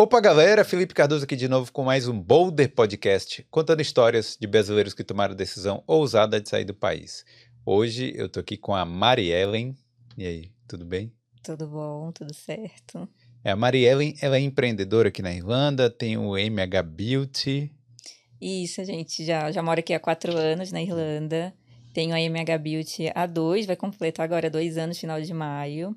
[0.00, 0.64] Opa, galera!
[0.64, 5.04] Felipe Cardoso aqui de novo com mais um Boulder Podcast, contando histórias de brasileiros que
[5.04, 7.22] tomaram a decisão ousada de sair do país.
[7.66, 9.76] Hoje eu tô aqui com a Mari Ellen.
[10.16, 11.12] E aí, tudo bem?
[11.42, 13.06] Tudo bom, tudo certo.
[13.44, 17.70] É, a Mari Ellen, ela é empreendedora aqui na Irlanda, tem o MH Beauty.
[18.40, 21.52] Isso, gente já, já mora aqui há quatro anos na Irlanda.
[21.92, 25.94] Tenho a MH Beauty há dois, vai completar agora dois anos, final de maio.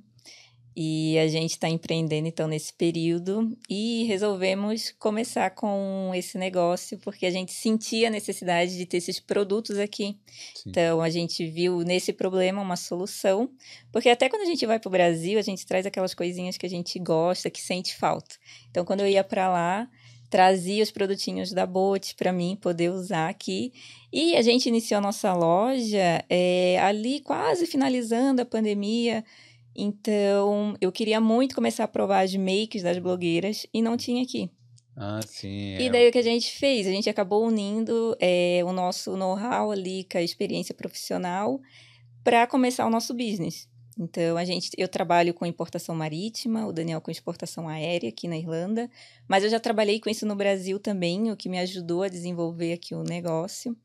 [0.76, 7.28] E a gente está empreendendo então nesse período e resolvemos começar com esse negócio porque
[7.28, 10.18] a gente sentia a necessidade de ter esses produtos aqui.
[10.56, 10.70] Sim.
[10.70, 13.52] Então a gente viu nesse problema uma solução,
[13.92, 16.66] porque até quando a gente vai para o Brasil, a gente traz aquelas coisinhas que
[16.66, 18.36] a gente gosta, que sente falta.
[18.72, 19.88] Então quando eu ia para lá,
[20.34, 23.72] trazia os produtinhos da Bote para mim poder usar aqui.
[24.12, 29.24] E a gente iniciou a nossa loja é, ali quase finalizando a pandemia.
[29.76, 34.50] Então, eu queria muito começar a provar as makes das blogueiras e não tinha aqui.
[34.96, 35.78] Ah, sim.
[35.78, 35.90] E é.
[35.90, 36.86] daí o que a gente fez?
[36.86, 41.60] A gente acabou unindo é, o nosso know-how ali com a experiência profissional
[42.24, 43.68] para começar o nosso business.
[43.98, 48.38] Então, a gente, eu trabalho com importação marítima, o Daniel com exportação aérea aqui na
[48.38, 48.90] Irlanda,
[49.28, 52.74] mas eu já trabalhei com isso no Brasil também, o que me ajudou a desenvolver
[52.74, 53.78] aqui o negócio.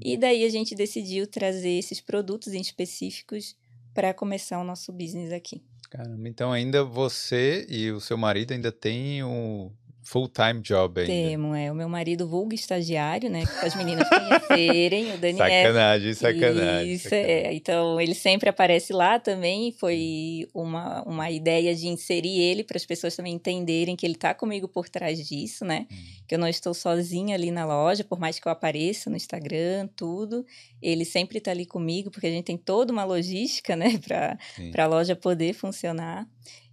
[0.00, 3.56] E daí a gente decidiu trazer esses produtos em específicos
[3.94, 5.62] para começar o nosso business aqui.
[5.90, 9.70] Caramba, então ainda você e o seu marido ainda têm o
[10.02, 11.12] full-time job ainda.
[11.12, 11.70] Temo, é.
[11.70, 13.44] O meu marido vulgo estagiário, né?
[13.46, 15.38] Para as meninas conhecerem, o Daniel.
[15.38, 16.92] Sacanagem, sacanagem.
[16.92, 17.30] Isso, sacanagem.
[17.30, 17.54] é.
[17.54, 19.72] Então, ele sempre aparece lá também.
[19.72, 24.34] Foi uma, uma ideia de inserir ele para as pessoas também entenderem que ele está
[24.34, 25.86] comigo por trás disso, né?
[25.90, 25.96] Hum.
[26.26, 29.88] Que eu não estou sozinha ali na loja, por mais que eu apareça no Instagram,
[29.96, 30.44] tudo.
[30.80, 33.98] Ele sempre está ali comigo, porque a gente tem toda uma logística, né?
[33.98, 36.26] Para a loja poder funcionar.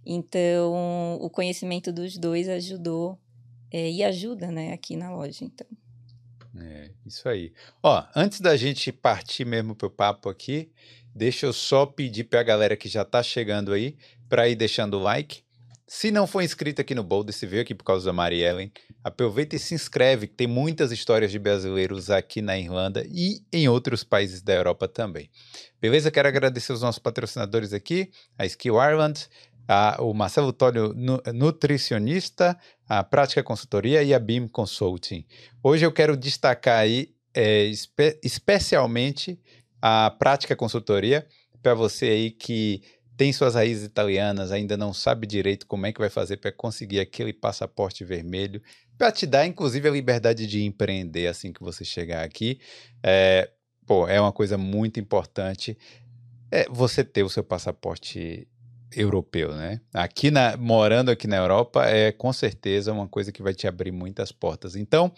[0.04, 3.18] Então, o conhecimento dos dois ajudou
[3.70, 5.66] é, e ajuda, né, aqui na loja, então.
[6.58, 7.52] É, isso aí.
[7.82, 10.70] Ó, antes da gente partir mesmo pro papo aqui,
[11.14, 13.96] deixa eu só pedir para a galera que já está chegando aí
[14.28, 15.42] para ir deixando o like.
[15.86, 18.72] Se não for inscrito aqui no Boulder, se veio aqui por causa da Mari Ellen,
[19.02, 23.68] aproveita e se inscreve, que tem muitas histórias de brasileiros aqui na Irlanda e em
[23.68, 25.28] outros países da Europa também.
[25.80, 26.08] Beleza?
[26.08, 28.08] Quero agradecer os nossos patrocinadores aqui,
[28.38, 29.28] a Skill Ireland,
[30.00, 30.94] o Marcelo Tório,
[31.32, 32.58] nutricionista,
[32.88, 35.24] a Prática Consultoria e a BIM Consulting.
[35.62, 39.38] Hoje eu quero destacar aí é, espe especialmente
[39.80, 41.26] a Prática Consultoria
[41.62, 42.82] para você aí que
[43.16, 47.00] tem suas raízes italianas, ainda não sabe direito como é que vai fazer para conseguir
[47.00, 48.62] aquele passaporte vermelho,
[48.96, 52.58] para te dar inclusive a liberdade de empreender assim que você chegar aqui.
[53.02, 53.50] É,
[53.86, 55.76] pô, é uma coisa muito importante
[56.50, 58.48] é você ter o seu passaporte
[58.94, 59.80] europeu, né?
[59.92, 63.92] Aqui na, morando aqui na Europa é com certeza uma coisa que vai te abrir
[63.92, 64.76] muitas portas.
[64.76, 65.12] Então,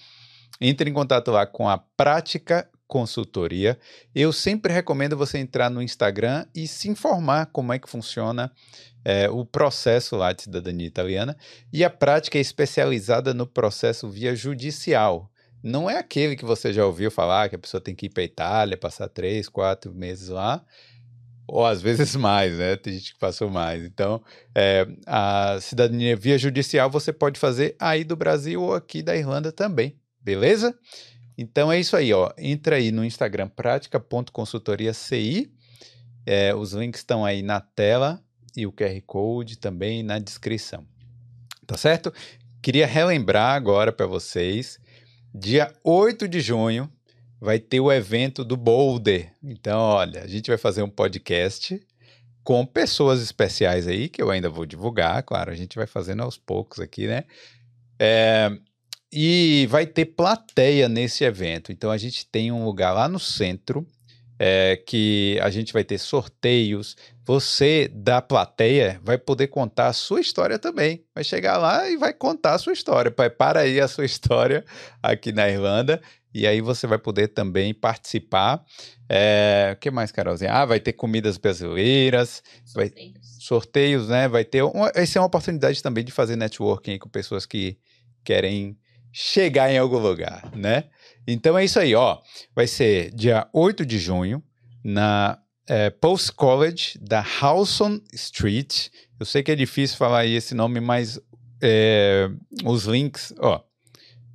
[0.61, 3.79] entre em contato lá com a Prática Consultoria.
[4.15, 8.53] Eu sempre recomendo você entrar no Instagram e se informar como é que funciona
[9.03, 11.35] é, o processo lá de cidadania italiana.
[11.73, 15.31] E a prática é especializada no processo via judicial.
[15.63, 18.25] Não é aquele que você já ouviu falar que a pessoa tem que ir para
[18.25, 20.63] a Itália, passar três, quatro meses lá
[21.53, 22.77] ou às vezes mais, né?
[22.77, 23.85] Tem gente que passou mais.
[23.85, 24.23] Então,
[24.55, 29.53] é, a cidadania via judicial você pode fazer aí do Brasil ou aqui da Irlanda
[29.53, 30.75] também, beleza?
[31.37, 32.33] Então é isso aí, ó.
[32.39, 35.53] Entra aí no Instagram prática.consultoriaci.
[36.25, 38.23] É, os links estão aí na tela
[38.57, 40.87] e o QR Code também na descrição.
[41.67, 42.13] Tá certo?
[42.63, 44.79] Queria relembrar agora para vocês,
[45.35, 46.91] dia 8 de junho,
[47.43, 49.33] vai ter o evento do Boulder.
[49.43, 51.85] Então, olha, a gente vai fazer um podcast
[52.45, 56.39] com pessoas especiais aí, que eu ainda vou divulgar, claro, a gente vai fazendo aos
[56.39, 57.25] poucos aqui, né?
[57.99, 58.49] É,
[59.13, 61.73] e vai ter plateia nesse evento.
[61.73, 63.85] Então, a gente tem um lugar lá no centro.
[64.45, 66.97] É, que a gente vai ter sorteios.
[67.25, 71.05] Você da plateia vai poder contar a sua história também.
[71.15, 73.09] Vai chegar lá e vai contar a sua história.
[73.09, 74.65] Para aí a sua história
[75.01, 76.03] aqui na Irlanda
[76.35, 78.65] e aí você vai poder também participar.
[79.09, 80.53] É, o que mais, Carolzinha?
[80.53, 84.29] Ah, vai ter comidas brasileiras, sorteios, vai, sorteios né?
[84.29, 84.63] Vai ter.
[84.63, 87.77] Uma, essa é uma oportunidade também de fazer networking com pessoas que
[88.25, 88.79] querem
[89.13, 90.85] chegar em algum lugar, né?
[91.27, 92.19] Então é isso aí, ó.
[92.55, 94.43] Vai ser dia 8 de junho,
[94.83, 95.39] na
[95.69, 98.89] é, Post College da Howson Street.
[99.21, 101.21] Eu sei que é difícil falar esse nome, mas
[101.63, 102.31] é,
[102.65, 103.63] os links, ó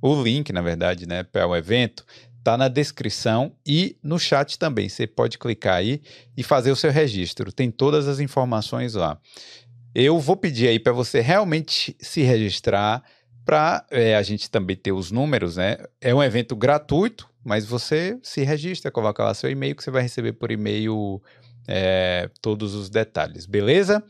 [0.00, 2.04] o link, na verdade, né, para o evento,
[2.38, 4.88] está na descrição e no chat também.
[4.88, 6.00] Você pode clicar aí
[6.36, 7.52] e fazer o seu registro.
[7.52, 9.18] Tem todas as informações lá.
[9.94, 13.02] Eu vou pedir aí para você realmente se registrar
[13.44, 15.78] para é, a gente também ter os números, né?
[16.00, 20.02] É um evento gratuito, mas você se registra, coloca lá seu e-mail que você vai
[20.02, 21.22] receber por e-mail
[21.66, 24.04] é, todos os detalhes, beleza?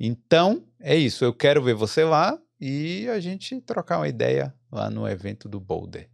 [0.00, 1.24] Então é isso.
[1.24, 5.58] Eu quero ver você lá e a gente trocar uma ideia lá no evento do
[5.60, 6.08] Boulder.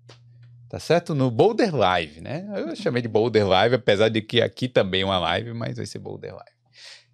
[0.69, 1.15] Tá certo?
[1.15, 2.47] No Boulder Live, né?
[2.57, 5.87] Eu chamei de Boulder Live, apesar de que aqui também é uma live, mas vai
[5.87, 6.51] ser Boulder Live.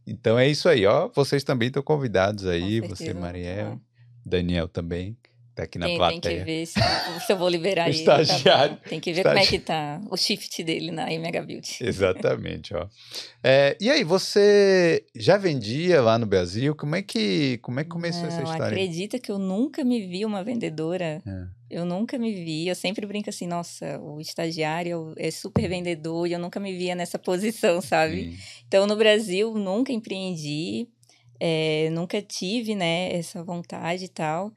[0.07, 1.09] Então é isso aí, ó.
[1.15, 3.79] Vocês também estão convidados aí, você, Mariel,
[4.25, 5.17] Daniel também
[5.61, 6.21] tá aqui na tem, plateia.
[6.21, 6.81] Tem que ver se,
[7.27, 7.99] se eu vou liberar o ele.
[7.99, 8.77] Estagiário.
[8.77, 11.85] Tá tem que ver como é que tá o shift dele na Mega Beauty.
[11.85, 12.87] Exatamente, ó.
[13.43, 16.75] É, e aí, você já vendia lá no Brasil?
[16.75, 18.67] Como é que, como é que começou Não, essa história?
[18.67, 21.23] acredita que eu nunca me vi uma vendedora.
[21.27, 21.61] É.
[21.71, 22.67] Eu nunca me vi.
[22.67, 26.95] Eu sempre brinco assim, nossa, o estagiário é super vendedor e eu nunca me via
[26.95, 28.33] nessa posição, sabe?
[28.33, 28.39] Sim.
[28.67, 30.89] Então, no Brasil, nunca empreendi.
[31.43, 34.53] É, nunca tive, né, essa vontade e tal.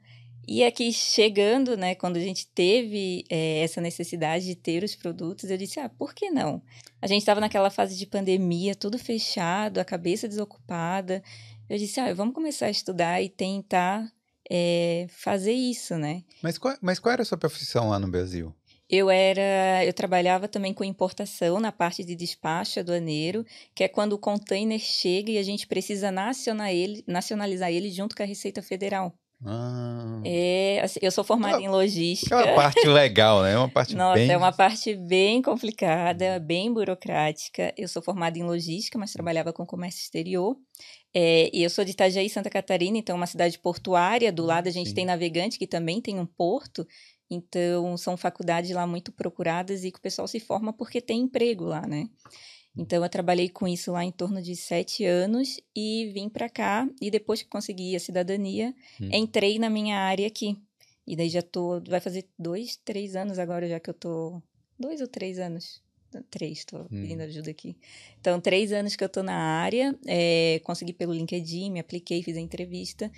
[0.46, 5.50] E aqui chegando, né, quando a gente teve é, essa necessidade de ter os produtos,
[5.50, 6.62] eu disse, ah, por que não?
[7.00, 11.22] A gente estava naquela fase de pandemia, tudo fechado, a cabeça desocupada.
[11.68, 14.10] Eu disse, ah, vamos começar a estudar e tentar
[14.50, 16.22] é, fazer isso, né?
[16.42, 18.54] Mas qual, mas qual era a sua profissão lá no Brasil?
[18.88, 23.44] Eu era, eu trabalhava também com importação na parte de despacho aduaneiro,
[23.74, 28.14] que é quando o container chega e a gente precisa nacionalizar ele, nacionalizar ele junto
[28.14, 29.18] com a Receita Federal.
[29.46, 32.38] Ah, É, assim, eu sou formada em logística.
[32.38, 33.56] aquela parte legal, né?
[33.56, 34.30] Uma parte Nossa, bem...
[34.30, 37.74] é uma parte bem complicada, bem burocrática.
[37.76, 40.56] Eu sou formada em logística, mas trabalhava com comércio exterior.
[41.14, 44.32] É, e eu sou de Itajaí, Santa Catarina, então é uma cidade portuária.
[44.32, 44.94] Do lado a gente Sim.
[44.94, 46.86] tem Navegante, que também tem um porto.
[47.30, 51.64] Então, são faculdades lá muito procuradas e que o pessoal se forma porque tem emprego
[51.64, 52.08] lá, né?
[52.76, 56.88] Então, eu trabalhei com isso lá em torno de sete anos e vim para cá.
[57.00, 59.08] E depois que consegui a cidadania, Hum.
[59.12, 60.56] entrei na minha área aqui.
[61.06, 61.80] E daí já tô.
[61.88, 64.42] Vai fazer dois, três anos agora, já que eu tô.
[64.78, 65.82] Dois ou três anos?
[66.30, 67.76] Três, tô pedindo ajuda aqui.
[68.20, 69.96] Então, três anos que eu tô na área.
[70.06, 73.10] é, consegui pelo LinkedIn, me apliquei, fiz a entrevista.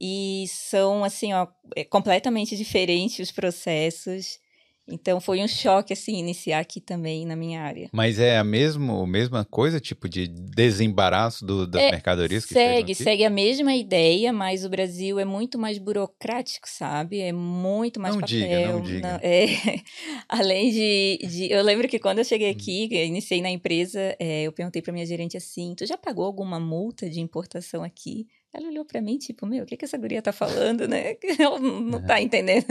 [0.00, 4.38] E são, assim, ó, é completamente diferentes os processos.
[4.88, 7.88] Então, foi um choque, assim, iniciar aqui também na minha área.
[7.92, 12.94] Mas é a mesmo, mesma coisa, tipo de desembaraço do- das É, mercadorias que Segue,
[12.94, 17.20] segue a mesma ideia, mas o Brasil é muito mais burocrático, sabe?
[17.20, 18.38] É muito mais Não papel.
[18.40, 19.20] diga, não diga.
[19.22, 19.46] é.
[20.28, 22.28] Além de, de- Eu lembro que quando eu Hum.
[22.28, 25.96] cheguei aqui, eu iniciei na empresa, é, eu perguntei pra minha gerente assim: tu já
[25.98, 28.26] pagou alguma multa de importação aqui?
[28.56, 31.16] Ela olhou pra mim, tipo, meu, o que, que essa guria tá falando, né?
[31.38, 32.64] Ela não tá entendendo.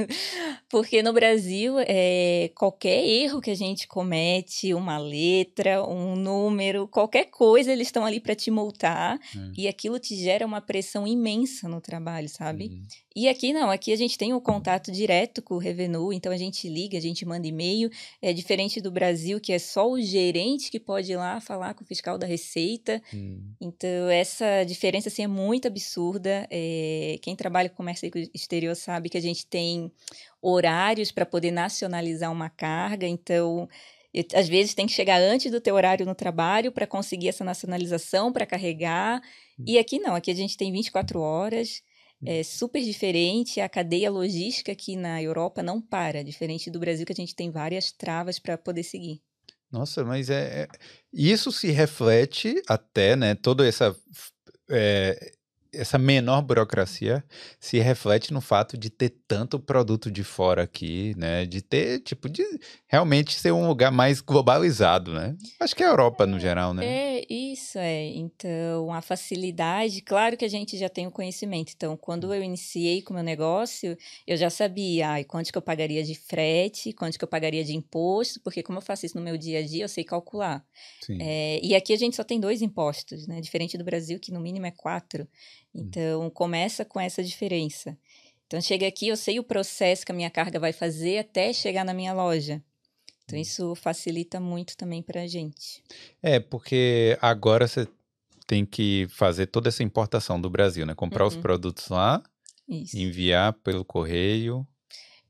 [0.67, 7.25] Porque no Brasil, é, qualquer erro que a gente comete, uma letra, um número, qualquer
[7.25, 9.19] coisa, eles estão ali para te multar.
[9.35, 9.51] Hum.
[9.55, 12.65] E aquilo te gera uma pressão imensa no trabalho, sabe?
[12.65, 12.87] Uhum.
[13.15, 16.37] E aqui não, aqui a gente tem o contato direto com o Revenu, então a
[16.37, 17.89] gente liga, a gente manda e-mail.
[18.21, 21.85] É diferente do Brasil, que é só o gerente que pode ir lá falar com
[21.85, 23.01] o fiscal da Receita.
[23.13, 23.53] Hum.
[23.61, 26.47] Então, essa diferença assim, é muito absurda.
[26.49, 29.91] É, quem trabalha com comércio exterior sabe que a gente tem
[30.41, 33.05] horários para poder nacionalizar uma carga.
[33.05, 33.67] Então,
[34.33, 38.31] às vezes tem que chegar antes do teu horário no trabalho para conseguir essa nacionalização,
[38.31, 39.21] para carregar.
[39.65, 41.81] E aqui não, aqui a gente tem 24 horas.
[42.25, 43.59] É super diferente.
[43.61, 47.51] A cadeia logística aqui na Europa não para, diferente do Brasil, que a gente tem
[47.51, 49.21] várias travas para poder seguir.
[49.71, 50.67] Nossa, mas é, é-
[51.13, 53.35] Isso se reflete até, né?
[53.35, 53.95] Toda essa.
[54.69, 55.34] é,
[55.75, 57.23] essa menor burocracia
[57.59, 61.45] se reflete no fato de ter tanto produto de fora aqui, né?
[61.45, 62.43] De ter, tipo, de
[62.87, 65.35] realmente ser um lugar mais globalizado, né?
[65.59, 66.85] Acho que é a Europa no geral, né?
[66.85, 68.05] É, isso é.
[68.07, 71.73] Então, a facilidade, claro que a gente já tem o conhecimento.
[71.75, 75.61] Então, quando eu iniciei com o meu negócio, eu já sabia ai, quanto que eu
[75.61, 79.23] pagaria de frete, quanto que eu pagaria de imposto, porque como eu faço isso no
[79.23, 80.65] meu dia a dia, eu sei calcular.
[81.01, 81.17] Sim.
[81.21, 83.41] É, e aqui a gente só tem dois impostos, né?
[83.41, 85.27] Diferente do Brasil, que no mínimo é quatro.
[85.75, 87.97] Então, começa com essa diferença.
[88.47, 91.83] Então, chega aqui, eu sei o processo que a minha carga vai fazer até chegar
[91.83, 92.63] na minha loja.
[93.25, 95.83] Então, isso facilita muito também para a gente.
[96.21, 97.87] É, porque agora você
[98.47, 100.93] tem que fazer toda essa importação do Brasil, né?
[100.93, 101.41] Comprar os Uhum.
[101.41, 102.21] produtos lá,
[102.69, 102.95] Isso.
[102.97, 104.65] enviar pelo correio,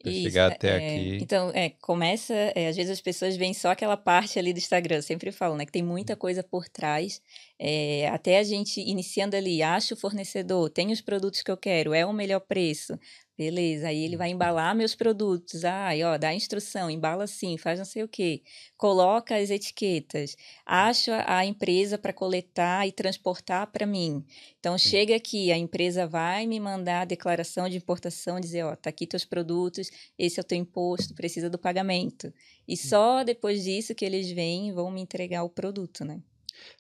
[0.06, 1.16] Isso, chegar até é, aqui.
[1.20, 2.34] Então, é, começa.
[2.56, 5.56] é, às vezes as pessoas veem só aquela parte ali do Instagram, eu sempre falo,
[5.56, 5.66] né?
[5.66, 5.86] Que tem Uhum.
[5.86, 7.22] muita coisa por trás.
[7.60, 11.94] é, até a gente iniciando ali, acha o fornecedor, tem os produtos que eu quero,
[11.94, 13.00] é o melhor preço.
[13.38, 15.66] Beleza, aí ele vai embalar meus produtos.
[15.66, 18.42] Ai, ó, dá a instrução, embala assim, faz não sei o quê.
[18.78, 20.38] Coloca as etiquetas.
[20.66, 24.26] Acha a empresa para coletar e transportar para mim.
[24.58, 28.90] Então chega aqui, a empresa vai me mandar a declaração de importação, dizer, ó, tá
[28.90, 32.34] aqui teus produtos, esse é o teu imposto, precisa do pagamento.
[32.66, 36.22] E só depois disso que eles vêm e vão me entregar o produto, né?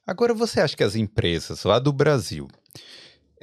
[0.07, 2.47] Agora você acha que as empresas lá do Brasil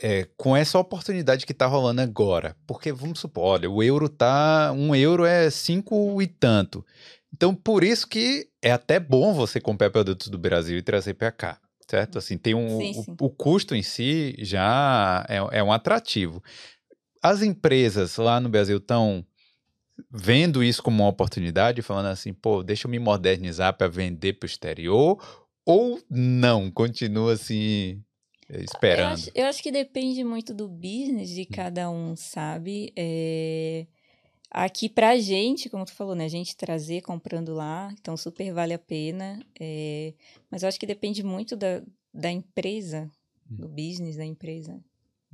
[0.02, 4.72] é, com essa oportunidade que está rolando agora, porque vamos supor, olha, o euro tá,
[4.72, 6.84] um euro é cinco e tanto.
[7.32, 11.30] Então, por isso que é até bom você comprar produtos do Brasil e trazer para
[11.30, 12.18] cá, certo?
[12.18, 13.16] Assim, tem um, sim, sim.
[13.20, 16.42] O, o, custo em si já é, é um atrativo.
[17.22, 19.24] As empresas lá no Brasil estão
[20.10, 24.46] vendo isso como uma oportunidade, falando assim, pô, deixa eu me modernizar para vender para
[24.46, 28.02] o exterior, ou não, continua assim
[28.60, 29.08] esperando?
[29.08, 32.92] Eu acho, eu acho, que depende muito do business de cada um, sabe?
[32.96, 33.86] É...
[34.50, 36.26] Aqui pra gente, como tu falou, né?
[36.26, 39.40] A gente trazer comprando lá, então super vale a pena.
[39.58, 40.12] É...
[40.50, 41.82] Mas eu acho que depende muito da,
[42.12, 43.10] da empresa,
[43.50, 43.56] hum.
[43.56, 44.78] do business da empresa.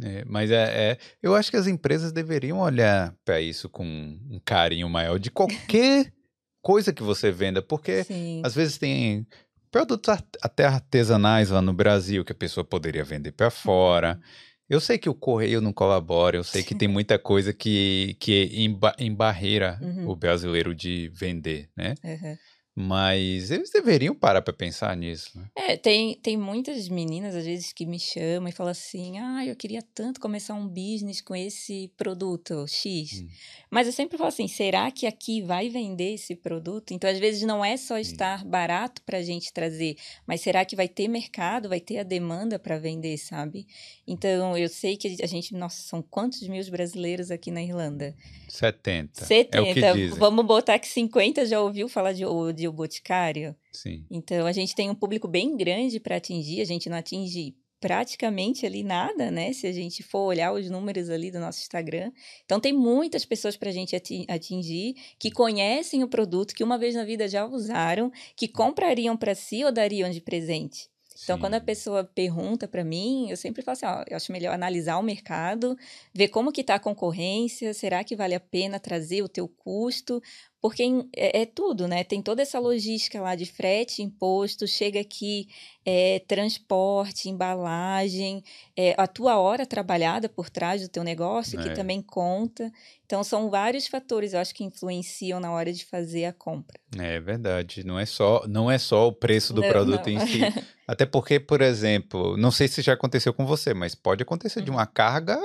[0.00, 4.40] É, mas é, é, eu acho que as empresas deveriam olhar para isso com um
[4.44, 6.12] carinho maior de qualquer
[6.62, 8.40] coisa que você venda, porque Sim.
[8.44, 9.26] às vezes tem
[9.70, 14.14] produtos até artesanais lá no Brasil que a pessoa poderia vender para fora.
[14.14, 14.48] Uhum.
[14.68, 18.50] Eu sei que o correio não colabora, eu sei que tem muita coisa que, que
[18.98, 20.10] embarreira uhum.
[20.10, 21.94] o brasileiro de vender, né?
[22.04, 22.37] Uhum.
[22.80, 25.37] Mas eles deveriam parar para pensar nisso.
[25.37, 25.47] Né?
[25.56, 29.56] É, tem, tem muitas meninas, às vezes, que me chamam e falam assim: ah, eu
[29.56, 33.20] queria tanto começar um business com esse produto X.
[33.20, 33.28] Hum.
[33.68, 36.92] Mas eu sempre falo assim: será que aqui vai vender esse produto?
[36.92, 38.49] Então, às vezes, não é só estar hum.
[38.49, 42.61] barato para a gente trazer, mas será que vai ter mercado, vai ter a demanda
[42.61, 43.66] para vender, sabe?
[44.06, 48.14] Então, eu sei que a gente, nossa, são quantos mil brasileiros aqui na Irlanda?
[48.49, 49.25] 70.
[49.25, 49.58] 70.
[49.58, 50.18] É o que dizem.
[50.18, 52.23] Vamos botar que 50 já ouviu falar de,
[52.54, 53.56] de o Boticário.
[53.72, 54.04] Sim.
[54.10, 58.66] Então a gente tem um público bem grande para atingir, a gente não atinge praticamente
[58.66, 59.52] ali nada, né?
[59.52, 62.10] Se a gente for olhar os números ali do nosso Instagram.
[62.44, 63.94] Então tem muitas pessoas para a gente
[64.28, 69.34] atingir que conhecem o produto, que uma vez na vida já usaram, que comprariam para
[69.34, 70.88] si ou dariam de presente.
[71.22, 71.40] Então, Sim.
[71.40, 74.98] quando a pessoa pergunta para mim, eu sempre falo assim, ó, eu acho melhor analisar
[74.98, 75.76] o mercado,
[76.14, 80.22] ver como que está a concorrência, será que vale a pena trazer o teu custo,
[80.60, 80.82] porque
[81.14, 82.02] é, é, tudo, né?
[82.02, 85.48] Tem toda essa logística lá de frete, imposto, chega aqui,
[85.84, 88.42] é, transporte, embalagem,
[88.76, 91.74] é, a tua hora trabalhada por trás do teu negócio, que é.
[91.74, 92.72] também conta.
[93.06, 96.78] Então, são vários fatores, eu acho, que influenciam na hora de fazer a compra.
[96.98, 97.84] É verdade.
[97.84, 100.12] Não é só, não é só o preço do não, produto não.
[100.12, 100.40] em si.
[100.86, 104.70] Até porque, por exemplo, não sei se já aconteceu com você, mas pode acontecer de
[104.70, 104.92] uma uhum.
[104.92, 105.38] carga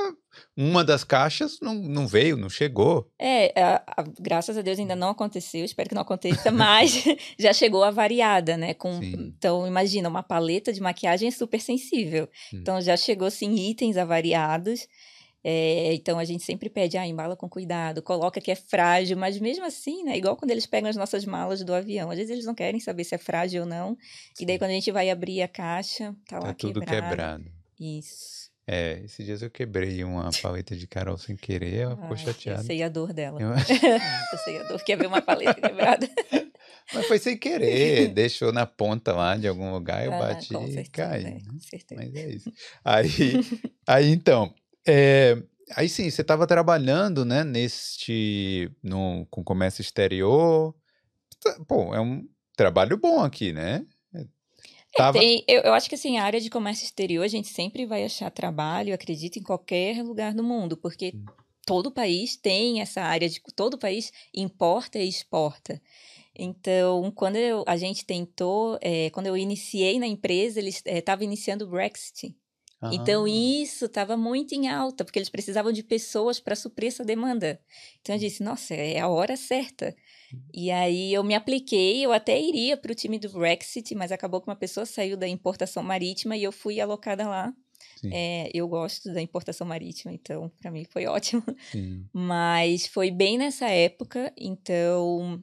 [0.56, 3.10] uma das caixas não, não veio, não chegou.
[3.20, 7.04] É, a, a, graças a Deus ainda não aconteceu, espero que não aconteça, mas
[7.40, 8.74] já chegou a variada, né?
[8.74, 12.30] Com, então, imagina, uma paleta de maquiagem é super sensível.
[12.54, 12.60] Hum.
[12.60, 14.88] Então, já chegou, sim, itens avariados.
[15.46, 19.38] É, então a gente sempre pede, ah, embala com cuidado, coloca que é frágil, mas
[19.38, 20.18] mesmo assim, né?
[20.18, 23.04] Igual quando eles pegam as nossas malas do avião, às vezes eles não querem saber
[23.04, 23.98] se é frágil ou não.
[24.34, 24.44] Sim.
[24.44, 27.10] E daí quando a gente vai abrir a caixa, tá, tá lá tudo quebrado.
[27.10, 27.52] quebrado.
[27.78, 28.53] Isso.
[28.66, 32.62] É, esses dias eu quebrei uma paleta de Carol sem querer, ela ficou chateada.
[32.62, 33.42] Eu sei a dor dela.
[33.42, 36.10] Eu, eu sei a dor, quer ver uma paleta quebrada.
[36.94, 40.90] Mas foi sem querer, deixou na ponta lá de algum lugar, eu ah, bati e
[40.90, 41.24] caí.
[41.24, 41.40] Né?
[41.50, 42.02] Com certeza.
[42.02, 42.52] Mas é isso.
[42.84, 43.34] Aí,
[43.86, 44.54] aí então,
[44.88, 45.42] é,
[45.76, 50.74] aí sim, você estava trabalhando, né, neste, no, com comércio exterior.
[51.42, 53.86] Tá, pô, é um trabalho bom aqui, né?
[54.96, 55.18] Tava...
[55.18, 58.04] Tem, eu, eu, acho que assim, a área de comércio exterior, a gente sempre vai
[58.04, 61.26] achar trabalho, acredito, em qualquer lugar do mundo, porque hum.
[61.66, 63.42] todo país tem essa área de.
[63.56, 65.82] Todo país importa e exporta.
[66.36, 71.26] Então, quando eu, a gente tentou, é, quando eu iniciei na empresa, eles estavam é,
[71.26, 72.36] iniciando o Brexit.
[72.92, 77.60] Então, isso estava muito em alta, porque eles precisavam de pessoas para suprir essa demanda.
[78.02, 79.96] Então, eu disse, nossa, é a hora certa.
[80.54, 84.42] E aí eu me apliquei, eu até iria para o time do Brexit, mas acabou
[84.42, 87.54] que uma pessoa saiu da importação marítima e eu fui alocada lá.
[88.12, 91.44] É, eu gosto da importação marítima, então para mim foi ótimo.
[91.72, 92.06] Sim.
[92.12, 95.42] Mas foi bem nessa época, então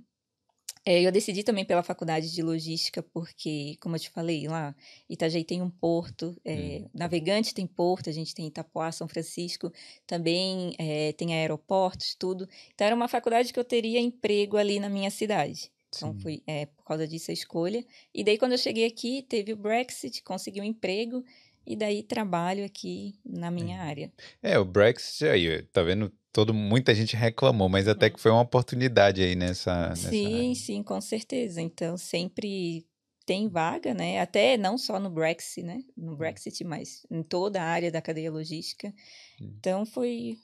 [0.85, 4.75] é, eu decidi também pela faculdade de logística, porque, como eu te falei, lá
[5.09, 6.91] Itajaí tem um porto, é, hum.
[6.95, 9.71] Navegante tem porto, a gente tem Itapuá, São Francisco,
[10.07, 12.49] também é, tem aeroportos, tudo.
[12.75, 15.71] Então, era uma faculdade que eu teria emprego ali na minha cidade.
[15.95, 16.21] Então, Sim.
[16.21, 17.85] foi é, por causa disso a escolha.
[18.15, 21.23] E daí, quando eu cheguei aqui, teve o Brexit, consegui um emprego,
[21.67, 23.81] e daí trabalho aqui na minha é.
[23.81, 24.13] área.
[24.43, 26.13] É, o Brexit aí, tá vendo?
[26.33, 29.95] Todo, muita gente reclamou, mas até que foi uma oportunidade aí nessa.
[29.95, 30.61] Sim, nessa...
[30.65, 31.61] sim, com certeza.
[31.61, 32.87] Então, sempre
[33.27, 34.21] tem vaga, né?
[34.21, 35.83] Até não só no Brexit, né?
[35.97, 38.93] No Brexit, mas em toda a área da cadeia logística.
[39.41, 40.39] Então, foi,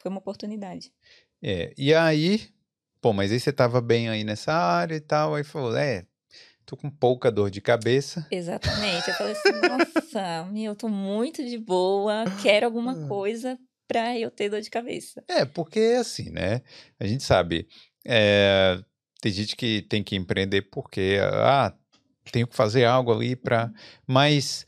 [0.00, 0.92] foi uma oportunidade.
[1.42, 2.48] É, e aí,
[3.00, 6.06] pô, mas aí você tava bem aí nessa área e tal, aí falou, é,
[6.66, 8.26] tô com pouca dor de cabeça.
[8.30, 9.08] Exatamente.
[9.08, 13.08] Eu falei assim, nossa, meu, eu tô muito de boa, quero alguma ah.
[13.08, 13.58] coisa
[13.90, 15.20] para eu ter dor de cabeça.
[15.26, 16.62] É, porque assim, né?
[17.00, 17.66] A gente sabe,
[18.06, 18.78] é,
[19.20, 21.74] tem gente que tem que empreender porque, ah,
[22.30, 23.72] tenho que fazer algo ali para, uhum.
[24.06, 24.64] mas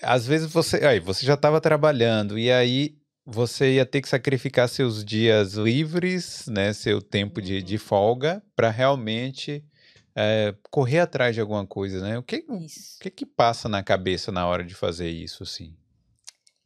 [0.00, 4.70] às vezes você, aí você já estava trabalhando e aí você ia ter que sacrificar
[4.70, 7.80] seus dias livres, né, seu tempo de, de uhum.
[7.80, 9.62] folga para realmente
[10.16, 12.16] é, correr atrás de alguma coisa, né?
[12.16, 12.66] O que, o
[13.00, 15.76] que que passa na cabeça na hora de fazer isso, assim?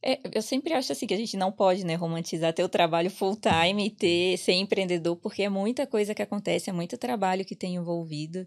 [0.06, 3.10] É, eu sempre acho assim que a gente não pode, né, romantizar ter o trabalho
[3.10, 7.44] full time e ter ser empreendedor, porque é muita coisa que acontece, é muito trabalho
[7.44, 8.46] que tem envolvido.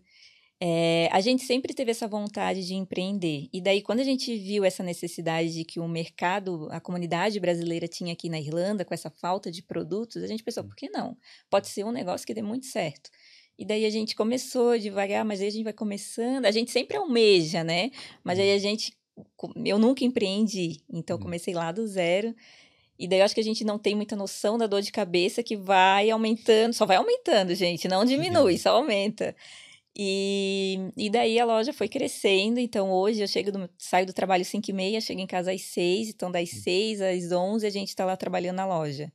[0.59, 3.47] É, a gente sempre teve essa vontade de empreender.
[3.51, 7.87] E daí, quando a gente viu essa necessidade de que o mercado, a comunidade brasileira
[7.87, 11.17] tinha aqui na Irlanda, com essa falta de produtos, a gente pensou, por que não?
[11.49, 13.09] Pode ser um negócio que dê muito certo.
[13.57, 16.45] E daí a gente começou devagar, mas aí a gente vai começando.
[16.45, 17.89] A gente sempre almeja, né?
[18.23, 18.95] Mas aí a gente
[19.65, 21.23] eu nunca empreendi, então uhum.
[21.23, 22.35] comecei lá do zero.
[22.99, 25.43] E daí eu acho que a gente não tem muita noção da dor de cabeça
[25.43, 28.59] que vai aumentando, só vai aumentando, gente, não diminui, uhum.
[28.59, 29.35] só aumenta.
[29.95, 34.45] E, e daí a loja foi crescendo, então hoje eu chego do, saio do trabalho
[34.45, 37.07] 5 e meia, chego em casa às 6, então das 6 uhum.
[37.07, 39.11] às 11 a gente está lá trabalhando na loja.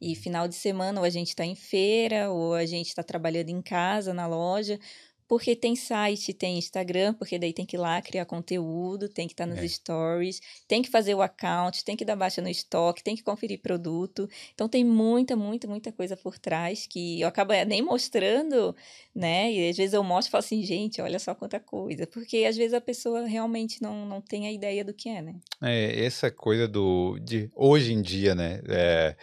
[0.00, 3.50] E final de semana ou a gente está em feira, ou a gente está trabalhando
[3.50, 4.78] em casa, na loja,
[5.26, 9.32] porque tem site, tem Instagram, porque daí tem que ir lá criar conteúdo, tem que
[9.32, 9.68] estar tá nos é.
[9.68, 13.60] stories, tem que fazer o account, tem que dar baixa no estoque, tem que conferir
[13.60, 14.28] produto.
[14.54, 18.76] Então tem muita, muita, muita coisa por trás que eu acabo nem mostrando,
[19.14, 19.50] né?
[19.52, 22.06] E às vezes eu mostro e falo assim, gente, olha só quanta coisa.
[22.06, 25.36] Porque às vezes a pessoa realmente não, não tem a ideia do que é, né?
[25.62, 27.18] É, essa coisa do.
[27.18, 28.60] de hoje em dia, né?
[28.68, 29.16] É,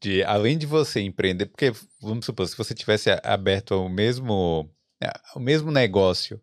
[0.00, 4.68] de, além de você empreender, porque vamos supor, se você tivesse aberto o mesmo
[5.34, 6.40] o mesmo negócio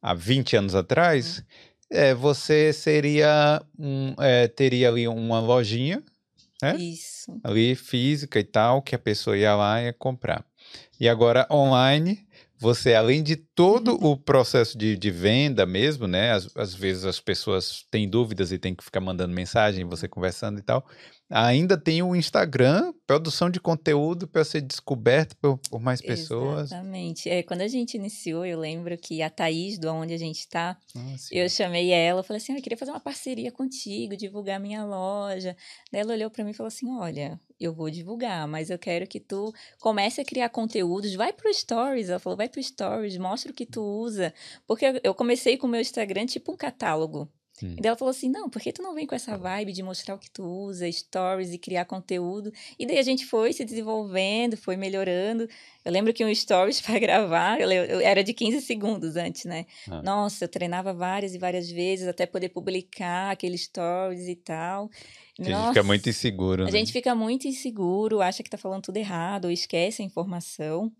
[0.00, 1.44] há 20 anos atrás, uhum.
[1.90, 6.02] é, você seria um, é, teria ali uma lojinha,
[6.62, 6.76] né?
[6.76, 7.38] Isso.
[7.42, 10.44] Ali física e tal, que a pessoa ia lá e ia comprar.
[10.98, 12.26] E agora online,
[12.58, 16.32] você, além de todo o processo de, de venda mesmo, né?
[16.32, 20.58] Às, às, vezes as pessoas têm dúvidas e tem que ficar mandando mensagem, você conversando
[20.58, 20.86] e tal.
[21.30, 26.72] Ainda tem o Instagram, produção de conteúdo para ser descoberto por, por, mais pessoas.
[26.72, 27.30] Exatamente.
[27.30, 30.76] É, quando a gente iniciou, eu lembro que a Thaís, do onde a gente está,
[30.96, 34.84] ah, eu chamei ela, falei assim, ah, eu queria fazer uma parceria contigo, divulgar minha
[34.84, 35.56] loja.
[35.92, 39.06] Daí ela olhou para mim e falou assim, olha, eu vou divulgar, mas eu quero
[39.06, 42.08] que tu comece a criar conteúdos, vai pro Stories.
[42.08, 44.34] Ela falou, vai pro Stories, mostra o que tu usa.
[44.66, 47.30] Porque eu comecei com o meu Instagram tipo um catálogo.
[47.62, 47.74] Hum.
[47.76, 49.82] E daí ela falou assim: não, por que tu não vem com essa vibe de
[49.82, 52.52] mostrar o que tu usa, stories e criar conteúdo?
[52.78, 55.48] E daí a gente foi se desenvolvendo, foi melhorando.
[55.84, 59.66] Eu lembro que um stories para gravar, eu, eu, era de 15 segundos antes, né?
[59.88, 60.02] Ah.
[60.02, 64.90] Nossa, eu treinava várias e várias vezes até poder publicar aqueles stories e tal.
[65.38, 66.62] A gente fica muito inseguro.
[66.62, 66.72] A né?
[66.72, 70.92] gente fica muito inseguro, acha que tá falando tudo errado, ou esquece a informação.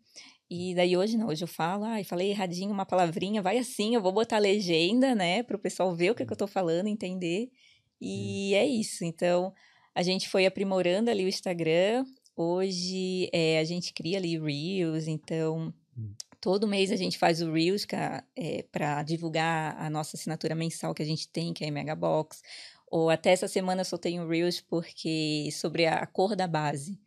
[0.51, 3.95] E daí hoje não, hoje eu falo, ai, ah, falei erradinho uma palavrinha, vai assim,
[3.95, 6.89] eu vou botar legenda, né, para o pessoal ver o que, que eu estou falando,
[6.89, 7.53] entender.
[8.01, 8.57] E hum.
[8.57, 9.05] é isso.
[9.05, 9.55] Então,
[9.95, 12.05] a gente foi aprimorando ali o Instagram.
[12.37, 16.13] Hoje é, a gente cria ali Reels, então hum.
[16.41, 17.87] todo mês a gente faz o Reels
[18.35, 22.43] é, para divulgar a nossa assinatura mensal que a gente tem, que é a Megabox.
[22.91, 26.99] Ou até essa semana eu soltei um Reels porque sobre a cor da base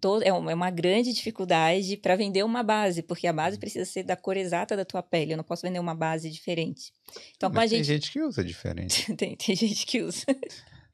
[0.00, 4.02] todo, é, é uma grande dificuldade para vender uma base, porque a base precisa ser
[4.02, 5.32] da cor exata da tua pele.
[5.32, 6.92] Eu não posso vender uma base diferente.
[7.36, 8.02] Então, Mas tem gente...
[8.02, 9.12] gente que usa diferente.
[9.16, 10.24] tem, tem gente que usa.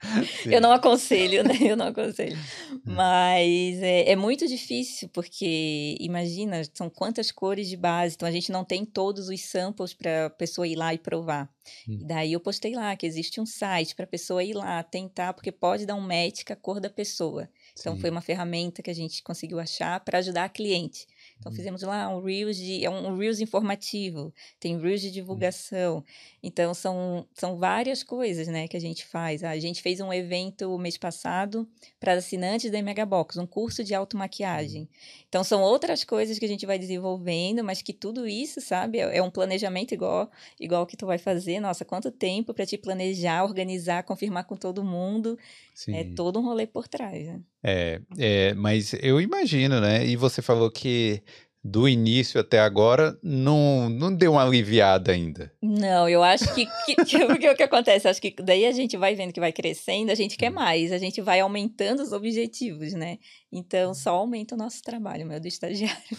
[0.47, 1.57] eu não aconselho, né?
[1.61, 2.37] Eu não aconselho.
[2.71, 2.81] Hum.
[2.85, 8.53] Mas é, é, muito difícil, porque imagina, são quantas cores de base, então a gente
[8.53, 11.49] não tem todos os samples para a pessoa ir lá e provar.
[11.88, 11.99] Hum.
[12.01, 15.33] E daí eu postei lá que existe um site para a pessoa ir lá tentar,
[15.33, 17.49] porque pode dar um match com a cor da pessoa.
[17.81, 17.99] Então, Sim.
[17.99, 21.07] foi uma ferramenta que a gente conseguiu achar para ajudar a cliente.
[21.45, 21.57] Então, uhum.
[21.57, 25.97] fizemos lá um Reels, de, é um Reels informativo, tem Reels de divulgação.
[25.97, 26.05] Uhum.
[26.43, 29.45] Então, são, são várias coisas né, que a gente faz.
[29.45, 31.69] A gente fez um evento mês passado
[32.01, 34.83] para assinantes da Megabox, um curso de automaquiagem.
[34.83, 34.89] Uhum.
[35.29, 39.19] Então, são outras coisas que a gente vai desenvolvendo, mas que tudo isso, sabe, é,
[39.19, 41.61] é um planejamento igual, igual que tu vai fazer.
[41.61, 45.39] Nossa, quanto tempo para te planejar, organizar, confirmar com todo mundo.
[45.39, 45.97] É Sim.
[45.97, 47.41] É todo um rolê por trás, né?
[47.67, 50.07] É, é, mas eu imagino, né?
[50.07, 51.23] E você falou que
[51.64, 55.50] do início até agora não, não deu uma aliviada ainda.
[55.62, 58.07] Não, eu acho que, que, que, que o que acontece?
[58.07, 60.57] Acho que daí a gente vai vendo que vai crescendo, a gente quer hum.
[60.57, 63.18] mais, a gente vai aumentando os objetivos, né?
[63.50, 66.18] Então só aumenta o nosso trabalho, meu, do estagiário.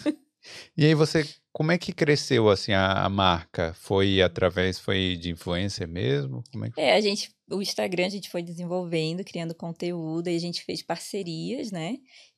[0.76, 3.74] E aí você, como é que cresceu assim a, a marca?
[3.74, 6.42] Foi através, foi de influência mesmo?
[6.52, 6.80] Como é, que...
[6.80, 10.82] é, a gente, o Instagram a gente foi desenvolvendo, criando conteúdo, e a gente fez
[10.82, 11.96] parcerias, né?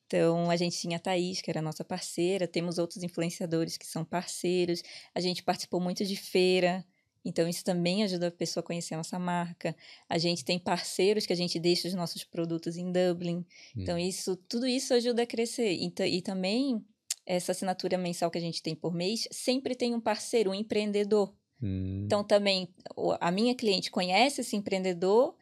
[0.09, 3.85] Então, a gente tinha a Thaís, que era a nossa parceira, temos outros influenciadores que
[3.85, 4.81] são parceiros,
[5.13, 6.83] a gente participou muito de feira,
[7.23, 9.75] então isso também ajuda a pessoa a conhecer a nossa marca.
[10.09, 13.45] A gente tem parceiros que a gente deixa os nossos produtos em Dublin.
[13.77, 13.99] Então, hum.
[13.99, 15.73] isso, tudo isso ajuda a crescer.
[15.73, 16.83] E, e também
[17.23, 21.31] essa assinatura mensal que a gente tem por mês, sempre tem um parceiro, um empreendedor.
[21.61, 22.01] Hum.
[22.03, 22.73] Então, também,
[23.21, 25.35] a minha cliente conhece esse empreendedor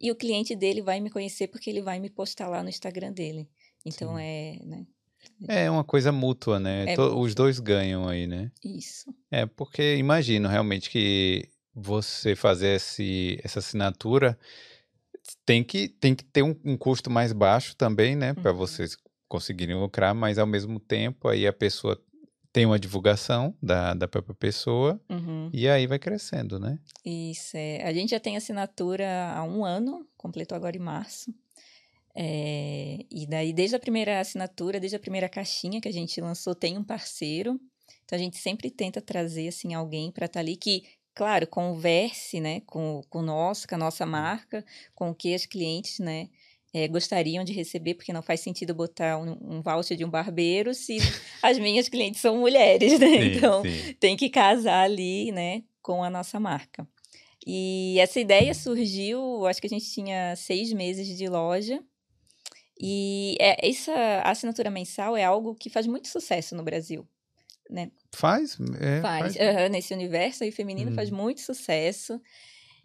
[0.00, 3.12] e o cliente dele vai me conhecer porque ele vai me postar lá no Instagram
[3.12, 3.48] dele.
[3.84, 4.22] Então, Sim.
[4.22, 4.58] é.
[4.64, 4.86] Né?
[5.48, 6.84] É uma coisa mútua, né?
[6.94, 8.50] É Os dois ganham aí, né?
[8.64, 9.12] Isso.
[9.30, 14.38] É, porque imagino realmente que você fazer esse, essa assinatura
[15.44, 18.34] tem que, tem que ter um, um custo mais baixo também, né?
[18.34, 18.58] Para uhum.
[18.58, 18.96] vocês
[19.28, 22.00] conseguirem lucrar, mas ao mesmo tempo aí a pessoa
[22.52, 25.48] tem uma divulgação da, da própria pessoa uhum.
[25.52, 26.78] e aí vai crescendo, né?
[27.04, 27.82] Isso, é.
[27.82, 31.34] A gente já tem assinatura há um ano, completou agora em março.
[32.14, 36.54] É, e daí, desde a primeira assinatura, desde a primeira caixinha que a gente lançou,
[36.54, 37.58] tem um parceiro.
[38.04, 42.40] Então, a gente sempre tenta trazer, assim, alguém para estar tá ali que, claro, converse,
[42.40, 46.28] né, com, com nós, com a nossa marca, com o que as clientes, né,
[46.74, 50.74] é, gostariam de receber, porque não faz sentido botar um, um voucher de um barbeiro
[50.74, 50.96] se
[51.42, 53.06] as minhas clientes são mulheres, né?
[53.06, 53.94] Sim, então, sim.
[54.00, 56.86] tem que casar ali, né, com a nossa marca.
[57.46, 61.82] E essa ideia surgiu, acho que a gente tinha seis meses de loja.
[62.80, 67.06] E é, essa assinatura mensal é algo que faz muito sucesso no Brasil.
[67.70, 67.90] Né?
[68.12, 68.58] Faz?
[68.80, 69.36] É, faz.
[69.36, 69.56] faz.
[69.56, 70.94] Uhum, nesse universo aí feminino hum.
[70.94, 72.20] faz muito sucesso.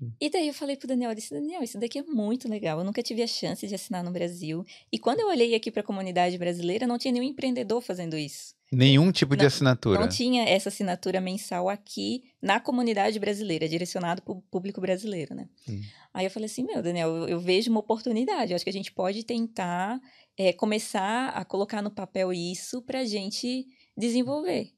[0.01, 0.11] Hum.
[0.21, 2.79] E daí eu falei pro Daniel, eu disse, Daniel, isso daqui é muito legal.
[2.79, 4.63] Eu nunca tive a chance de assinar no Brasil.
[4.91, 8.56] E quando eu olhei aqui para a comunidade brasileira, não tinha nenhum empreendedor fazendo isso.
[8.71, 9.99] Nenhum tipo de assinatura.
[9.99, 15.47] Não tinha essa assinatura mensal aqui na comunidade brasileira, direcionado para o público brasileiro, né?
[15.69, 15.81] Hum.
[16.13, 18.51] Aí eu falei assim, meu, Daniel, eu, eu, vejo uma oportunidade.
[18.51, 20.01] Eu acho que a gente pode tentar
[20.37, 23.65] é, começar a colocar no papel isso para a gente
[23.97, 24.73] desenvolver.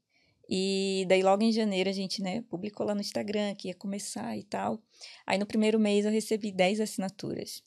[0.47, 4.37] E daí, logo em janeiro, a gente, né, publicou lá no Instagram que ia começar
[4.37, 4.81] e tal.
[5.25, 7.63] Aí, no primeiro mês, eu recebi 10 assinaturas.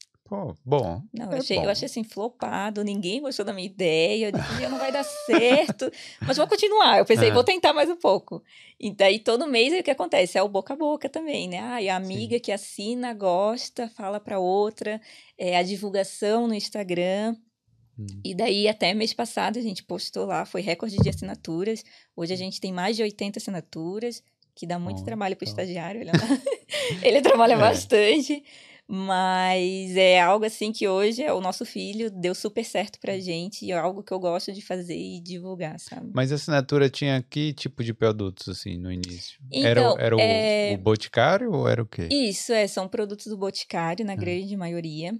[0.64, 1.02] Bom.
[1.12, 1.64] Não, eu, é achei, bom.
[1.64, 5.90] eu achei assim, flopado, ninguém gostou da minha ideia, eu disse, não vai dar certo,
[6.20, 6.98] mas vou continuar.
[6.98, 7.32] Eu pensei, é.
[7.32, 8.42] vou tentar mais um pouco.
[8.80, 10.38] E daí, todo mês, o que acontece?
[10.38, 11.58] É o boca a boca também, né?
[11.60, 12.40] Ah, e a amiga Sim.
[12.40, 15.00] que assina, gosta, fala para outra,
[15.36, 17.36] é a divulgação no Instagram.
[17.98, 18.06] Hum.
[18.24, 21.84] E daí, até mês passado, a gente postou lá, foi recorde de assinaturas.
[22.16, 24.22] Hoje a gente tem mais de 80 assinaturas,
[24.54, 26.00] que dá muito trabalho para o estagiário.
[26.00, 26.10] Ele,
[27.02, 27.58] ele trabalha é.
[27.58, 28.42] bastante.
[28.88, 33.64] Mas é algo assim que hoje é o nosso filho deu super certo pra gente
[33.64, 36.10] e é algo que eu gosto de fazer e divulgar, sabe?
[36.12, 39.40] Mas a assinatura tinha que tipo de produtos assim no início?
[39.50, 40.72] Então, era era é...
[40.72, 42.08] o, o Boticário ou era o quê?
[42.10, 44.16] Isso, é, são produtos do Boticário na ah.
[44.16, 45.14] grande maioria.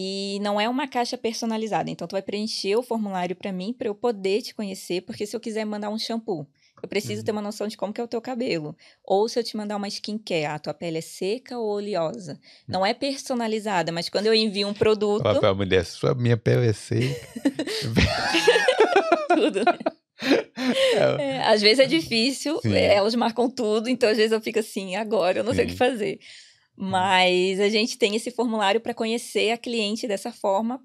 [0.00, 1.90] E não é uma caixa personalizada.
[1.90, 5.34] Então, tu vai preencher o formulário para mim, para eu poder te conhecer, porque se
[5.34, 6.46] eu quiser mandar um shampoo,
[6.82, 7.24] eu preciso uhum.
[7.24, 8.76] ter uma noção de como que é o teu cabelo.
[9.04, 12.38] Ou se eu te mandar uma skincare, a tua pele é seca ou oleosa.
[12.66, 15.22] Não é personalizada, mas quando eu envio um produto...
[15.22, 17.28] Fala pra mulher, sua minha pele é seca.
[19.34, 19.60] Tudo.
[20.60, 21.22] É.
[21.22, 22.74] é, às vezes é difícil, Sim.
[22.74, 25.58] elas marcam tudo, então às vezes eu fico assim, agora eu não Sim.
[25.58, 26.18] sei o que fazer.
[26.76, 30.80] Mas a gente tem esse formulário para conhecer a cliente dessa forma,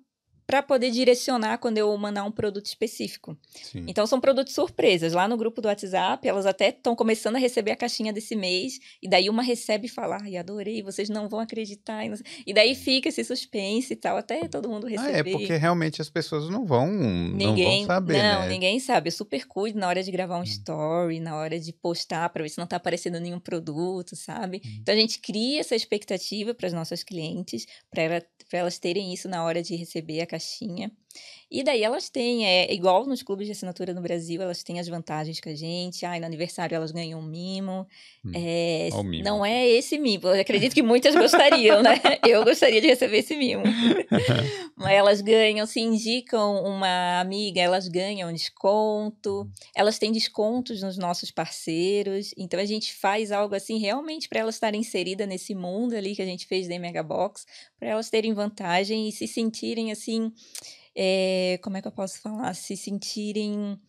[0.46, 3.38] para poder direcionar quando eu mandar um produto específico.
[3.62, 3.86] Sim.
[3.88, 5.14] Então são produtos surpresas.
[5.14, 8.80] Lá no grupo do WhatsApp, elas até estão começando a receber a caixinha desse mês,
[9.02, 12.04] e daí uma recebe e fala: "Ai, adorei, vocês não vão acreditar".
[12.46, 15.14] E daí fica esse suspense e tal, até todo mundo receber.
[15.14, 18.50] Ah, é porque realmente as pessoas não vão, ninguém, não vão saber, Não, né?
[18.50, 19.08] ninguém sabe.
[19.10, 20.44] Eu super cuido na hora de gravar um hum.
[20.44, 24.62] story, na hora de postar para ver se não tá aparecendo nenhum produto, sabe?
[24.66, 24.78] Hum.
[24.82, 29.28] Então a gente cria essa expectativa para as nossas clientes, para ela, elas terem isso
[29.28, 30.92] na hora de receber a caixinha.
[31.54, 34.88] E daí elas têm, é igual nos clubes de assinatura no Brasil, elas têm as
[34.88, 36.04] vantagens com a gente.
[36.04, 37.88] Ai, no aniversário elas ganham um mimo.
[38.26, 39.24] Hum, é, mimo.
[39.24, 40.30] Não é esse mimo.
[40.30, 42.02] Eu acredito que muitas gostariam, né?
[42.28, 43.62] Eu gostaria de receber esse mimo.
[44.76, 49.48] Mas elas ganham, se indicam uma amiga, elas ganham desconto.
[49.76, 52.34] Elas têm descontos nos nossos parceiros.
[52.36, 56.22] Então a gente faz algo assim realmente para elas estarem inseridas nesse mundo ali que
[56.24, 57.46] a gente fez da Mega Box,
[57.80, 60.32] para elas terem vantagem e se sentirem assim
[60.96, 62.54] é, como é que eu posso falar?
[62.54, 63.80] Se sentirem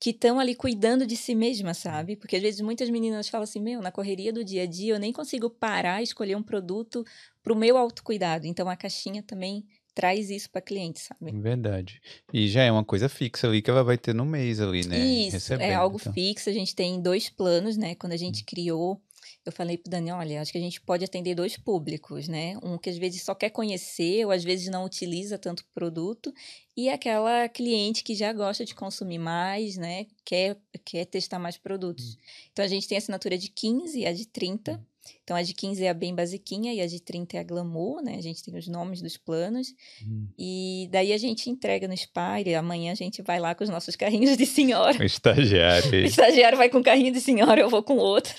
[0.00, 2.16] que estão ali cuidando de si mesma, sabe?
[2.16, 4.98] Porque às vezes muitas meninas falam assim: meu, na correria do dia a dia eu
[4.98, 7.04] nem consigo parar e escolher um produto
[7.42, 8.46] para o meu autocuidado.
[8.46, 9.64] Então a caixinha também
[9.94, 11.32] traz isso para cliente, sabe?
[11.32, 12.02] Verdade.
[12.32, 14.98] E já é uma coisa fixa ali que ela vai ter no mês ali, né?
[14.98, 16.12] Isso, Recebendo, é algo então.
[16.12, 16.50] fixo.
[16.50, 17.94] A gente tem dois planos, né?
[17.94, 18.46] Quando a gente hum.
[18.46, 19.00] criou
[19.44, 22.56] eu falei pro Dani, olha, acho que a gente pode atender dois públicos, né?
[22.62, 26.32] Um que às vezes só quer conhecer ou às vezes não utiliza tanto produto
[26.74, 30.06] e aquela cliente que já gosta de consumir mais, né?
[30.24, 32.14] Quer, quer testar mais produtos.
[32.14, 32.18] Hum.
[32.52, 34.82] Então a gente tem a assinatura de 15 e a de 30.
[35.22, 38.02] Então, a de 15 é a bem basiquinha e a de 30 é a glamour,
[38.02, 38.16] né?
[38.16, 39.74] A gente tem os nomes dos planos.
[40.06, 40.26] Hum.
[40.38, 42.54] E daí a gente entrega no Spire.
[42.54, 44.98] Amanhã a gente vai lá com os nossos carrinhos de senhora.
[44.98, 45.90] O estagiário.
[45.90, 48.34] o estagiário vai com carrinho de senhora, eu vou com outro.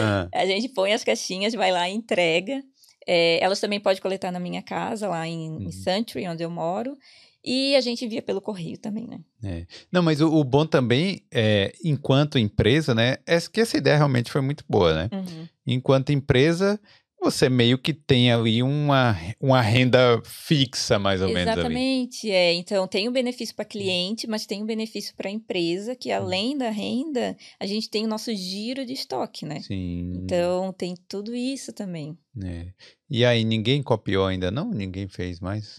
[0.00, 0.28] Ah.
[0.34, 2.62] A gente põe as caixinhas, vai lá e entrega.
[3.06, 5.62] É, elas também podem coletar na minha casa, lá em, uhum.
[5.62, 6.98] em Century, onde eu moro.
[7.46, 9.20] E a gente envia pelo correio também, né?
[9.44, 9.66] É.
[9.92, 13.18] Não, mas o, o, bom também, é, enquanto empresa, né?
[13.24, 15.08] É que essa ideia realmente foi muito boa, né?
[15.12, 15.46] Uhum.
[15.64, 16.80] Enquanto empresa,
[17.20, 21.58] você meio que tem ali uma, uma renda fixa, mais ou Exatamente, menos.
[21.58, 22.54] Exatamente, é.
[22.54, 26.58] Então, tem um benefício para cliente, mas tem um benefício para a empresa, que além
[26.58, 29.60] da renda, a gente tem o nosso giro de estoque, né?
[29.60, 30.14] Sim.
[30.16, 32.18] Então, tem tudo isso também.
[32.44, 32.66] É.
[33.08, 34.70] E aí, ninguém copiou ainda não?
[34.70, 35.78] Ninguém fez mais?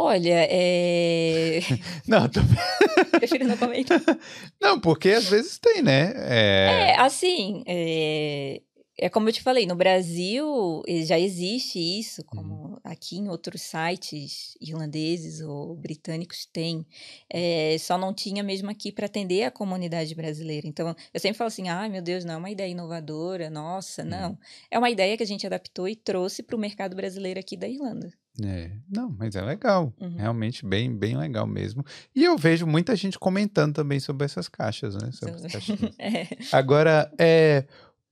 [0.00, 1.58] Olha, é.
[2.06, 2.38] não, tô...
[3.18, 4.00] prefiro não comentar.
[4.62, 6.12] Não, porque às vezes tem, né?
[6.14, 8.62] É, é assim, é...
[8.96, 9.08] é...
[9.08, 12.76] como eu te falei, no Brasil já existe isso, como uhum.
[12.84, 16.86] aqui em outros sites irlandeses ou britânicos tem.
[17.28, 17.76] É...
[17.80, 20.68] Só não tinha mesmo aqui para atender a comunidade brasileira.
[20.68, 24.08] Então, eu sempre falo assim: ah, meu Deus, não é uma ideia inovadora, nossa, uhum.
[24.08, 24.38] não.
[24.70, 27.66] É uma ideia que a gente adaptou e trouxe para o mercado brasileiro aqui da
[27.66, 28.12] Irlanda.
[28.44, 30.16] É, não, mas é legal, uhum.
[30.16, 31.84] realmente bem, bem legal mesmo.
[32.14, 35.10] E eu vejo muita gente comentando também sobre essas caixas, né?
[35.12, 36.28] Sobre é.
[36.52, 37.64] Agora, é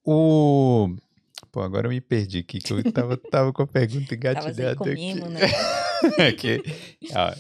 [0.05, 0.97] o
[1.53, 4.95] Pô, agora eu me perdi aqui, que eu tava, tava com a pergunta engatilhada aqui.
[4.95, 5.41] Mimo, né?
[6.29, 6.63] aqui.
[7.15, 7.37] Ah,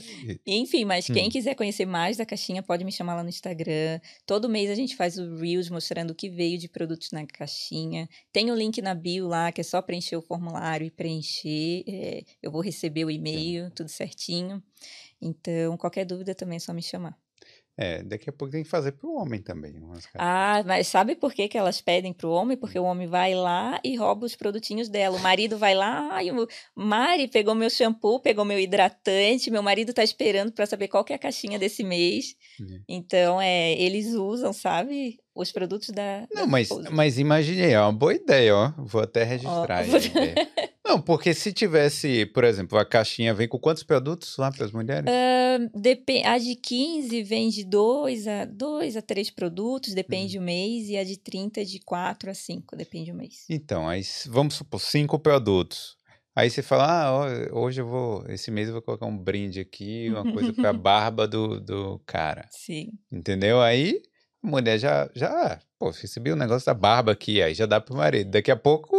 [0.47, 1.15] Enfim, mas hum.
[1.15, 4.01] quem quiser conhecer mais da caixinha, pode me chamar lá no Instagram.
[4.27, 8.09] Todo mês a gente faz o Reels mostrando o que veio de produtos na caixinha.
[8.33, 11.85] Tem o link na bio lá, que é só preencher o formulário e preencher.
[11.87, 14.63] É, eu vou receber o e-mail, tudo certinho.
[15.21, 17.17] Então, qualquer dúvida também é só me chamar.
[17.79, 19.75] É, daqui a pouco tem que fazer para o homem também.
[20.15, 22.57] ah, mas sabe por que, que elas pedem para o homem?
[22.57, 25.19] Porque o homem vai lá e rouba os produtinhos dela.
[25.19, 29.91] O marido vai lá, ai, o Mari pegou meu shampoo, pegou meu hidratante, meu marido
[29.91, 32.35] está esperando para saber qual que é a caixinha desse mês.
[32.59, 32.81] É.
[32.89, 36.27] Então, é, eles usam, sabe, os produtos da.
[36.33, 38.72] Não, mas, mas imaginei, é uma boa ideia, ó.
[38.79, 39.85] Vou até registrar.
[39.85, 40.66] Oh.
[40.87, 44.70] Não, porque se tivesse, por exemplo, a caixinha vem com quantos produtos lá para as
[44.70, 45.11] mulheres?
[45.11, 50.40] Uh, a de 15 vem de 2 a, dois a 3 produtos, depende hum.
[50.40, 53.44] do mês, e a de 30 de 4 a 5, depende do mês.
[53.51, 55.96] Então, aí vamos supor, 5 produtos.
[56.37, 60.09] Aí você fala, ah, hoje eu vou, esse mês eu vou colocar um brinde aqui,
[60.11, 62.46] uma coisa para a barba do, do cara.
[62.53, 62.92] Sim.
[63.11, 63.61] Entendeu?
[63.61, 64.03] Aí
[64.47, 68.31] mulher já, já, pô, recebi um negócio da barba aqui, aí já dá pro marido.
[68.31, 68.97] Daqui a pouco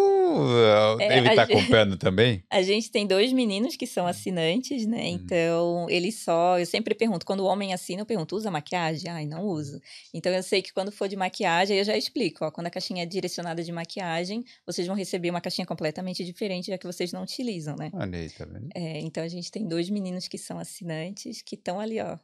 [1.00, 2.44] é, ele tá gente, comprando também?
[2.52, 5.04] A gente tem dois meninos que são assinantes, né?
[5.04, 5.08] Hum.
[5.08, 6.60] Então, eles só.
[6.60, 9.10] Eu sempre pergunto, quando o homem assina, eu pergunto, usa maquiagem?
[9.10, 9.80] Ai, não uso.
[10.14, 13.04] Então, eu sei que quando for de maquiagem, eu já explico, ó, quando a caixinha
[13.04, 17.24] é direcionada de maquiagem, vocês vão receber uma caixinha completamente diferente, já que vocês não
[17.24, 17.90] utilizam, né?
[17.94, 18.70] Olha aí, tá vendo?
[18.76, 22.18] É, então, a gente tem dois meninos que são assinantes, que estão ali, ó,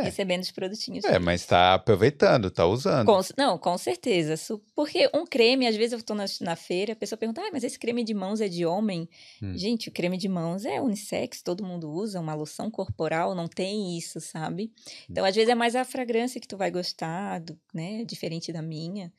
[0.00, 0.02] é.
[0.02, 1.04] recebendo os produtinhos.
[1.04, 3.06] É, mas está aproveitando, está usando.
[3.06, 4.34] Com, não, com certeza.
[4.74, 7.64] Porque um creme, às vezes eu estou na, na, feira, a pessoa pergunta, ah, mas
[7.64, 9.08] esse creme de mãos é de homem?
[9.42, 9.56] Hum.
[9.56, 13.96] Gente, o creme de mãos é unissex, todo mundo usa, uma loção corporal, não tem
[13.96, 14.72] isso, sabe?
[15.08, 18.04] Então, às vezes é mais a fragrância que tu vai gostar, do, né?
[18.04, 19.12] Diferente da minha.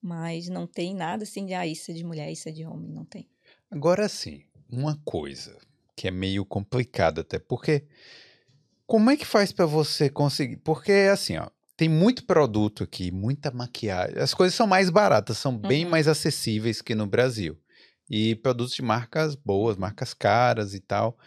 [0.00, 2.90] Mas não tem nada assim de, ah, isso é de mulher, isso é de homem,
[2.90, 3.26] não tem.
[3.70, 5.56] Agora sim, uma coisa
[5.96, 7.84] que é meio complicada até, porque
[8.86, 10.56] como é que faz para você conseguir?
[10.58, 14.18] Porque assim, ó, tem muito produto aqui, muita maquiagem.
[14.18, 15.90] As coisas são mais baratas, são bem uhum.
[15.90, 17.58] mais acessíveis que no Brasil.
[18.08, 21.18] E produtos de marcas boas, marcas caras e tal.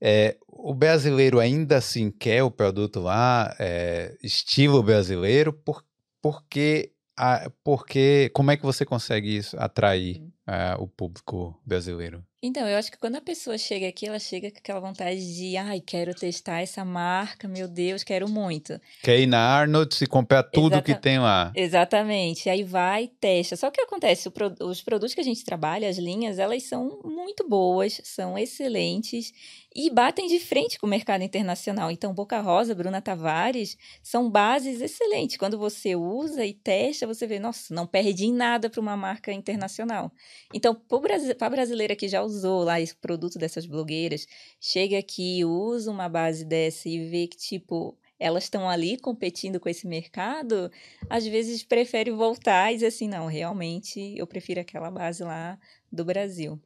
[0.00, 5.84] É, o brasileiro ainda assim quer o produto lá, é, estilo brasileiro, por,
[6.20, 10.22] porque, a, porque como é que você consegue isso, atrair?
[10.48, 12.24] Uh, o público brasileiro?
[12.46, 15.56] Então, eu acho que quando a pessoa chega aqui, ela chega com aquela vontade de,
[15.56, 18.78] ai, quero testar essa marca, meu Deus, quero muito.
[19.02, 20.82] Quer ir na Arnold e comprar tudo Exata...
[20.82, 21.50] que tem lá.
[21.56, 22.50] Exatamente.
[22.50, 23.56] Aí vai, testa.
[23.56, 24.54] Só que acontece, pro...
[24.60, 29.32] os produtos que a gente trabalha, as linhas, elas são muito boas, são excelentes
[29.74, 31.90] e batem de frente com o mercado internacional.
[31.90, 35.38] Então, Boca Rosa, Bruna Tavares, são bases excelentes.
[35.38, 39.32] Quando você usa e testa, você vê, nossa, não perde em nada para uma marca
[39.32, 40.12] internacional.
[40.52, 41.16] Então, para
[41.46, 44.26] a brasileira que já usou lá esse produto dessas blogueiras,
[44.60, 49.68] chega aqui, usa uma base dessa e vê que, tipo, elas estão ali competindo com
[49.68, 50.70] esse mercado,
[51.10, 55.58] às vezes prefere voltar e dizer assim, não, realmente eu prefiro aquela base lá
[55.90, 56.60] do Brasil.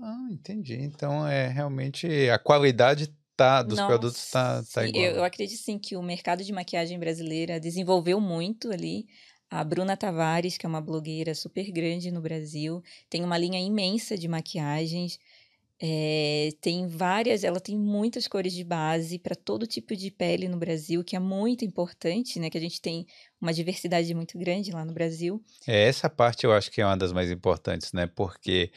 [0.00, 0.74] Ah, entendi.
[0.74, 5.04] Então, é realmente a qualidade tá, dos Nossa, produtos está tá igual.
[5.04, 9.06] Eu, eu acredito sim que o mercado de maquiagem brasileira desenvolveu muito ali.
[9.52, 14.16] A Bruna Tavares, que é uma blogueira super grande no Brasil, tem uma linha imensa
[14.16, 15.18] de maquiagens.
[15.78, 20.56] É, tem várias, ela tem muitas cores de base para todo tipo de pele no
[20.56, 22.48] Brasil, que é muito importante, né?
[22.48, 23.06] Que a gente tem
[23.38, 25.42] uma diversidade muito grande lá no Brasil.
[25.66, 28.06] É, essa parte eu acho que é uma das mais importantes, né?
[28.06, 28.72] Porque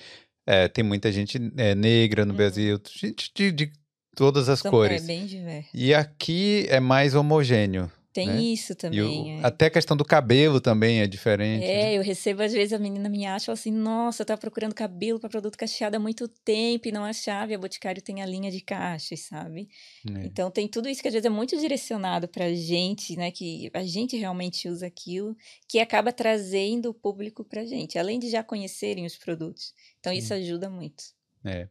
[0.45, 2.37] é, tem muita gente é, negra no uhum.
[2.37, 3.71] Brasil, gente de, de
[4.13, 5.03] todas as cores.
[5.03, 5.69] É bem diverso.
[5.73, 7.89] E aqui é mais homogêneo.
[8.15, 8.41] Tem né?
[8.41, 9.39] isso também.
[9.39, 9.45] O, é.
[9.45, 11.65] Até a questão do cabelo também é diferente.
[11.65, 11.97] É, né?
[11.97, 15.29] eu recebo às vezes a menina me acha assim: nossa, eu tava procurando cabelo para
[15.29, 17.51] produto cacheado há muito tempo e não achava.
[17.51, 19.67] E a Boticário tem a linha de cachas, sabe?
[20.09, 20.27] É.
[20.27, 23.31] Então tem tudo isso que às vezes é muito direcionado pra gente, né?
[23.31, 25.35] Que a gente realmente usa aquilo,
[25.67, 29.73] que acaba trazendo o público pra gente, além de já conhecerem os produtos.
[29.99, 31.03] Então isso ajuda muito.
[31.43, 31.67] É.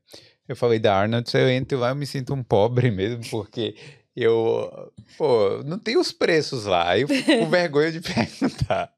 [0.46, 3.74] Eu falei da Arnold, eu entro lá, eu me sinto um pobre mesmo, porque
[4.16, 6.98] eu, pô, não tem os preços lá.
[6.98, 8.92] Eu fico com vergonha de perguntar.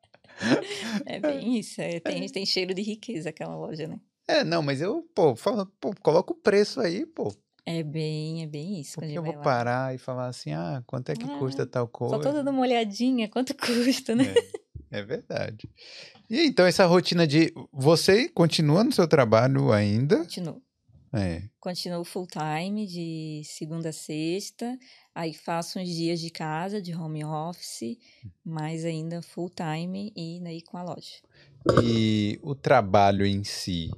[1.07, 1.81] É bem isso.
[1.81, 3.99] É, tem, tem cheiro de riqueza aquela loja, né?
[4.29, 7.33] É, não, mas eu, pô, falo, pô, coloca o preço aí, pô.
[7.65, 8.95] É bem, é bem isso.
[8.95, 9.41] Porque eu vou lá.
[9.41, 12.17] parar e falar assim, ah, quanto é que ah, custa tal coisa?
[12.17, 14.35] Só tô dando uma olhadinha, quanto custa, né?
[14.91, 15.69] É, é verdade.
[16.29, 17.53] E então, essa rotina de.
[17.73, 20.19] Você continua no seu trabalho ainda?
[20.19, 20.63] Continuo.
[21.17, 21.43] É.
[21.59, 24.79] Continuo full time de segunda a sexta.
[25.15, 27.99] Aí faço uns dias de casa, de home office,
[28.45, 31.17] mas ainda full time e aí com a loja.
[31.83, 33.91] E o trabalho em si,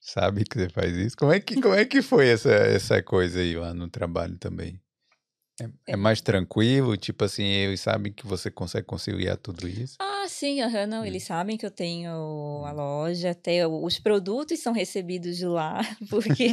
[0.00, 1.16] sabe que você faz isso?
[1.16, 4.80] Como é que, como é que foi essa, essa coisa aí lá no trabalho também?
[5.60, 9.94] É, é, mais tranquilo, tipo assim, eles sabem que você consegue conciliar tudo isso?
[10.00, 12.10] Ah, sim, uhum, não, eles sabem que eu tenho
[12.64, 16.48] a loja, até os produtos são recebidos de lá, porque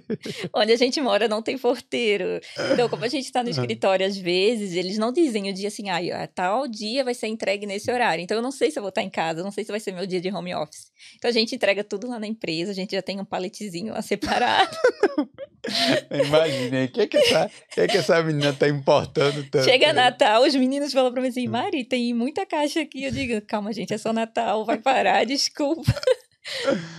[0.54, 2.40] onde a gente mora não tem porteiro.
[2.72, 5.90] Então, como a gente está no escritório às vezes, eles não dizem o dia assim,
[5.90, 8.22] ah, tal dia vai ser entregue nesse horário.
[8.22, 9.92] Então, eu não sei se eu vou estar em casa, não sei se vai ser
[9.92, 10.90] meu dia de home office.
[11.16, 14.00] Então, a gente entrega tudo lá na empresa, a gente já tem um paletezinho lá
[14.00, 14.74] separado.
[16.10, 19.64] Imagina, o que, é que, essa, que, é que essa menina tá importando tanto?
[19.64, 21.52] Chega Natal, os meninos falam pra mim assim, hum.
[21.52, 23.04] Mari, tem muita caixa aqui.
[23.04, 25.92] Eu digo, calma, gente, é só Natal, vai parar, desculpa.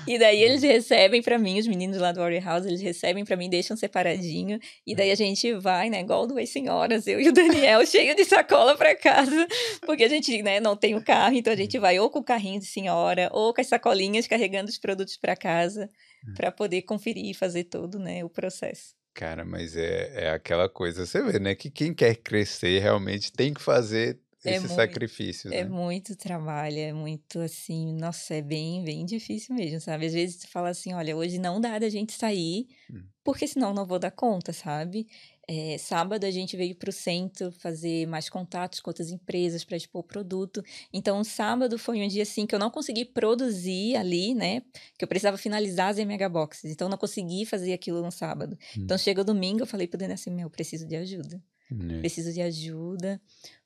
[0.08, 3.36] e daí eles recebem para mim, os meninos lá do Warrior House, eles recebem para
[3.36, 4.60] mim, deixam separadinho.
[4.86, 8.26] E daí a gente vai, né, igual duas senhoras, eu e o Daniel, cheio de
[8.26, 9.48] sacola para casa,
[9.86, 12.24] porque a gente, né, não tem o carro, então a gente vai ou com o
[12.24, 15.90] carrinho de senhora, ou com as sacolinhas carregando os produtos para casa.
[16.28, 16.34] Hum.
[16.36, 18.94] para poder conferir e fazer todo né, o processo.
[19.14, 21.56] Cara, mas é, é aquela coisa, você vê, né?
[21.56, 25.54] Que quem quer crescer realmente tem que fazer é esse muito, sacrifício.
[25.54, 25.70] É né?
[25.70, 30.06] muito trabalho, é muito assim, nossa, é bem, bem difícil mesmo, sabe?
[30.06, 33.04] Às vezes você fala assim, olha, hoje não dá da gente sair, hum.
[33.24, 35.08] porque senão não vou dar conta, sabe?
[35.52, 39.76] É, sábado a gente veio para o centro fazer mais contatos com outras empresas para
[39.76, 40.64] expor o produto.
[40.94, 44.62] Então, sábado foi um dia assim que eu não consegui produzir ali, né?
[44.96, 46.72] Que eu precisava finalizar as MH Boxes.
[46.72, 48.56] Então, eu não consegui fazer aquilo no sábado.
[48.78, 48.82] Hum.
[48.84, 51.42] Então, chega o domingo, eu falei para o Daniel assim: meu, preciso de ajuda.
[51.72, 51.98] Hum.
[52.00, 53.20] Preciso de ajuda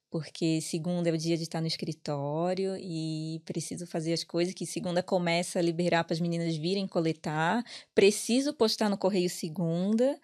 [0.09, 4.63] porque segunda é o dia de estar no escritório e preciso fazer as coisas que
[4.63, 7.63] segunda começa a liberar para as meninas virem coletar,
[7.95, 10.15] preciso postar no correio segunda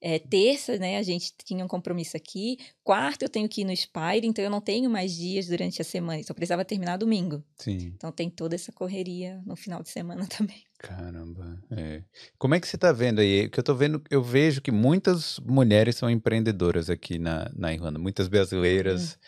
[0.00, 2.58] é, terça, né, a gente tinha um compromisso aqui.
[2.84, 5.84] Quarta, eu tenho que ir no Spire, então eu não tenho mais dias durante a
[5.84, 6.20] semana.
[6.26, 7.42] Eu precisava terminar domingo.
[7.56, 7.92] Sim.
[7.96, 10.62] Então tem toda essa correria no final de semana também.
[10.78, 11.60] Caramba.
[11.72, 12.02] É.
[12.38, 13.48] Como é que você está vendo aí?
[13.48, 17.98] Que eu tô vendo, eu vejo que muitas mulheres são empreendedoras aqui na, na Irlanda,
[17.98, 19.14] muitas brasileiras.
[19.14, 19.18] Hum.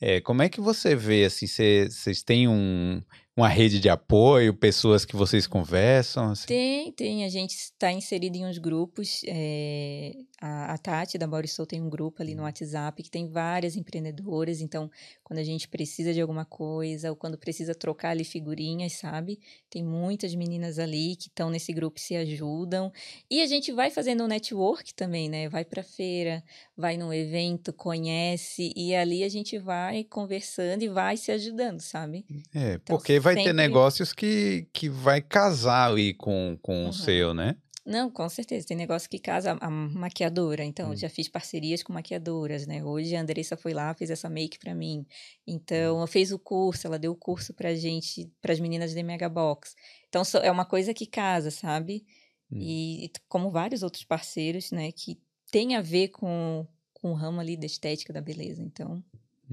[0.00, 3.00] É, como é que você vê, assim, vocês têm um,
[3.36, 6.30] uma rede de apoio, pessoas que vocês conversam?
[6.30, 6.46] Assim?
[6.46, 7.24] Tem, tem.
[7.24, 9.20] A gente está inserido em uns grupos.
[9.26, 12.46] É, a, a, Tati da Borisol tem um grupo ali no.
[12.46, 14.60] WhatsApp que tem várias empreendedoras.
[14.60, 14.90] Então,
[15.22, 19.40] quando a gente precisa de alguma coisa ou quando precisa trocar ali figurinhas, sabe?
[19.68, 22.92] Tem muitas meninas ali que estão nesse grupo e se ajudam.
[23.30, 25.48] E a gente vai fazendo um network também, né?
[25.48, 26.42] Vai para feira,
[26.76, 32.24] vai num evento, conhece e ali a gente vai conversando e vai se ajudando, sabe?
[32.54, 33.50] É, então, porque vai sempre...
[33.50, 36.88] ter negócios que, que vai casar ali com, com uhum.
[36.90, 37.56] o seu, né?
[37.86, 38.66] Não, com certeza.
[38.66, 40.64] Tem negócio que casa a maquiadora.
[40.64, 40.96] Então, hum.
[40.96, 42.84] já fiz parcerias com maquiadoras, né?
[42.84, 45.06] Hoje a Andressa foi lá, fez essa make para mim.
[45.46, 46.06] Então, hum.
[46.06, 49.76] fez o curso, ela deu o curso pra gente, para as meninas da Mega Box.
[50.08, 52.04] Então, é uma coisa que casa, sabe?
[52.50, 52.58] Hum.
[52.60, 55.20] E como vários outros parceiros, né, que
[55.52, 58.60] tem a ver com, com o ramo ali da estética da beleza.
[58.60, 59.02] Então,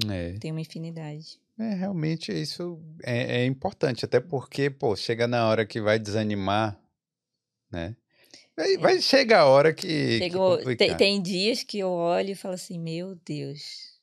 [0.09, 0.33] é.
[0.39, 1.39] tem uma infinidade.
[1.59, 6.79] É, realmente isso é, é, importante, até porque, pô, chega na hora que vai desanimar,
[7.71, 7.95] né?
[8.55, 8.77] Vai, é.
[8.77, 10.17] vai chegar a hora que.
[10.19, 13.93] Chegou, que tem, tem, dias que eu olho e falo assim: meu Deus,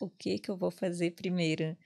[0.00, 1.76] o que que eu vou fazer primeiro?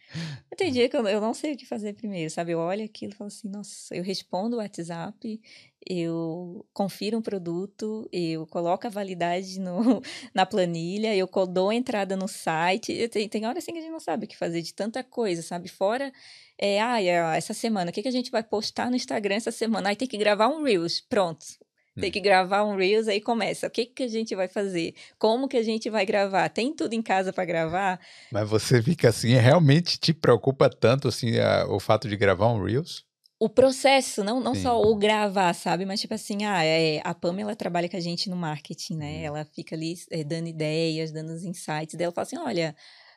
[0.56, 2.52] Tem dia que eu, eu não sei o que fazer primeiro, sabe?
[2.52, 5.40] Eu olho aquilo e falo assim: nossa, eu respondo o WhatsApp,
[5.88, 10.02] eu confiro um produto, eu coloco a validade no,
[10.34, 13.08] na planilha, eu dou a entrada no site.
[13.08, 15.40] Tem, tem hora assim que a gente não sabe o que fazer de tanta coisa,
[15.40, 15.68] sabe?
[15.68, 16.12] Fora,
[16.58, 17.00] é, ah,
[17.36, 19.88] essa semana, o que, que a gente vai postar no Instagram essa semana?
[19.88, 21.44] Aí tem que gravar um Reels, pronto.
[21.94, 22.12] Tem hum.
[22.12, 23.66] que gravar um Reels, aí começa.
[23.66, 24.94] O que, que a gente vai fazer?
[25.18, 26.48] Como que a gente vai gravar?
[26.48, 28.00] Tem tudo em casa para gravar?
[28.30, 32.64] Mas você fica assim, realmente te preocupa tanto assim a, o fato de gravar um
[32.64, 33.04] Reels?
[33.42, 35.84] o processo, não, não só o gravar, sabe?
[35.84, 39.16] Mas tipo assim, ah, é, a Pamela trabalha com a gente no marketing, né?
[39.16, 39.24] Uhum.
[39.24, 42.12] Ela fica ali é, dando ideias, dando os insights dela.
[42.12, 42.76] Fala assim, olha,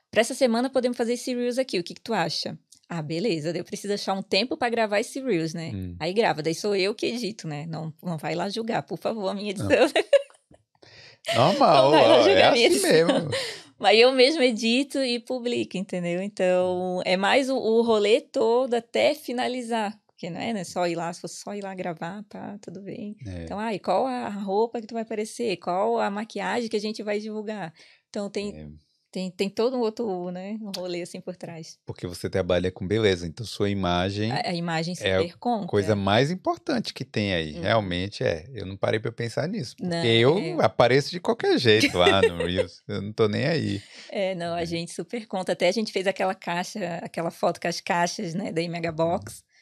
[0.09, 2.57] para essa semana podemos fazer esse Reels aqui, o que, que tu acha?
[2.87, 5.71] Ah, beleza, eu preciso achar um tempo para gravar esse Reels, né?
[5.73, 5.95] Hum.
[5.99, 7.65] Aí grava, daí sou eu que edito, né?
[7.67, 9.69] Não, não vai lá julgar, por favor, a minha edição.
[11.35, 13.29] Normal, ó, é assim mesmo.
[13.77, 16.21] Mas eu mesmo edito e publico, entendeu?
[16.21, 19.99] Então, é mais o, o rolê todo até finalizar.
[20.07, 20.63] Porque não é né?
[20.63, 23.17] só ir lá, se fosse só ir lá gravar, tá, tudo bem.
[23.27, 23.43] É.
[23.43, 25.57] Então, ai, qual a roupa que tu vai aparecer?
[25.57, 27.73] Qual a maquiagem que a gente vai divulgar?
[28.09, 28.67] Então, tem, é.
[29.15, 31.79] Tem, tem todo um outro né, um rolê assim por trás.
[31.85, 34.29] Porque você trabalha com beleza, então sua imagem.
[34.29, 35.67] A, a imagem é conta.
[35.67, 37.57] coisa mais importante que tem aí.
[37.57, 37.61] Hum.
[37.61, 38.45] Realmente é.
[38.53, 39.77] Eu não parei para pensar nisso.
[39.77, 40.65] Porque não, eu é...
[40.65, 42.83] apareço de qualquer jeito lá no Reels.
[42.89, 43.81] eu não tô nem aí.
[44.11, 44.65] É, não, a é.
[44.65, 45.53] gente super conta.
[45.53, 49.39] Até a gente fez aquela caixa, aquela foto com as caixas, né, da Mega Box.
[49.39, 49.54] Hum.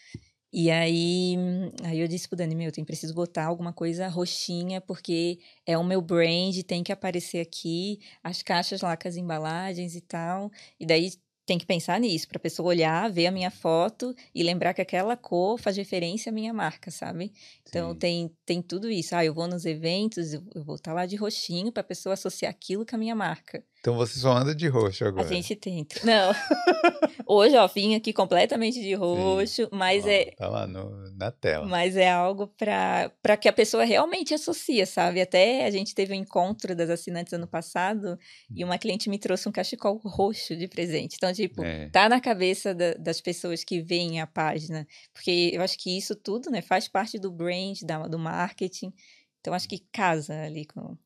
[0.56, 1.36] E aí,
[1.84, 5.84] aí eu disse pro Dani, meu, tem preciso botar alguma coisa roxinha, porque é o
[5.84, 10.52] meu brand, tem que aparecer aqui, as caixas lá com as embalagens e tal.
[10.80, 11.12] E daí
[11.44, 14.82] tem que pensar nisso, para a pessoa olhar, ver a minha foto e lembrar que
[14.82, 17.34] aquela cor faz referência à minha marca, sabe?
[17.68, 19.16] Então tem, tem tudo isso.
[19.16, 22.14] Ah, eu vou nos eventos, eu, vou estar tá lá de roxinho para a pessoa
[22.14, 23.66] associar aquilo com a minha marca.
[23.84, 25.28] Então você só anda de roxo agora.
[25.28, 26.00] A gente tenta.
[26.06, 26.32] Não.
[27.28, 29.70] Hoje, ó, vim aqui completamente de roxo, Sim.
[29.74, 30.26] mas ó, é.
[30.38, 31.66] Tá lá no, na tela.
[31.66, 35.20] Mas é algo para que a pessoa realmente associe, sabe?
[35.20, 38.18] Até a gente teve um encontro das assinantes ano passado
[38.56, 41.18] e uma cliente me trouxe um cachecol roxo de presente.
[41.18, 41.90] Então, tipo, é.
[41.90, 44.88] tá na cabeça da, das pessoas que veem a página.
[45.12, 48.94] Porque eu acho que isso tudo, né, faz parte do brand, da, do marketing.
[49.42, 50.98] Então, acho que casa ali com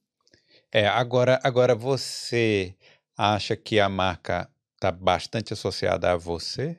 [0.71, 2.75] é, agora, agora você
[3.15, 6.77] acha que a marca está bastante associada a você?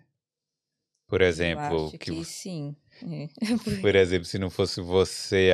[1.08, 2.76] Por exemplo, que, que sim.
[3.80, 5.50] Por exemplo, se não fosse você,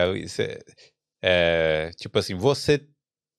[1.22, 2.87] é, tipo assim, você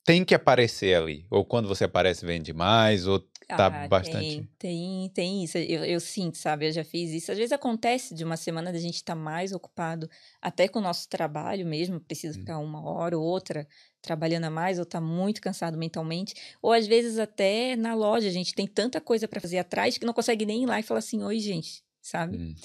[0.06, 1.26] tem que aparecer ali.
[1.30, 4.18] Ou quando você aparece, vende mais, ou tá ah, bastante.
[4.18, 5.58] Tem, tem, tem isso.
[5.58, 6.68] Eu, eu, sinto, sabe?
[6.68, 7.32] Eu já fiz isso.
[7.32, 10.82] Às vezes acontece de uma semana da gente estar tá mais ocupado, até com o
[10.82, 12.42] nosso trabalho mesmo, precisa hum.
[12.42, 13.68] ficar uma hora ou outra
[14.06, 16.34] trabalhando a mais, ou tá muito cansado mentalmente.
[16.62, 20.06] Ou às vezes até na loja, a gente tem tanta coisa para fazer atrás que
[20.06, 22.38] não consegue nem ir lá e falar assim: oi, gente, sabe?
[22.38, 22.56] Hum.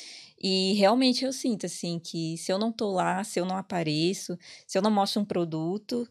[0.42, 4.38] E realmente eu sinto assim que se eu não tô lá, se eu não apareço,
[4.66, 6.08] se eu não mostro um produto,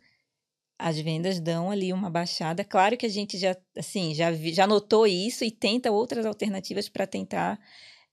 [0.77, 2.63] as vendas dão ali uma baixada.
[2.63, 7.05] Claro que a gente já, assim, já, já notou isso e tenta outras alternativas para
[7.05, 7.59] tentar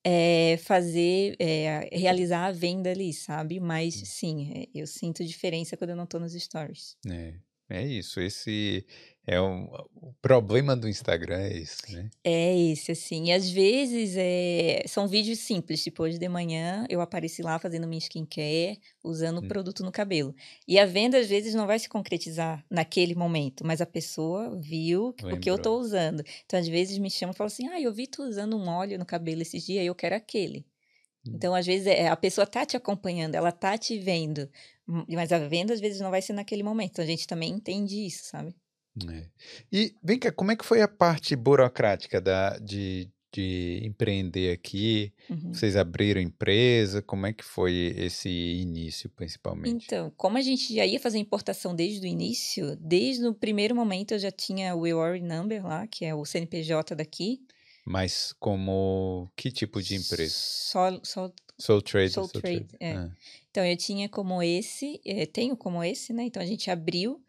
[0.09, 3.59] é, fazer, é, realizar a venda ali, sabe?
[3.59, 4.05] Mas hum.
[4.05, 6.97] sim, eh, eu sinto diferença quando eu não estou nos stories.
[7.11, 7.35] É,
[7.69, 8.21] é isso.
[8.21, 8.87] Esse
[9.27, 9.65] é um,
[9.97, 12.09] o problema do Instagram é isso, né?
[12.23, 13.25] É esse, assim.
[13.25, 17.89] E às vezes é, são vídeos simples, tipo hoje de manhã eu apareci lá fazendo
[17.89, 19.49] minha skincare, usando hum.
[19.49, 20.33] produto no cabelo.
[20.69, 25.13] E a venda às vezes não vai se concretizar naquele momento, mas a pessoa viu
[25.19, 25.37] Lembrou.
[25.37, 26.23] o que eu tô usando.
[26.45, 28.97] Então às vezes me chama e fala assim: ah, eu vi tu usando um óleo
[28.97, 30.65] no cabelo esses dias, eu quero aquele.
[31.29, 34.49] Então, às vezes, é, a pessoa tá te acompanhando, ela tá te vendo,
[34.89, 36.93] hum, mas a venda, às vezes, não vai ser naquele momento.
[36.93, 38.55] Então, a gente também entende isso, sabe?
[39.11, 39.27] É.
[39.71, 45.13] E vem cá, como é que foi a parte burocrática da, de, de empreender aqui?
[45.29, 45.53] Uhum.
[45.53, 47.03] Vocês abriram empresa?
[47.03, 49.85] Como é que foi esse início, principalmente?
[49.85, 54.13] Então, como a gente já ia fazer importação desde o início, desde o primeiro momento
[54.13, 57.43] eu já tinha o EOR Number lá, que é o CNPJ daqui.
[57.85, 60.35] Mas como que tipo de empresa?
[60.35, 62.13] Só, só Soul Trade.
[62.13, 63.09] Soul Trade, é.
[63.51, 66.25] Então eu tinha como esse, é, tenho como esse, né?
[66.25, 67.23] Então a gente abriu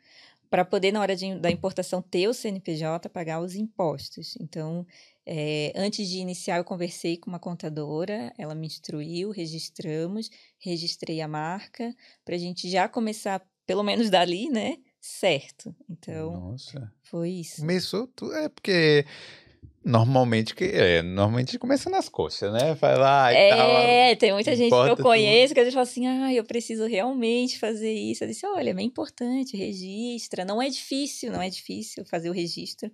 [0.49, 4.37] para poder, na hora de, da importação, ter o CNPJ, pagar os impostos.
[4.39, 4.85] Então,
[5.25, 10.29] é, antes de iniciar, eu conversei com uma contadora, ela me instruiu, registramos,
[10.59, 11.93] registrei a marca,
[12.23, 14.77] para a gente já começar, pelo menos dali, né?
[15.01, 15.75] Certo.
[15.89, 16.91] Então, Nossa.
[17.03, 17.61] foi isso.
[17.61, 18.33] Começou tudo.
[18.33, 19.05] É porque
[19.83, 22.73] normalmente que é, normalmente começa nas coxas, né?
[22.75, 23.69] Vai lá e tal.
[23.69, 26.85] É, tem muita gente que eu conheço que a gente fala assim, ah, eu preciso
[26.85, 28.23] realmente fazer isso.
[28.23, 30.43] Eu disse, olha, é bem importante, registra.
[30.43, 32.91] Não é difícil, não é difícil fazer o registro.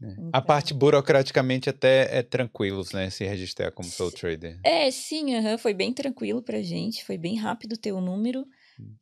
[0.00, 0.06] É.
[0.12, 3.10] Então- A parte burocraticamente até é tranquilos, né?
[3.10, 4.58] Se registrar como Soul Trader.
[4.62, 8.46] É, sim, aham, foi bem tranquilo pra gente, foi bem rápido ter o número.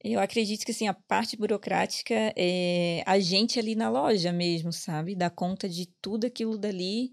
[0.05, 5.15] Eu acredito que assim, a parte burocrática é a gente ali na loja mesmo, sabe?
[5.17, 7.13] Dar conta de tudo aquilo dali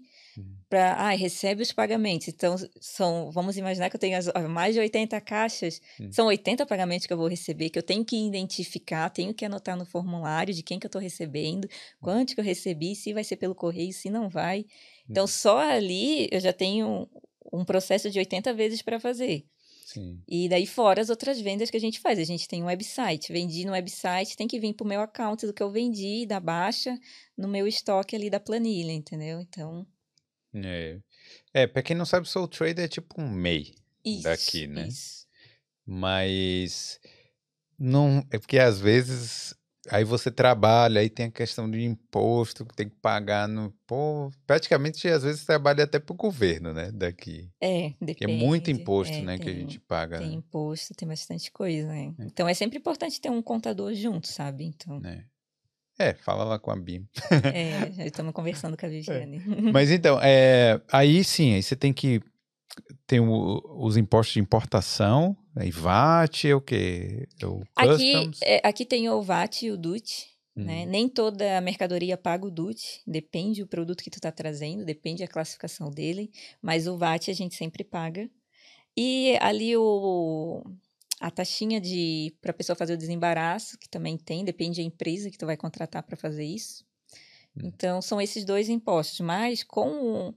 [0.68, 2.28] para, ah, recebe os pagamentos.
[2.28, 6.10] Então, são, vamos imaginar que eu tenho as- mais de 80 caixas, Hum.
[6.10, 9.76] são 80 pagamentos que eu vou receber, que eu tenho que identificar, tenho que anotar
[9.76, 11.68] no formulário de quem que eu estou recebendo,
[12.00, 14.64] quanto que eu recebi, se vai ser pelo correio, se não vai.
[15.08, 15.28] Então, Hum.
[15.28, 17.08] só ali eu já tenho
[17.52, 19.46] um processo de 80 vezes para fazer.
[19.84, 20.22] Sim.
[20.26, 22.18] E daí fora as outras vendas que a gente faz.
[22.18, 23.30] A gente tem um website.
[23.32, 26.98] Vendi no website, tem que vir pro meu account do que eu vendi, da baixa,
[27.36, 29.40] no meu estoque ali da planilha, entendeu?
[29.40, 29.86] Então,
[30.54, 30.98] É,
[31.52, 33.74] é para quem não sabe, Soul Trader é tipo um MEI.
[34.04, 34.22] isso.
[34.22, 34.88] Daqui, né?
[34.88, 35.26] Isso.
[35.84, 36.98] Mas
[37.78, 39.54] não é porque às vezes
[39.90, 44.30] aí você trabalha, aí tem a questão de imposto que tem que pagar no, pô,
[44.46, 47.48] praticamente às vezes trabalha até pro governo, né, daqui.
[47.60, 48.32] É, Que é depende.
[48.44, 50.34] muito imposto, É, né, que a tem- gente paga, Tem né?
[50.34, 52.12] imposto, tem bastante coisa, né?
[52.20, 54.64] Então é sempre importante ter um contador junto, sabe?
[54.64, 55.24] Então, né?
[55.98, 57.06] É, fala lá com a Bim.
[57.54, 59.40] é, já estamos conversando com a Viviane.
[59.72, 62.20] Mas então, é, aí sim, aí você tem que
[63.06, 67.28] tem o- os impostos de importação, aí VAT, é o quê?
[67.40, 70.26] É o Aqui, é, aqui tem o VAT e o DUT,
[70.56, 70.84] né?
[70.84, 75.22] Hum, Nem toda mercadoria paga o DUT, depende do produto que tu tá trazendo, depende
[75.22, 76.30] da classificação dele,
[76.62, 78.30] mas o VAT a gente sempre paga.
[78.96, 80.62] E ali o
[81.20, 85.30] a taxinha de para a pessoa fazer o desembaraço, que também tem, depende da empresa
[85.30, 86.84] que tu vai contratar para fazer isso.
[87.56, 87.62] Hum.
[87.64, 90.34] Então são esses dois impostos, mas com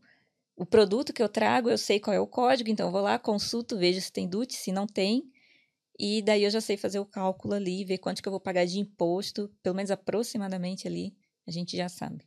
[0.58, 3.18] o, produto que eu trago, eu sei qual é o código, então eu vou lá,
[3.20, 5.24] consulto, vejo se tem DUT, se não tem,
[6.00, 8.66] e daí eu já sei fazer o cálculo ali, ver quanto que eu vou pagar
[8.66, 11.16] de imposto, pelo menos aproximadamente ali,
[11.48, 12.26] a gente já sabe.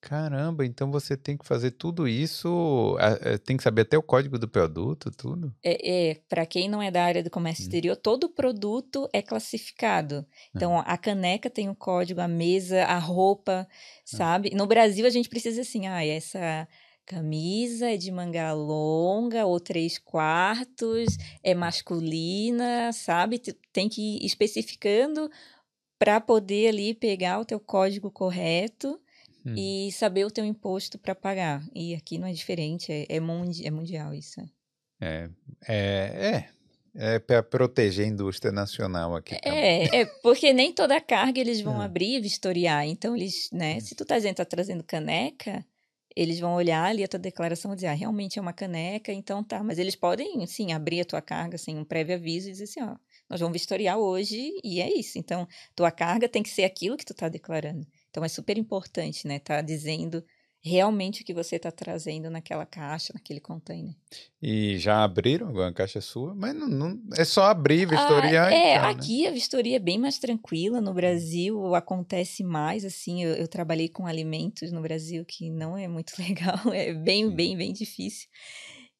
[0.00, 4.36] Caramba, então você tem que fazer tudo isso, a- tem que saber até o código
[4.38, 5.54] do produto, tudo?
[5.64, 7.64] É, é para quem não é da área do comércio Hum.
[7.64, 10.26] exterior, todo produto é classificado.
[10.54, 13.68] Então, a caneca tem o código, a mesa, a roupa,
[14.04, 14.50] sabe?
[14.54, 16.66] No Brasil, a gente precisa assim, ah, essa
[17.06, 23.38] camisa é de manga longa ou três quartos, é masculina, sabe?
[23.72, 25.30] Tem que ir especificando
[25.98, 28.98] para poder ali pegar o teu código correto
[29.44, 29.54] Hum.
[29.56, 31.64] e saber o teu imposto para pagar.
[31.74, 34.40] E aqui não é diferente, é, é, mundi- é mundial isso.
[34.40, 34.48] é.
[35.00, 35.28] É,
[35.66, 36.44] é,
[36.94, 39.58] é, é para proteger a indústria nacional aqui também.
[39.60, 41.84] É, é, porque nem toda carga eles vão É.
[41.86, 42.86] abrir e vistoriar.
[42.86, 45.64] Então, eles, né, se tu tá tá trazendo caneca,
[46.16, 49.42] eles vão olhar ali a tua declaração e dizer, ah, realmente é uma caneca, então
[49.42, 49.62] tá.
[49.62, 52.82] Mas eles podem, sim, abrir a tua carga sem um prévio aviso e dizer assim,
[52.82, 52.96] ó,
[53.28, 55.18] nós vamos vistoriar hoje e é isso.
[55.18, 57.86] Então, tua carga tem que ser aquilo que tu tá declarando.
[58.10, 60.24] Então, é super importante, né, tá dizendo
[60.62, 63.94] realmente o que você tá trazendo naquela caixa, naquele container.
[64.40, 66.34] E já abriram alguma caixa sua?
[66.34, 68.90] Mas não, não- é só abrir, vistoriar Ah, e é, tchau, né?
[68.90, 70.80] aqui a vistoria é bem mais tranquila.
[70.80, 75.88] No Brasil acontece mais, assim, eu, eu trabalhei com alimentos no Brasil que não é
[75.88, 78.28] muito legal, é bem, bem, bem difícil.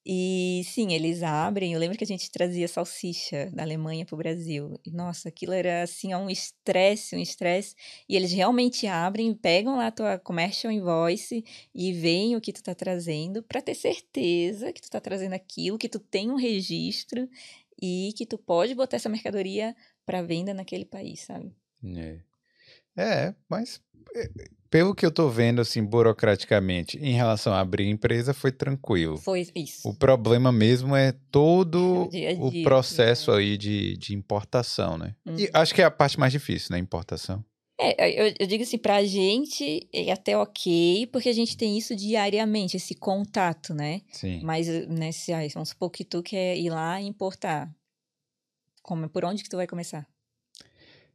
[0.04, 1.72] E sim, eles abrem.
[1.72, 4.78] Eu lembro que a gente trazia salsicha da Alemanha para o Brasil.
[4.84, 7.76] E, nossa, aquilo era assim, um estresse, um estresse.
[8.08, 11.44] E eles realmente abrem, pegam lá a tua commercial invoice
[11.74, 15.78] e veem o que tu tá trazendo para ter certeza que tu tá trazendo aquilo,
[15.78, 17.28] que tu tem um registro
[17.80, 19.74] e que tu pode botar essa mercadoria
[20.04, 21.54] para venda naquele país, sabe?
[21.84, 22.31] É.
[22.96, 23.80] É, mas
[24.14, 24.28] é,
[24.70, 29.18] pelo que eu tô vendo, assim, burocraticamente, em relação a abrir empresa, foi tranquilo.
[29.18, 29.88] Foi isso.
[29.88, 34.96] O problema mesmo é todo O dia a o dia, processo aí de, de importação,
[34.96, 35.14] né?
[35.26, 35.48] E Uhum.
[35.54, 36.78] acho que é a parte mais difícil, né?
[36.78, 37.44] Importação.
[37.78, 41.96] É, eu, eu digo assim, pra gente é até ok, porque a gente tem isso
[41.96, 44.02] diariamente, esse contato, né?
[44.12, 44.40] Sim.
[44.42, 47.74] Mas, né, se, ai, vamos supor que tu quer ir lá e importar.
[48.82, 50.06] Como, por onde que tu vai começar?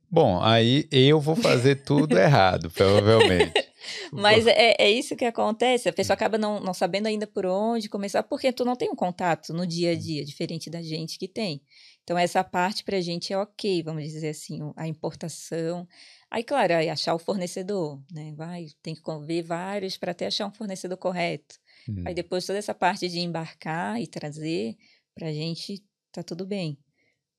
[0.10, 3.54] Bom, aí eu vou fazer tudo errado, provavelmente.
[4.12, 7.90] Mas é, é isso que acontece, a pessoa acaba não, não sabendo ainda por onde
[7.90, 11.28] começar, porque tu não tem um contato no dia a dia, diferente da gente que
[11.28, 11.62] tem.
[12.04, 15.86] Então, essa parte pra gente é ok, vamos dizer assim, a importação.
[16.32, 18.34] Aí, claro, aí achar o fornecedor, né?
[18.34, 21.56] Vai, tem que ver vários para até achar um fornecedor correto.
[21.90, 22.04] Hum.
[22.06, 24.78] Aí depois toda essa parte de embarcar e trazer,
[25.14, 26.78] pra gente tá tudo bem.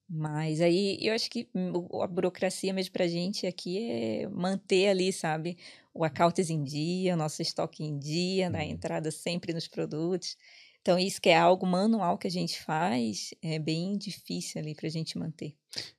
[0.08, 5.12] Mas aí eu acho que hum, a burocracia mesmo pra gente aqui é manter ali,
[5.12, 5.58] sabe,
[5.92, 8.64] o accounts em dia, o nosso estoque em dia, dar Uhum.
[8.64, 10.36] entrada sempre nos produtos.
[10.80, 14.88] Então, isso que é algo manual que a gente faz, é bem difícil ali pra
[14.88, 15.54] gente manter.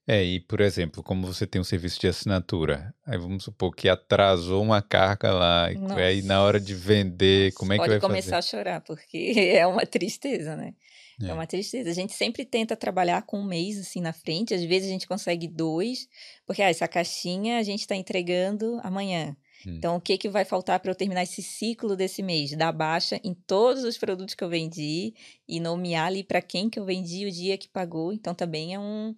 [0.08, 3.88] É, e por exemplo, como você tem um serviço de assinatura, aí vamos supor que
[3.90, 8.00] atrasou uma carga lá, e aí na hora de vender, como é que Pode vai
[8.00, 8.40] começar fazer?
[8.40, 9.18] a chorar, porque
[9.56, 10.74] é uma tristeza, né?
[11.22, 11.28] É.
[11.28, 11.34] É.
[11.34, 11.90] uma tristeza.
[11.90, 15.08] A gente sempre tenta trabalhar com um mês assim na frente, às vezes a gente
[15.08, 16.08] consegue dois,
[16.46, 19.36] porque ah, essa caixinha a gente está entregando amanhã.
[19.66, 19.76] Hum.
[19.76, 22.56] Então, o que, que vai faltar para eu terminar esse ciclo desse mês?
[22.56, 25.14] Dar baixa em todos os produtos que eu vendi
[25.48, 28.14] e nomear ali para quem que eu vendi o dia que pagou.
[28.14, 29.14] Então, também é um,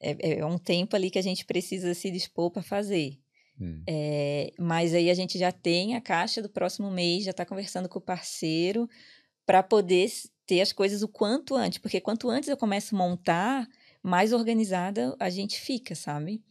[0.00, 3.18] é, é um tempo ali que a gente precisa se dispor para fazer.
[3.60, 3.82] Hum.
[3.88, 7.88] É, mas aí a gente já tem a caixa do próximo mês, já está conversando
[7.88, 8.88] com o parceiro
[9.46, 10.08] para poder
[10.46, 13.68] ter as coisas o quanto antes, porque quanto antes eu começo a montar,
[14.02, 16.42] mais organizada a gente fica, sabe?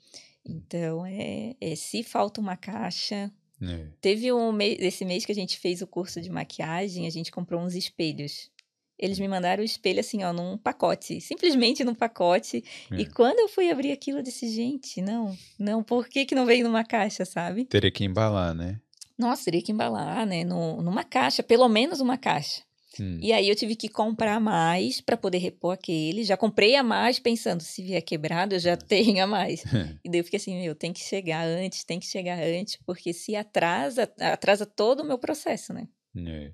[0.46, 3.32] Então, é, é, se falta uma caixa.
[3.62, 3.88] É.
[4.02, 7.32] Teve um mês, esse mês que a gente fez o curso de maquiagem, a gente
[7.32, 8.52] comprou uns espelhos.
[9.00, 12.64] Eles me mandaram o espelho assim, ó, num pacote, simplesmente num pacote.
[12.92, 13.06] E É.
[13.06, 16.64] quando eu fui abrir aquilo, eu disse, gente, não, não, por que que não veio
[16.66, 17.66] numa caixa, sabe?
[17.66, 18.80] Teria que embalar, né?
[19.18, 20.44] Nossa, teria que embalar, né?
[20.44, 22.64] No, numa caixa, pelo menos uma caixa.
[23.00, 23.18] Hum.
[23.22, 26.24] E aí eu tive que comprar mais para poder repor aquele.
[26.24, 29.64] Já comprei a mais pensando, se vier quebrado, eu já tenho a mais.
[30.04, 33.14] E daí eu fiquei assim, meu, tem que chegar antes, tem que chegar antes, porque
[33.14, 35.88] se atrasa, atrasa todo o meu processo, né?
[36.16, 36.52] É.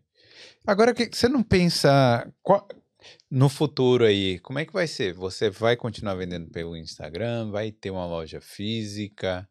[0.66, 2.68] Agora, que você não pensa qual-
[3.30, 5.14] no futuro aí, como é que vai ser?
[5.14, 7.50] Você vai continuar vendendo pelo Instagram?
[7.52, 9.48] Vai ter uma loja física?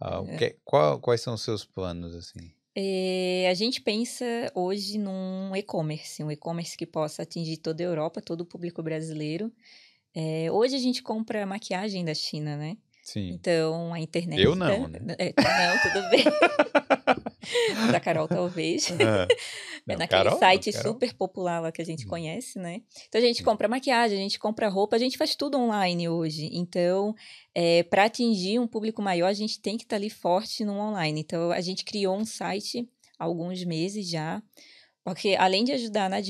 [0.00, 0.36] Ah, É.
[0.36, 2.52] que- qual- quais são os seus planos, assim?
[2.78, 4.24] É, a gente pensa
[4.54, 9.50] hoje num e-commerce, um e-commerce que possa atingir toda a Europa, todo o público brasileiro.
[10.14, 12.76] É, hoje a gente compra maquiagem da China, né?
[13.06, 13.28] Sim.
[13.34, 14.42] Então a internet.
[14.42, 15.14] Eu não, tá- né?
[15.16, 16.24] é, não, tudo bem.
[17.92, 18.88] da Carol, talvez.
[19.00, 19.26] Ah.
[19.88, 20.38] É Não, naquele Carol?
[20.40, 20.92] site Carol?
[20.94, 22.08] super popular lá que a gente Hum.
[22.08, 22.80] conhece, né?
[23.08, 26.50] Então a gente compra maquiagem, a gente compra roupa, a gente faz tudo online hoje.
[26.52, 27.14] Então,
[27.88, 31.20] para atingir um público maior, a gente tem que estar ali forte no online.
[31.20, 34.42] Então, a gente criou um site há alguns meses já.
[35.06, 36.20] Porque além de ajudar na,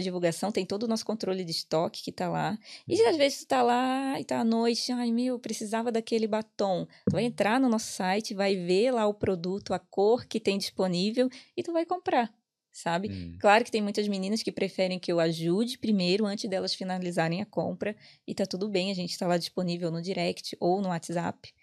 [0.00, 2.58] divulgação, tem todo o nosso controle de estoque que tá lá.
[2.88, 6.84] E às vezes tá lá e tá à noite, ai meu, precisava daquele batom.
[7.08, 10.58] Tu vai entrar no nosso site, vai ver lá o produto, a cor que tem
[10.58, 12.34] disponível e tu vai comprar,
[12.72, 13.08] sabe?
[13.08, 13.36] Hum.
[13.38, 17.46] Claro que tem muitas meninas que preferem que eu ajude primeiro antes delas finalizarem a
[17.46, 17.94] compra
[18.26, 21.54] e tá tudo bem, a gente tá lá disponível no direct ou no WhatsApp.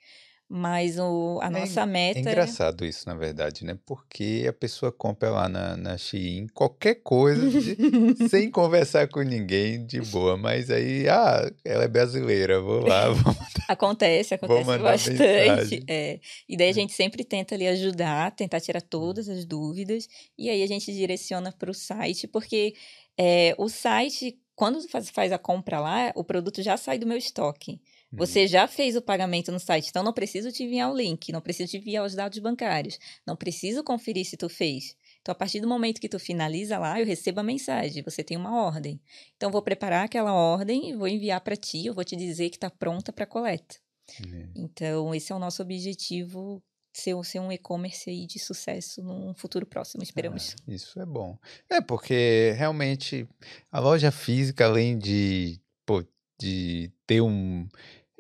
[0.54, 3.78] Mas o, a É nossa É meta engraçado isso, na verdade, né?
[3.86, 7.78] Porque a pessoa compra lá na, na Shein qualquer coisa de-
[8.28, 10.36] sem conversar com ninguém, de boa.
[10.36, 13.34] Mas aí, ah, ela é brasileira, vou lá, vou...
[13.66, 15.86] Acontece, acontece mandar bastante.
[15.88, 16.20] É.
[16.50, 20.62] E daí a gente sempre tenta ali ajudar, tentar tirar todas as dúvidas, e aí
[20.64, 22.74] a gente direciona para o site, porque
[23.18, 27.18] é, o site, quando faz, faz a compra lá, o produto já sai do meu
[27.18, 27.80] estoque.
[28.14, 31.42] Você já fez o pagamento no site, então não preciso te enviar o link, não
[31.42, 34.96] preciso te enviar os dados bancários, não preciso conferir se tu fez.
[35.22, 38.36] Então, a partir do momento que tu finaliza lá, eu recebo a mensagem, você tem
[38.36, 39.00] uma ordem.
[39.38, 42.58] Então, vou preparar aquela ordem e vou enviar para ti, eu vou te dizer que
[42.58, 43.76] está pronta para coleta.
[44.56, 46.62] Então, esse é o nosso objetivo,
[46.94, 50.56] ser, ser um e-commerce aí de sucesso num futuro próximo, esperamos.
[50.60, 51.38] Ah, isso é bom.
[51.70, 53.28] É, porque realmente
[53.72, 56.04] a loja física, além de, pô,
[56.40, 57.68] de ter um.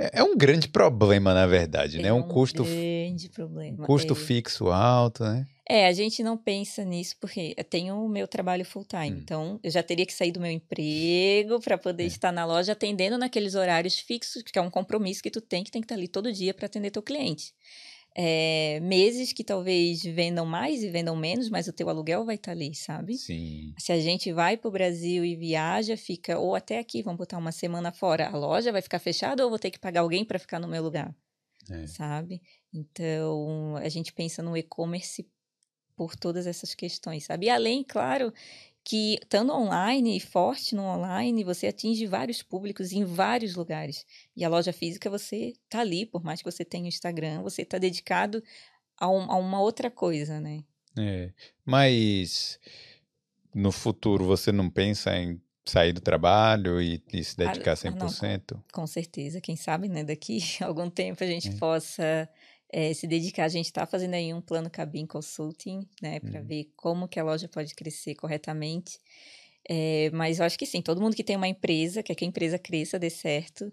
[0.01, 2.07] É, é um grande problema, na verdade, né?
[2.09, 3.85] É Um custo, grande problema.
[3.85, 4.15] custo é.
[4.15, 5.45] fixo alto, né?
[5.69, 9.19] É, a gente não pensa nisso porque eu tenho o meu trabalho full time, Hum.
[9.23, 12.07] então eu já teria que sair do meu emprego para poder É.
[12.07, 15.71] estar na loja atendendo naqueles horários fixos, que é um compromisso que tu tem, que
[15.71, 17.53] tem que estar ali todo dia para atender teu cliente.
[18.15, 22.51] É, meses que talvez vendam mais e vendam menos, mas o teu aluguel vai estar
[22.51, 23.17] tá ali, sabe?
[23.17, 23.73] Sim.
[23.77, 27.37] Se a gente vai para o Brasil e viaja, fica, ou até aqui, vamos botar
[27.37, 30.39] uma semana fora, a loja vai ficar fechada ou vou ter que pagar alguém para
[30.39, 31.15] ficar no meu lugar?
[31.69, 31.87] É.
[31.87, 32.41] Sabe?
[32.73, 35.25] Então, a gente pensa no e-commerce
[35.95, 37.45] por todas essas questões, sabe?
[37.45, 38.33] E além, claro,
[38.83, 44.05] que estando online e forte no online, você atinge vários públicos em vários lugares.
[44.35, 47.61] E a loja física, você tá ali, por mais que você tenha o Instagram, você
[47.61, 48.43] está dedicado
[48.97, 50.63] a, um, a, uma outra coisa, né?
[50.97, 51.31] É,
[51.65, 52.59] mas
[53.53, 58.51] no futuro você não pensa em sair do trabalho e, e se dedicar ah, 100%?
[58.51, 60.03] Não, com, com certeza, quem sabe, né?
[60.03, 61.53] Daqui a algum tempo a gente é.
[61.53, 62.29] possa
[62.71, 63.45] é, se dedicar.
[63.45, 66.45] A gente está fazendo aí um plano Cabin Consulting, né, para uhum.
[66.45, 68.97] ver como que a loja pode crescer corretamente.
[69.69, 72.27] É, mas eu acho que sim, todo mundo que tem uma empresa, quer que a
[72.27, 73.71] empresa cresça, dê certo.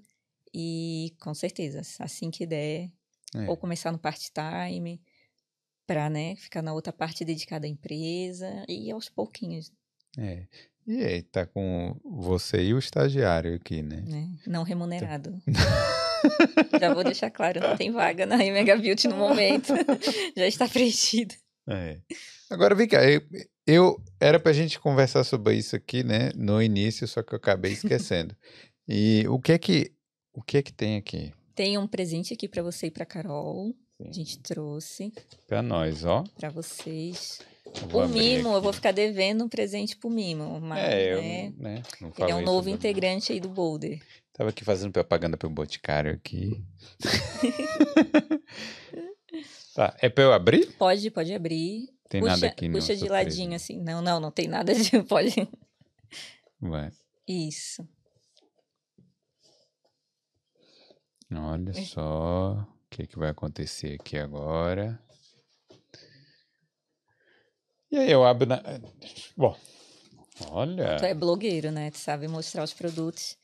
[0.52, 2.90] E com certeza, assim que der,
[3.34, 3.48] é.
[3.48, 5.00] ou começar no part-time,
[5.86, 9.72] para né, ficar na outra parte dedicada à empresa, e aos pouquinhos.
[10.18, 10.46] É.
[10.88, 14.02] E aí, tá com você e o estagiário aqui, né?
[14.06, 14.30] né?
[14.46, 15.38] Não remunerado.
[16.80, 19.74] Já vou deixar claro, não tem vaga na Mega Beauty no momento.
[20.34, 21.34] Já está preenchido.
[21.68, 21.98] É.
[22.48, 23.20] Agora, vem cá, eu,
[23.66, 27.72] eu era pra gente conversar sobre isso aqui, né, no início, só que eu acabei
[27.72, 28.34] esquecendo.
[28.88, 29.92] e o que é que
[30.32, 31.34] o que é que tem aqui?
[31.54, 33.74] Tem um presente aqui para você e para Carol.
[34.00, 34.08] Sim.
[34.08, 35.12] A gente trouxe.
[35.46, 36.24] Para nós, ó.
[36.38, 37.40] Para vocês.
[37.92, 40.60] O Mimo, eu vou ficar devendo um presente pro Mimo.
[40.60, 41.82] Mas, é, eu, né, né,
[42.18, 44.00] ele é um novo integrante aí do Boulder.
[44.32, 46.62] Tava aqui fazendo propaganda pro Boticário aqui.
[49.74, 50.66] tá, é pra eu abrir?
[50.78, 51.88] Pode, pode abrir.
[52.08, 52.78] Tem puxa, nada aqui, não.
[52.78, 53.82] Puxa de ladinho, assim.
[53.82, 55.02] Não, não, não tem nada de...
[55.04, 55.48] Pode...
[56.60, 56.90] Vai.
[57.26, 57.86] Isso.
[61.30, 61.84] Olha é.
[61.84, 64.98] só o que, que vai acontecer aqui agora.
[67.90, 68.62] E aí eu abro na...
[69.36, 69.56] Bom,
[70.50, 70.96] olha...
[70.96, 71.90] Tu é blogueiro, né?
[71.90, 73.36] Tu sabe mostrar os produtos.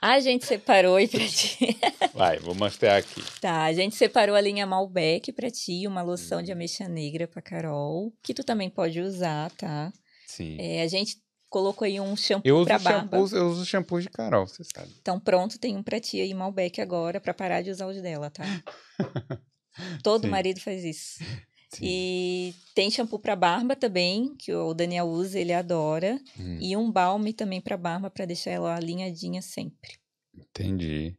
[0.00, 1.78] A gente separou aí pra ti.
[2.12, 3.22] Vai, vou mostrar aqui.
[3.40, 6.54] Tá, a gente separou a linha Malbec pra ti, uma loção de hum.
[6.54, 9.92] ameixa negra pra Carol, que tu também pode usar, tá?
[10.26, 10.56] Sim.
[10.58, 13.16] É, a gente colocou aí um shampoo eu uso pra barba.
[13.16, 14.90] Shampoos, eu uso shampoo de Carol, você sabe.
[15.00, 18.30] Então pronto, tem um pra ti aí, Malbec agora, pra parar de usar os dela,
[18.30, 18.42] tá?
[20.02, 20.30] Todo Sim.
[20.30, 21.22] marido faz isso.
[21.72, 21.84] Sim.
[21.84, 26.20] E tem shampoo para barba também, que o Daniel usa, ele adora.
[26.38, 26.58] Hum.
[26.60, 29.98] E um balme também para barba, para deixar ela alinhadinha sempre.
[30.36, 31.16] Entendi.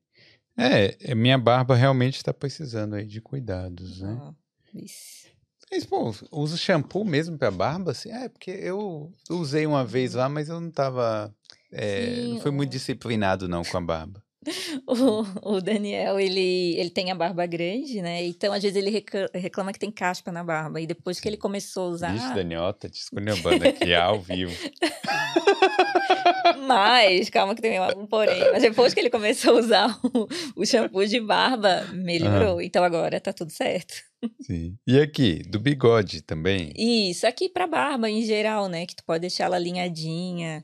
[0.56, 4.22] É, minha barba realmente está precisando aí de cuidados, né?
[4.22, 5.28] Oh, isso.
[5.72, 7.92] Mas, pô, uso shampoo mesmo para barba?
[7.92, 8.12] Assim?
[8.12, 11.36] É, porque eu usei uma vez lá, mas eu não tava.
[11.72, 14.24] É, Sim, não fui muito disciplinado, não, com a barba.
[14.88, 18.24] o, o, Daniel, ele, ele tem a barba grande, né?
[18.26, 20.82] Então, às vezes, ele reclama que tem caspa na barba.
[20.82, 22.16] E depois que ele começou a usar.
[22.16, 24.54] Ixi, Daniel, tá te esculhambando aqui ao vivo.
[26.68, 28.52] Mas, calma que tem um porém.
[28.52, 32.60] Mas depois que ele começou a usar o, o shampoo de barba, melhorou.
[32.60, 32.64] Ah.
[32.64, 33.96] Então agora tá tudo certo.
[34.42, 34.78] Sim.
[34.88, 36.72] E aqui, do bigode também?
[36.78, 38.86] Isso, aqui pra barba em geral, né?
[38.86, 40.64] Que tu pode deixar ela alinhadinha.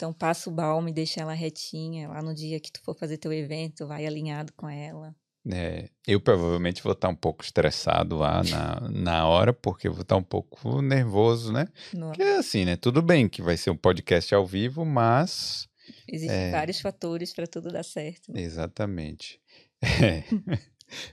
[0.00, 2.08] Então passa o balme, deixa ela retinha.
[2.08, 5.14] Lá no dia que tu for fazer teu evento, vai alinhado com ela.
[5.52, 10.00] É, eu provavelmente vou estar um pouco estressado lá na, na hora, porque eu vou
[10.00, 11.68] estar um pouco nervoso, né?
[11.92, 12.06] No...
[12.06, 12.76] Porque é assim, né?
[12.76, 15.68] Tudo bem que vai ser um podcast ao vivo, mas.
[16.08, 16.50] Existem é...
[16.50, 18.32] vários fatores para tudo dar certo.
[18.34, 19.38] Exatamente.
[20.02, 20.24] É.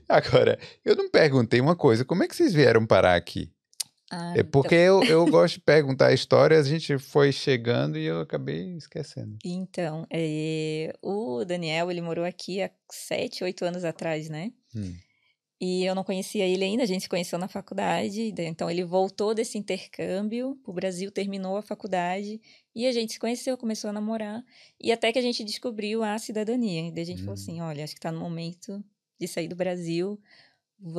[0.10, 3.52] Agora, eu não perguntei uma coisa: como é que vocês vieram parar aqui?
[4.10, 5.04] Ah, é porque então...
[5.04, 9.38] eu, eu gosto de perguntar histórias, a gente foi chegando e eu acabei esquecendo.
[9.44, 14.54] Então, é, o Daniel, ele morou aqui há sete, oito anos atrás, né?
[14.76, 14.96] Hum.
[15.60, 19.34] E eu não conhecia ele ainda, a gente se conheceu na faculdade, então ele voltou
[19.34, 22.40] desse intercâmbio para o Brasil, terminou a faculdade
[22.76, 24.46] e a gente se conheceu, começou a namorar
[24.80, 26.88] e até que a gente descobriu a cidadania.
[26.88, 27.26] E daí a gente hum.
[27.26, 28.84] falou assim, olha, acho que está no momento
[29.20, 30.22] de sair do Brasil,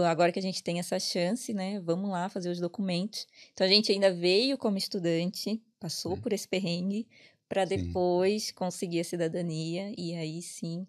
[0.08, 1.80] agora que a gente tem essa chance, né?
[1.80, 3.26] Vamos lá fazer os documentos.
[3.52, 6.20] Então a gente ainda veio como estudante, passou é.
[6.20, 7.06] por esse perrengue
[7.48, 10.86] para depois conseguir a cidadania e aí sim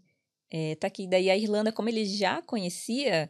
[0.51, 1.07] é, tá aqui.
[1.07, 3.29] Daí a Irlanda, como ele já conhecia,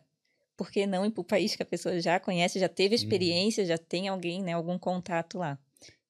[0.55, 3.65] por que não ir para o país que a pessoa já conhece, já teve experiência,
[3.65, 5.57] já tem alguém, né, algum contato lá.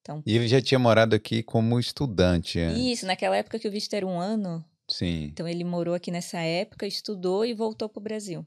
[0.00, 2.58] Então, e ele já tinha morado aqui como estudante.
[2.58, 4.64] Isso, naquela época que o visto era um ano.
[4.88, 5.24] Sim.
[5.32, 8.44] Então ele morou aqui nessa época, estudou e voltou para o Brasil.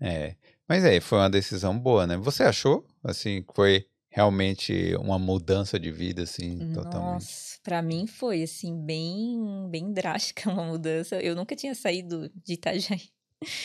[0.00, 0.34] É,
[0.68, 2.16] mas aí foi uma decisão boa, né?
[2.16, 7.22] Você achou, assim, que foi realmente uma mudança de vida, assim, Nossa, totalmente?
[7.22, 11.16] Nossa, pra mim foi, assim, bem, bem drástica uma mudança.
[11.16, 13.02] Eu nunca tinha saído de Itajaí.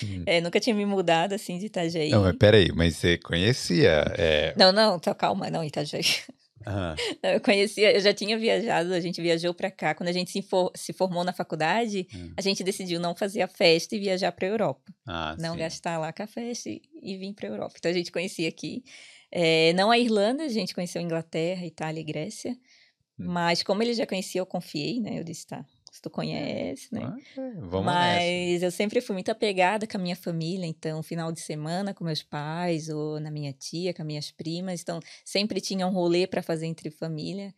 [0.04, 0.24] Hum.
[0.26, 2.10] É, nunca tinha me mudado assim de Itajaí.
[2.10, 4.04] Não, mas peraí, mas você conhecia?
[4.18, 4.54] É...
[4.58, 6.04] Não, não, tá, calma, não, Itajaí.
[6.66, 6.96] Uhum.
[7.34, 9.94] Eu conhecia, eu já tinha viajado, a gente viajou para cá.
[9.96, 12.34] Quando a gente se, for, se formou na faculdade, uhum.
[12.38, 14.94] a gente decidiu não fazer a festa e viajar para Europa.
[15.08, 15.60] Ah, não sim.
[15.60, 17.76] gastar lá com a festa e, e vir para Europa.
[17.78, 18.84] Então a gente conhecia aqui.
[19.32, 22.52] É, não a Irlanda, a gente conheceu a Inglaterra, Itália e Grécia.
[23.20, 23.26] Hum.
[23.32, 25.20] Mas como ele já conhecia, eu confiei, né?
[25.20, 25.66] Eu disse, tá,
[26.02, 27.14] tu conhece, né?
[27.14, 28.62] Ah, vamos Mas nessa.
[28.64, 32.24] eu sempre fui muito apegada com a minha família, então, final de semana com meus
[32.24, 36.44] pais, ou na minha tia, com as minhas primas, então, sempre tinha um rolê para
[36.44, 37.54] fazer entre família.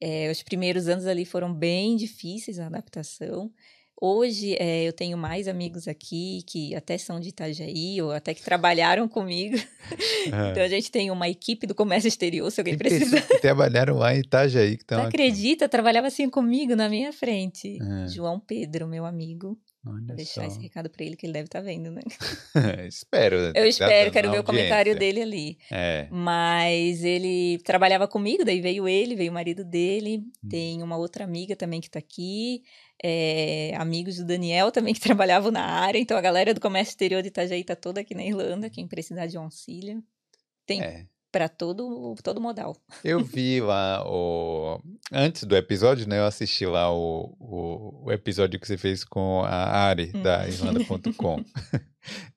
[0.00, 3.52] É, os primeiros anos ali foram bem difíceis a adaptação.
[4.00, 8.42] Hoje é, eu tenho mais amigos aqui que até são de Itajaí ou até que
[8.42, 9.56] trabalharam comigo.
[10.30, 10.50] É.
[10.50, 13.18] então a gente tem uma equipe do comércio exterior, se alguém tem precisa.
[13.22, 14.76] Que trabalharam lá em Itajaí.
[14.76, 15.68] Que Você acredita?
[15.68, 17.78] Trabalhava assim comigo na minha frente.
[17.80, 18.08] É.
[18.08, 19.58] João Pedro, meu amigo.
[19.88, 20.46] Olha Vou deixar só.
[20.46, 22.02] esse recado para ele que ele deve estar tá vendo, né?
[22.86, 23.36] espero.
[23.54, 25.58] Eu espero, quero ver o comentário dele ali.
[25.70, 26.06] É.
[26.10, 30.24] Mas ele trabalhava comigo, daí veio ele, veio o marido dele.
[30.44, 30.48] Hum.
[30.48, 32.62] Tem uma outra amiga também que está aqui
[33.02, 35.98] é, amigos do Daniel também que trabalhavam na área.
[35.98, 39.26] Então a galera do comércio exterior de Itajaí está toda aqui na Irlanda, quem precisar
[39.26, 40.02] de um auxílio.
[40.66, 41.06] Tem é.
[41.30, 42.76] Para todo, todo modal.
[43.04, 44.80] Eu vi lá o.
[45.12, 46.18] Antes do episódio, né?
[46.18, 50.22] Eu assisti lá o, o, o episódio que você fez com a Ari, hum.
[50.22, 51.44] da Irlanda.com.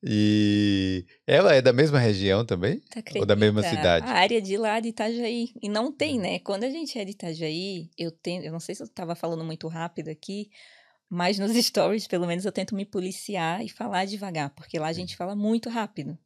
[0.04, 2.82] E ela é da mesma região também?
[3.16, 4.06] Ou da mesma cidade?
[4.06, 5.54] A área de lá de Itajaí.
[5.62, 6.39] E não tem, né?
[6.39, 8.44] Quando a gente é de Itajaí, eu tenho.
[8.44, 10.50] Eu não sei se eu estava falando muito rápido aqui,
[11.10, 14.94] mas nos stories, pelo menos, eu tento me policiar e falar devagar, porque lá a
[14.94, 16.18] gente fala muito rápido.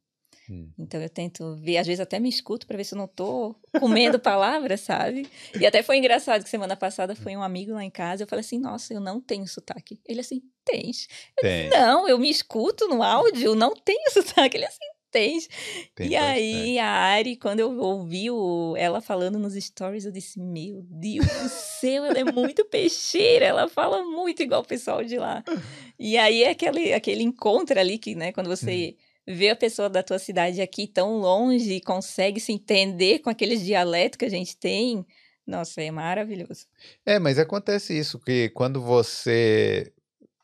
[0.50, 0.70] Hum.
[0.78, 3.56] Então eu tento ver, às vezes até me escuto para ver se eu não tô
[3.80, 5.28] comendo palavras, sabe?
[5.58, 8.40] E até foi engraçado que semana passada foi um amigo lá em casa, eu falei
[8.40, 10.00] assim: "Nossa, eu não tenho sotaque".
[10.06, 11.08] Ele assim: "Tens".
[11.40, 11.68] Tem.
[11.70, 14.56] não, eu me escuto no áudio, não tenho sotaque.
[14.56, 14.86] Ele assim:
[15.16, 15.48] tens.
[15.94, 16.30] Tem e bastante.
[16.30, 21.26] aí a Ari, quando eu ouvi o, ela falando nos stories, eu disse: Meu Deus
[21.26, 25.42] do céu, ela é muito peixeira, ela fala muito igual o pessoal de lá.
[25.98, 28.94] E aí é aquele, aquele encontro ali que, né, quando você.
[28.98, 33.30] Hum ver a pessoa da tua cidade aqui tão longe e consegue se entender com
[33.30, 35.04] aqueles dialetos que a gente tem,
[35.46, 36.66] nossa, é maravilhoso.
[37.04, 39.92] É, mas acontece isso, que quando você.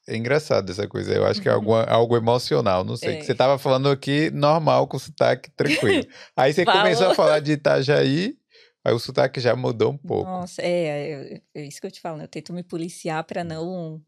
[0.07, 3.15] É engraçado essa coisa, eu acho que é algo, algo emocional, não sei.
[3.15, 3.17] É.
[3.19, 6.05] Que você estava falando aqui normal, com sotaque tranquilo.
[6.37, 8.37] Aí você começou a falar de Itajaí,
[8.85, 10.29] aí o sotaque já mudou um pouco.
[10.29, 12.25] Nossa, é, é, é isso que eu te falo, né?
[12.25, 14.03] Eu tento me policiar para não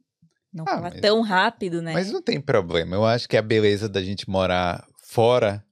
[0.55, 1.93] não ah, mas, tão rápido, né?
[1.93, 2.95] Mas não tem problema.
[2.95, 5.65] Eu acho que a beleza da gente morar fora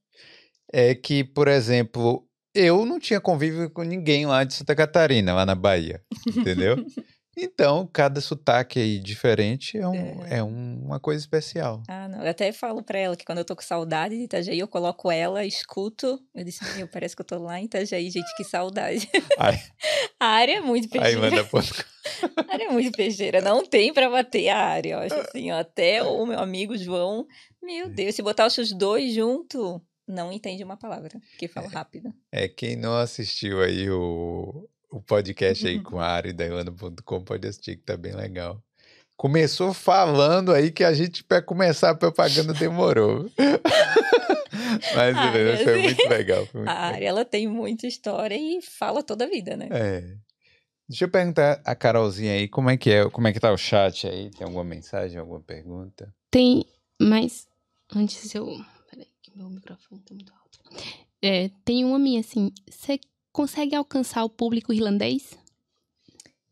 [0.72, 5.47] é que, por exemplo, eu não tinha convívio com ninguém lá de Santa Catarina, lá
[5.47, 6.76] na Bahia, entendeu?
[7.37, 10.39] Então, cada sotaque aí diferente é, um, é.
[10.39, 11.83] é uma coisa especial.
[11.89, 12.22] Ah, não.
[12.22, 15.11] Eu até falo pra ela que quando eu tô com saudade de Itajaí, eu coloco
[15.11, 16.22] ela, escuto.
[16.35, 19.09] Eu disse, meu, parece que eu tô lá em Itajaí, gente, que saudade.
[19.39, 19.59] Ai.
[20.20, 21.26] a área é muito peixeira.
[21.26, 21.49] Aí manda
[22.37, 23.41] A área é muito peixeira.
[23.41, 24.93] Não tem pra bater a área.
[24.95, 27.26] Eu acho assim, ó, até o meu amigo João,
[27.62, 32.12] meu Deus, se botar os dois junto, não entende uma palavra, porque fala é, rápido.
[32.30, 37.49] É, quem não assistiu aí o, o podcast aí com a Ari da Ilana.com, pode
[37.49, 38.62] assistir que tá bem legal.
[39.16, 43.30] Começou falando aí que a gente, para começar a propaganda, demorou.
[44.95, 46.47] Mas ah, foi assim, muito legal.
[46.47, 49.68] Foi muito a Ari, ela tem muita história e fala toda a vida, né?
[49.70, 50.16] É.
[50.86, 53.57] Deixa eu perguntar a Carolzinha aí, como é que é, como é que tá o
[53.57, 54.30] chat aí?
[54.30, 56.14] Tem alguma mensagem, alguma pergunta?
[56.30, 56.66] Tem,
[57.01, 57.47] mas
[57.95, 58.47] antes eu...
[58.90, 60.59] Peraí, que meu microfone tá muito alto.
[61.22, 62.99] É, tem uma minha assim, você
[63.33, 65.39] consegue alcançar o público irlandês?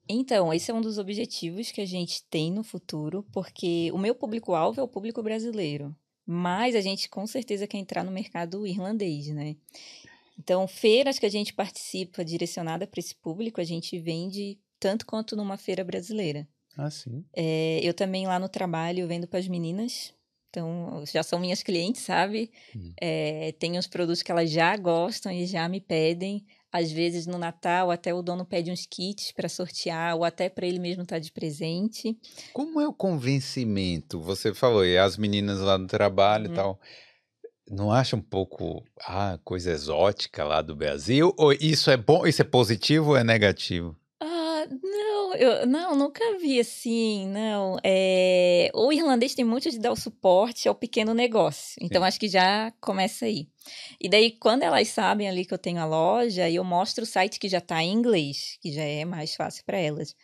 [0.09, 4.15] Então, esse é um dos objetivos que a gente tem no futuro, porque o meu
[4.15, 5.95] público-alvo é o público brasileiro,
[6.27, 9.57] mas a gente com certeza quer entrar no mercado irlandês, né?
[10.37, 15.37] Então, feiras que a gente participa direcionada para esse público, a gente vende tanto quanto
[15.37, 16.49] numa feira brasileira.
[16.77, 17.25] Ah, sim.
[17.37, 20.13] É, eu também lá no trabalho vendo para as meninas,
[20.51, 22.51] então, já são minhas clientes, sabe?
[22.75, 22.93] Hum.
[23.01, 26.45] É, tem os produtos que elas já gostam e já me pedem.
[26.73, 30.67] Às vezes no Natal até o dono pede uns kits para sortear ou até para
[30.67, 32.17] ele mesmo estar tá de presente.
[32.53, 34.21] Como é o convencimento?
[34.21, 36.53] Você falou, e as meninas lá no trabalho uhum.
[36.53, 36.81] e tal.
[37.69, 41.33] Não acha um pouco ah, coisa exótica lá do Brasil?
[41.37, 43.97] Ou isso é bom, isso é positivo ou é negativo?
[44.71, 47.77] Não, eu não, nunca vi assim, não.
[47.83, 51.75] É, o irlandês tem muito de dar o suporte ao pequeno negócio.
[51.81, 52.07] Então Sim.
[52.07, 53.49] acho que já começa aí.
[54.01, 57.41] E daí, quando elas sabem ali que eu tenho a loja, eu mostro o site
[57.41, 60.15] que já está em inglês, que já é mais fácil para elas.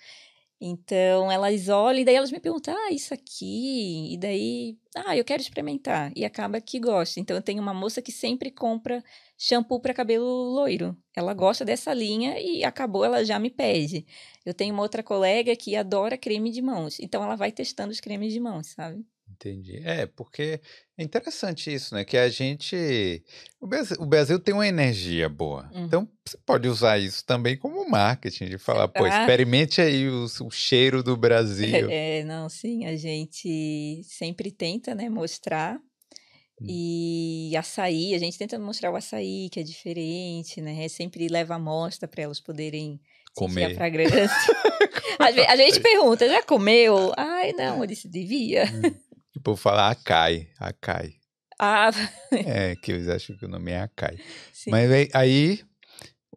[0.61, 5.25] Então, elas olham e daí elas me perguntam, ah, isso aqui, e daí, ah, eu
[5.25, 6.11] quero experimentar.
[6.17, 7.21] E acaba que gosta.
[7.21, 9.05] Então, eu tenho uma moça que sempre compra
[9.37, 10.97] shampoo para cabelo loiro.
[11.15, 14.07] Ela gosta dessa linha e acabou, ela já me pede.
[14.47, 16.99] Eu tenho uma outra colega que adora creme de mãos.
[17.01, 19.05] Então, ela vai testando os cremes de mãos, sabe?
[19.37, 19.82] Entendi.
[19.84, 20.61] É, porque
[20.97, 22.05] é interessante isso, né?
[22.05, 23.22] Que a gente.
[23.61, 25.70] O Brasil, o Brasil tem uma energia boa.
[25.74, 25.84] Uhum.
[25.84, 29.20] Então, você pode usar isso também como marketing, de falar, pô, Ah.
[29.20, 31.89] experimente aí o, o cheiro do Brasil.
[31.91, 35.78] É, não, sim, a gente sempre tenta, né, mostrar.
[36.61, 36.66] Hum.
[36.66, 40.89] E açaí, a gente tenta mostrar o açaí, que é diferente, né?
[40.89, 42.99] Sempre leva amostra para elas poderem
[43.37, 43.74] a Comer.
[43.74, 44.55] fragrância.
[45.34, 47.12] Vezes, a gente pergunta, já comeu?
[47.16, 48.64] Ai, não, eu disse, devia.
[49.37, 51.12] Tipo, falar Acai, Acai.
[51.61, 51.91] Ah,
[52.32, 54.16] É, que eles acham que o nome é Acai.
[54.51, 54.70] sim.
[54.70, 55.61] Mas aí,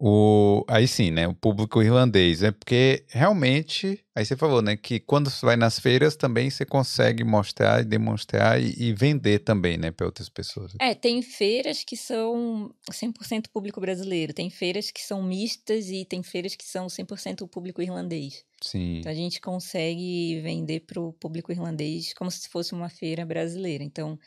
[0.02, 1.28] o, aí sim, né?
[1.28, 2.50] O público irlandês, né?
[2.52, 4.74] Porque realmente, aí você falou, né?
[4.74, 9.40] Que quando você vai nas feiras também você consegue mostrar e demonstrar e, e vender
[9.40, 9.90] também, né?
[9.90, 10.72] Para outras pessoas.
[10.80, 16.22] É, tem feiras que são 100% público brasileiro, tem feiras que são mistas e tem
[16.22, 18.42] feiras que são 100% público irlandês.
[18.62, 19.00] Sim.
[19.00, 23.84] Então a gente consegue vender para o público irlandês como se fosse uma feira brasileira.
[23.84, 24.18] Então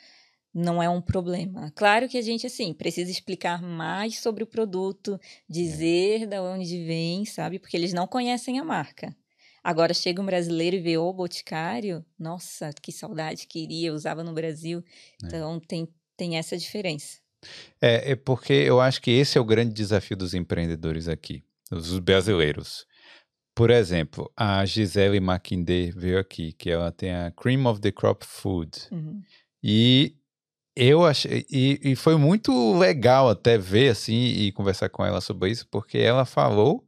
[0.53, 1.71] não é um problema.
[1.75, 7.25] Claro que a gente assim precisa explicar mais sobre o produto, dizer da onde vem,
[7.25, 7.59] sabe?
[7.59, 9.15] Porque eles não conhecem a marca.
[9.63, 14.33] Agora chega um brasileiro e vê o Boticário, nossa, que saudade queria, eu usava no
[14.33, 14.83] Brasil.
[15.23, 17.19] Então tem tem essa diferença.
[17.81, 21.99] É, é porque eu acho que esse é o grande desafio dos empreendedores aqui, os
[21.99, 22.85] brasileiros.
[23.55, 28.25] Por exemplo, a Gisele Maquindé veio aqui, que ela tem a Cream of the Crop
[28.25, 28.71] Food.
[28.91, 29.21] Uhum.
[29.61, 30.15] E
[30.75, 31.45] eu achei.
[31.49, 35.97] E, e foi muito legal até ver assim e conversar com ela sobre isso, porque
[35.97, 36.85] ela falou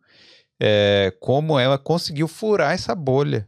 [0.59, 3.47] é, como ela conseguiu furar essa bolha.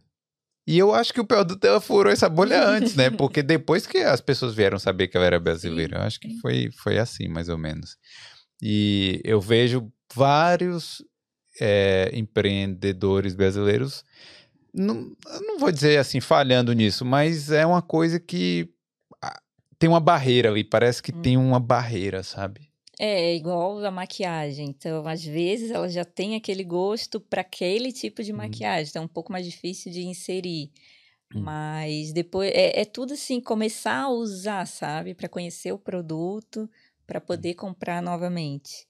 [0.65, 3.09] E eu acho que o produto dela furou essa bolha antes, né?
[3.09, 6.69] Porque depois que as pessoas vieram saber que ela era brasileira, eu acho que foi,
[6.71, 7.97] foi assim, mais ou menos.
[8.61, 11.01] E eu vejo vários
[11.61, 14.03] é, empreendedores brasileiros,
[14.73, 18.69] não, não vou dizer assim, falhando nisso, mas é uma coisa que
[19.79, 21.21] tem uma barreira ali, parece que Hum.
[21.21, 22.71] tem uma barreira, sabe?
[22.99, 24.69] É igual a maquiagem.
[24.69, 28.37] Então, às vezes, ela já tem aquele gosto para aquele tipo de Hum.
[28.37, 28.89] maquiagem.
[28.89, 30.71] Então, é um pouco mais difícil de inserir.
[31.33, 31.41] Hum.
[31.43, 35.13] Mas depois é, é tudo assim, começar a usar, sabe?
[35.13, 36.69] Para conhecer o produto,
[37.05, 38.87] para poder comprar novamente.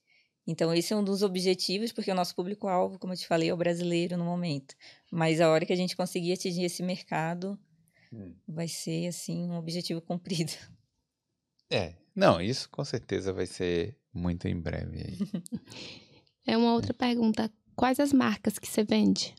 [0.47, 3.53] Então, esse é um dos objetivos, porque o nosso público-alvo, como eu te falei, é
[3.53, 4.75] o brasileiro no momento.
[5.11, 7.59] Mas a hora que a gente conseguir atingir esse mercado,
[8.11, 8.35] Hum.
[8.47, 10.01] vai ser, assim, um objetivo
[10.47, 10.53] cumprido.
[11.69, 11.93] É.
[12.15, 15.17] Não, isso com certeza vai ser muito em breve aí.
[16.49, 17.51] É uma outra pergunta.
[17.75, 19.35] Quais as marcas que você vende?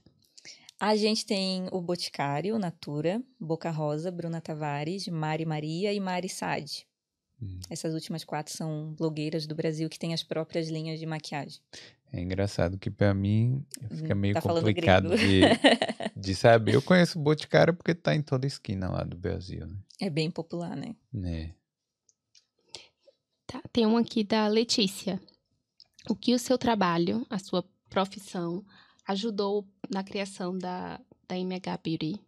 [0.79, 6.87] A gente tem o Boticário, Natura, Boca Rosa, Bruna Tavares, Mari Maria e Mari Sade.
[7.43, 7.61] Hum.
[7.71, 11.61] Essas últimas quatro são blogueiras do Brasil que têm as próprias linhas de maquiagem.
[12.13, 15.41] É engraçado que pra mim fica meio Tá complicado de,
[16.17, 16.75] de saber.
[16.75, 19.77] Eu conheço o Boticário porque tá em toda esquina lá do Brasil, né?
[20.01, 20.95] é bem popular, né?
[21.13, 21.55] né?
[23.49, 25.19] Tá, tem um aqui da Letícia.
[26.07, 28.63] O que o seu trabalho, a sua profissão,
[29.07, 32.21] ajudou na criação da, da MH Beauty?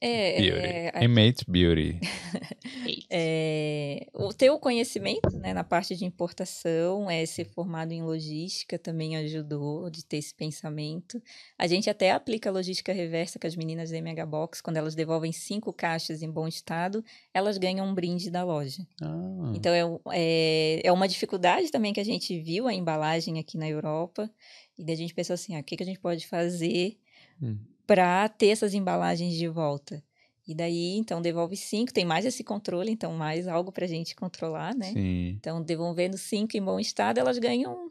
[0.00, 0.58] É, Beauty.
[0.60, 1.98] é, M8 Beauty.
[3.14, 8.78] é, o ter o conhecimento né, na parte de importação, é, ser formado em logística
[8.78, 11.22] também ajudou de ter esse pensamento.
[11.58, 14.94] A gente até aplica a logística reversa com as meninas da MH Box, quando elas
[14.94, 17.04] devolvem cinco caixas em bom estado,
[17.34, 18.86] elas ganham um brinde da loja.
[19.02, 19.82] Ah, Então, é,
[20.14, 24.30] é, é uma dificuldade também que a gente viu a embalagem aqui na Europa.
[24.78, 26.96] E daí a gente pensou assim, ah, o que, que a gente pode fazer
[27.42, 27.58] Hum.
[27.86, 30.02] para ter essas embalagens de volta?
[30.46, 34.14] E daí, então, devolve cinco, tem mais esse controle, então mais algo para a gente
[34.16, 34.92] controlar, né?
[34.92, 35.36] sim.
[35.38, 37.90] Então, devolvendo cinco em bom estado, elas ganham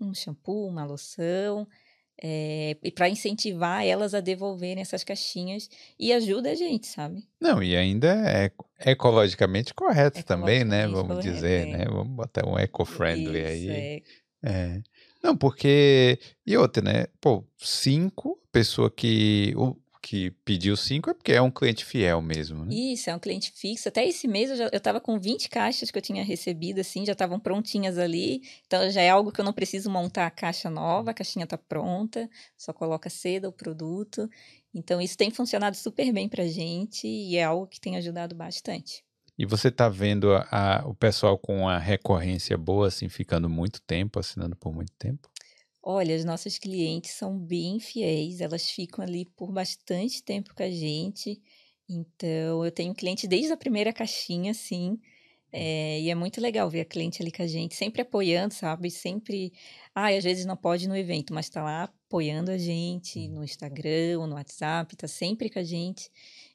[0.00, 1.66] um shampoo, uma loção,
[2.20, 5.68] é, e para incentivar elas a devolverem essas caixinhas
[5.98, 7.26] e ajuda a gente, sabe?
[7.40, 10.84] Não, e ainda é eco- ecologicamente correto também, né?
[10.84, 11.76] Ecologicamente Vamos correto, dizer, é.
[11.78, 11.84] né?
[11.86, 13.70] Vamos botar um eco-friendly aí.
[13.70, 14.02] é.
[14.46, 14.82] É.
[15.22, 16.18] Não, porque.
[16.46, 17.06] E outra, né?
[17.18, 19.74] Pô, cinco, pessoa que, o,
[20.06, 22.74] que pediu cinco é porque é um cliente fiel mesmo, né?
[22.74, 23.88] Isso, é um cliente fixo.
[23.88, 27.06] Até esse mês eu, já, eu tava com 20 caixas que eu tinha recebido, assim,
[27.06, 28.42] já estavam prontinhas ali.
[28.66, 31.56] Então já é algo que eu não preciso montar a caixa nova, a caixinha tá
[31.56, 34.28] pronta, só coloca seda o produto.
[34.74, 39.02] Então isso tem funcionado super bem pra gente e é algo que tem ajudado bastante.
[39.38, 43.80] E você tá vendo a- a- o pessoal com a recorrência boa, assim, ficando muito
[43.82, 45.28] tempo, assinando por muito tempo?
[45.86, 50.70] Olha, as nossas clientes são bem fiéis, elas ficam ali por bastante tempo com a
[50.70, 51.42] gente.
[51.88, 54.98] Então, eu tenho cliente desde a primeira caixinha, assim,
[55.52, 58.90] é, e é muito legal ver a cliente ali com a gente, sempre apoiando, sabe?
[58.90, 59.52] Sempre.
[59.94, 63.44] Ai, às vezes não pode ir no evento, mas tá lá apoiando a gente no
[63.44, 66.10] Instagram ou no WhatsApp, tá sempre com a gente.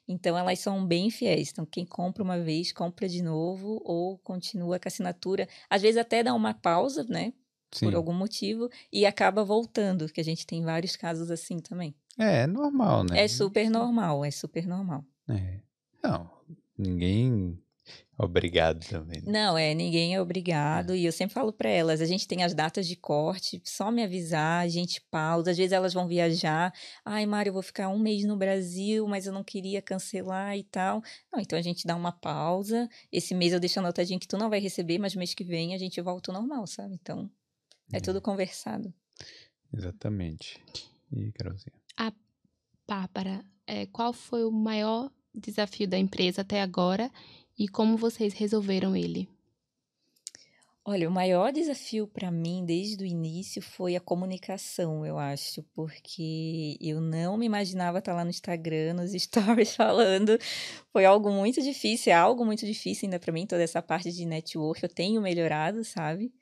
[0.08, 1.50] Então, elas são bem fiéis.
[1.52, 5.48] Então, quem compra uma vez, compra de novo ou continua com a assinatura.
[5.70, 7.32] Às vezes até dá uma pausa, né?
[7.72, 7.86] Sim.
[7.86, 11.94] Por algum motivo e acaba voltando, que a gente tem vários casos assim também.
[12.18, 13.24] É, é normal, né?
[13.24, 15.04] É super normal, é super normal.
[15.28, 15.60] É.
[16.02, 16.28] Não,
[16.76, 17.58] ninguém
[18.18, 19.22] é obrigado também.
[19.22, 19.32] né?
[19.32, 20.94] Não, é, ninguém é obrigado.
[20.94, 24.02] E eu sempre falo para elas, a gente tem as datas de corte, só me
[24.02, 25.50] avisar, a gente pausa.
[25.50, 26.72] Às vezes elas vão viajar.
[27.04, 30.64] Ai, Mário, eu vou ficar um mês no Brasil, mas eu não queria cancelar e
[30.64, 31.02] tal.
[31.32, 32.88] Não, então a gente dá uma pausa.
[33.10, 35.78] Esse mês eu deixo anotadinho que tu não vai receber, mas mês que vem a
[35.78, 36.94] gente volta ao normal, sabe?
[37.00, 37.30] Então,
[37.92, 38.92] é tudo conversado.
[39.72, 40.58] Exatamente.
[41.12, 41.80] E Carolzinha?
[42.90, 47.08] Bárbara, é, qual foi o maior desafio da empresa até agora
[47.56, 49.28] e como vocês resolveram ele?
[50.84, 56.76] Olha, o maior desafio para mim desde o início foi a comunicação, eu acho, porque
[56.80, 60.36] eu não me imaginava estar lá no Instagram, nos stories falando.
[60.92, 64.26] Foi algo muito difícil, é algo muito difícil ainda para mim, toda essa parte de
[64.26, 64.82] network.
[64.82, 66.34] Eu tenho melhorado, sabe?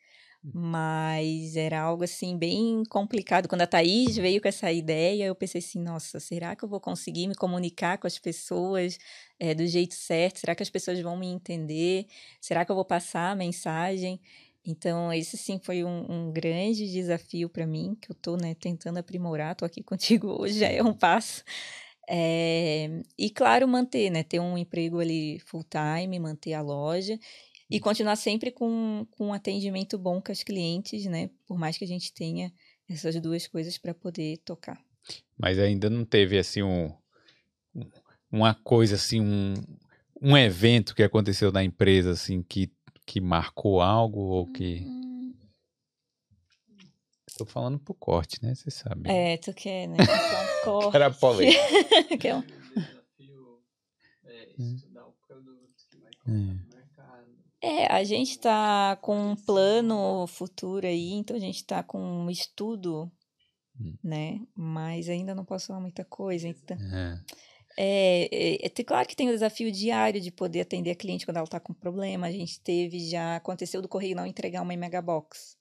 [0.42, 3.48] Mas era algo assim bem complicado.
[3.48, 6.80] Quando a Thaís veio com essa ideia, eu pensei assim: nossa, será que eu vou
[6.80, 8.98] conseguir me comunicar com as pessoas
[9.38, 10.38] é, do jeito certo?
[10.38, 12.06] Será que as pessoas vão me entender?
[12.40, 14.20] Será que eu vou passar a mensagem?
[14.64, 18.98] Então, esse sim foi um, um grande desafio para mim, que eu estou né, tentando
[18.98, 19.52] aprimorar.
[19.52, 21.42] Estou aqui contigo hoje, já é um passo.
[22.10, 24.22] É, e claro, manter, né?
[24.22, 27.18] Ter um emprego ali full time, manter a loja
[27.70, 31.30] e continuar sempre com, com um atendimento bom com as clientes, né?
[31.46, 32.52] Por mais que a gente tenha
[32.88, 34.80] essas duas coisas para poder tocar.
[35.36, 36.92] Mas ainda não teve assim um
[38.30, 39.54] uma coisa assim um,
[40.20, 42.70] um evento que aconteceu na empresa assim que
[43.06, 45.34] que marcou algo ou que Hum,
[47.38, 48.54] tô falando pro corte, né?
[48.54, 49.08] Você sabe.
[49.08, 49.96] É, tu quer, né?
[50.04, 50.96] Então, corte.
[50.96, 51.58] Era polêmico.
[52.20, 53.62] Quer um- desafio
[54.24, 56.58] é estudar o produto que vai Hum.
[57.60, 62.30] É, a gente está com um plano futuro aí, então a gente está com um
[62.30, 63.10] estudo,
[63.80, 63.96] Hum.
[64.02, 64.40] né?
[64.54, 66.48] Mas ainda não posso falar muita coisa.
[66.48, 67.20] Então, É.
[67.80, 71.36] É, é, é, claro que tem o desafio diário de poder atender a cliente quando
[71.36, 72.26] ela está com problema.
[72.26, 75.56] A gente teve já, aconteceu do correio não entregar uma megabox.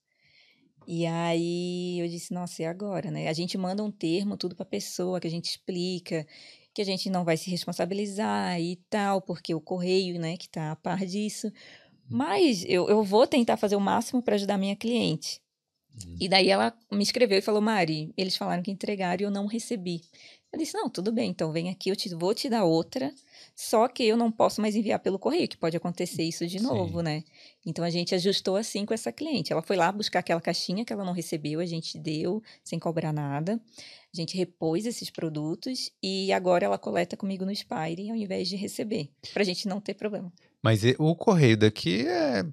[0.84, 3.28] E aí eu disse, nossa, e agora, né?
[3.28, 6.26] A gente manda um termo, tudo para a pessoa, que a gente explica,
[6.74, 10.72] que a gente não vai se responsabilizar e tal, porque o correio, né, que tá
[10.72, 11.52] a par disso.
[12.08, 15.40] Mas eu, eu vou tentar fazer o máximo para ajudar a minha cliente.
[16.20, 19.46] E daí ela me escreveu e falou, Mari, eles falaram que entregaram e eu não
[19.46, 20.02] recebi.
[20.52, 23.14] Eu disse, não, tudo bem, então vem aqui, eu te, vou te dar outra,
[23.54, 26.64] só que eu não posso mais enviar pelo correio, que pode acontecer isso de Sim.
[26.64, 27.22] novo, né?
[27.66, 29.52] Então a gente ajustou assim com essa cliente.
[29.52, 33.12] Ela foi lá buscar aquela caixinha que ela não recebeu, a gente deu sem cobrar
[33.12, 33.60] nada.
[34.10, 38.56] A gente repôs esses produtos e agora ela coleta comigo no Spire ao invés de
[38.56, 40.32] receber, pra gente não ter problema.
[40.62, 42.44] Mas o correio daqui é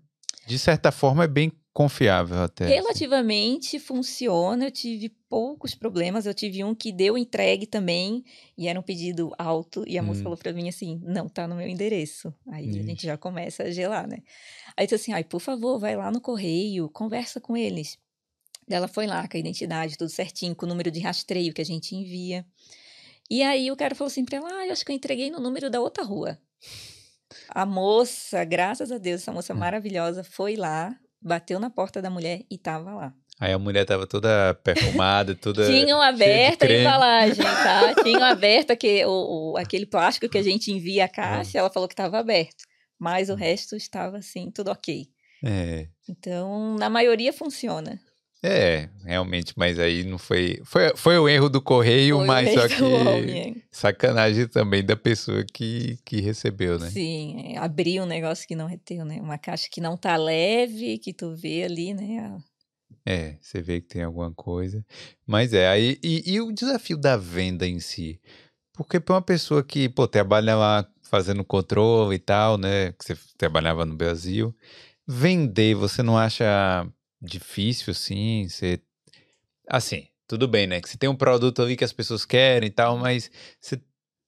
[0.48, 2.66] de certa forma é bem confiável até.
[2.66, 2.74] assim.
[2.76, 6.26] Relativamente funciona, eu tive poucos problemas.
[6.26, 8.24] Eu tive um que deu entregue também,
[8.58, 10.24] e era um pedido alto, e a moça Hum.
[10.24, 12.34] falou pra mim assim: não tá no meu endereço.
[12.48, 14.20] Aí a gente já começa a gelar, né?
[14.78, 17.98] Aí disse assim: ai, por favor, vai lá no correio, conversa com eles.
[18.70, 21.66] Ela foi lá com a identidade, tudo certinho, com o número de rastreio que a
[21.66, 22.46] gente envia.
[23.30, 25.40] E aí o cara falou assim pra ela: ah, eu acho que eu entreguei no
[25.42, 26.40] número da outra rua.
[27.56, 29.58] A moça, graças a Deus, essa moça Hum.
[29.58, 33.14] maravilhosa, foi lá, bateu na porta da mulher e tava lá.
[33.40, 37.96] Aí a mulher tava toda perfumada, toda Tinham aberta a embalagem, tá?
[38.04, 41.88] Tinham aberta que, o, o- aquele plástico que a gente envia a caixa, ela falou
[41.88, 42.64] que estava aberto.
[43.00, 45.08] Mas o resto estava assim, tudo ok.
[45.44, 45.88] É.
[46.10, 48.00] Então, na maioria funciona.
[48.48, 50.62] É, realmente, mas aí não foi.
[50.64, 53.64] Foi, foi o erro do correio, Foi mas só que homem.
[53.72, 56.92] sacanagem também da pessoa que, que recebeu, né?
[56.92, 59.20] Sim, abrir um negócio que não reteu, né?
[59.20, 62.38] Uma caixa que não tá leve, que tu vê ali, né?
[63.04, 64.86] É, você vê que tem alguma coisa.
[65.26, 65.98] Mas é, aí.
[66.04, 68.22] E, e o desafio da venda em si?
[68.74, 72.92] Porque para uma pessoa que, pô, trabalha lá fazendo controle e tal, né?
[72.92, 74.56] Que você trabalhava no Brasil,
[75.08, 76.88] vender, você não acha
[77.26, 78.48] difícil, assim?
[78.48, 78.80] Você.
[79.68, 80.80] Assim, tudo bem, né?
[80.82, 83.30] Que você tem um produto ali que as pessoas querem e tal, mas
[83.60, 83.78] você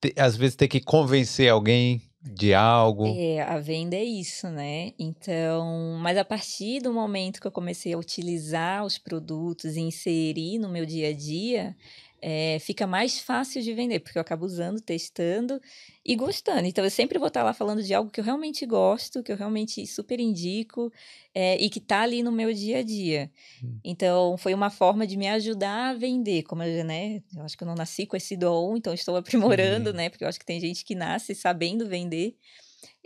[0.02, 3.08] te- às vezes tem que convencer alguém de algo.
[3.16, 4.92] É, a venda é isso, né?
[5.00, 10.58] Então, mas a partir do momento que eu comecei a utilizar os produtos e inserir
[10.60, 11.76] no meu dia a dia,
[12.22, 15.62] é, fica mais fácil de vender, porque eu acabo usando, testando
[16.04, 16.66] e gostando.
[16.66, 19.38] Então, eu sempre vou estar lá falando de algo que eu realmente gosto, que eu
[19.38, 20.92] realmente super indico
[21.34, 23.32] é, e que está ali no meu dia a dia.
[23.64, 23.80] Hum.
[23.84, 26.44] Então, foi uma forma de me ajudar a vender.
[26.44, 29.94] Como eu, né, eu acho que eu não nasci com esse dom, então estou aprimorando,
[29.94, 30.10] né?
[30.10, 32.36] Porque eu acho que tem gente que nasce sabendo vender.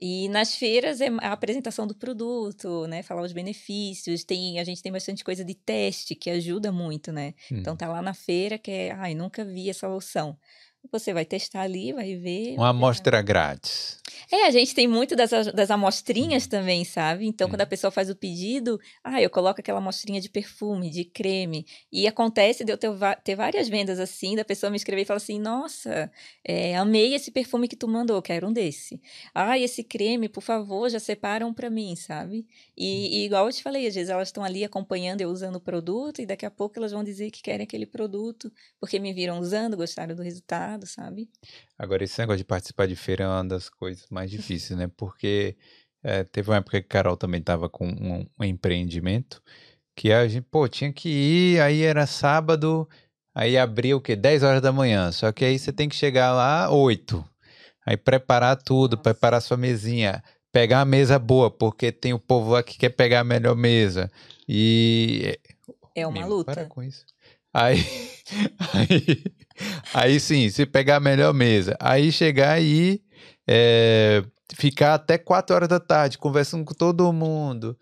[0.02, 3.03] E nas feiras é a apresentação do produto, né?
[3.03, 4.23] Falar os benefícios.
[4.23, 7.34] Tem, a gente tem bastante coisa de teste que ajuda muito, né?
[7.60, 7.72] Então, hum.
[7.72, 10.38] Então tá lá na feira que é, ai, nunca vi essa loção.
[10.91, 12.56] Você vai testar ali, vai ver.
[12.56, 14.02] Uma amostra grátis.
[14.32, 17.28] É, a gente tem muito das, das amostrinhas também, sabe?
[17.28, 21.03] Então, quando a pessoa faz o pedido, ah, eu coloco aquela amostrinha de perfume, de
[21.03, 21.66] creme.
[21.91, 22.90] E acontece de eu ter,
[23.24, 26.10] ter várias vendas assim, da pessoa me escrever e falar assim: nossa,
[26.45, 29.02] é, amei esse perfume que tu mandou, quero um desse.
[29.36, 32.48] Ah, esse creme, por favor, já separam para mim, sabe?
[32.78, 35.62] E, e, igual eu te falei, às vezes elas estão ali acompanhando eu usando o
[35.62, 39.40] produto e daqui a pouco elas vão dizer que querem aquele produto porque me viram
[39.40, 41.30] usando, gostaram do resultado, sabe?
[41.77, 44.89] Agora, esse negócio de participar de feira é uma das coisas mais difíceis, né?
[44.95, 45.56] Porque
[46.03, 49.41] é, teve uma época que a Carol também estava com um, um, empreendimento
[49.95, 52.89] que a gente, pô, tinha que ir, aí era sábado,
[53.35, 54.15] aí abria o quê?
[54.15, 55.11] 10 horas da manhã.
[55.11, 57.23] Só que aí você tem que chegar lá 8.
[57.85, 59.03] Aí preparar tudo, Nossa.
[59.03, 63.22] preparar sua mesinha, pegar a mesa boa, porque tem o povo lá que quer pegar
[63.22, 64.10] a melhor mesa.
[64.48, 65.38] E.
[65.95, 66.53] É uma Meu, luta.
[66.53, 67.06] Para com isso.
[67.53, 67.80] Aí,
[68.73, 69.23] aí,
[69.93, 71.75] aí sim, se pegar a melhor mesa.
[71.79, 73.01] Aí chegar aí,
[73.47, 74.23] é,
[74.55, 77.77] ficar até 4 horas da tarde conversando com todo mundo.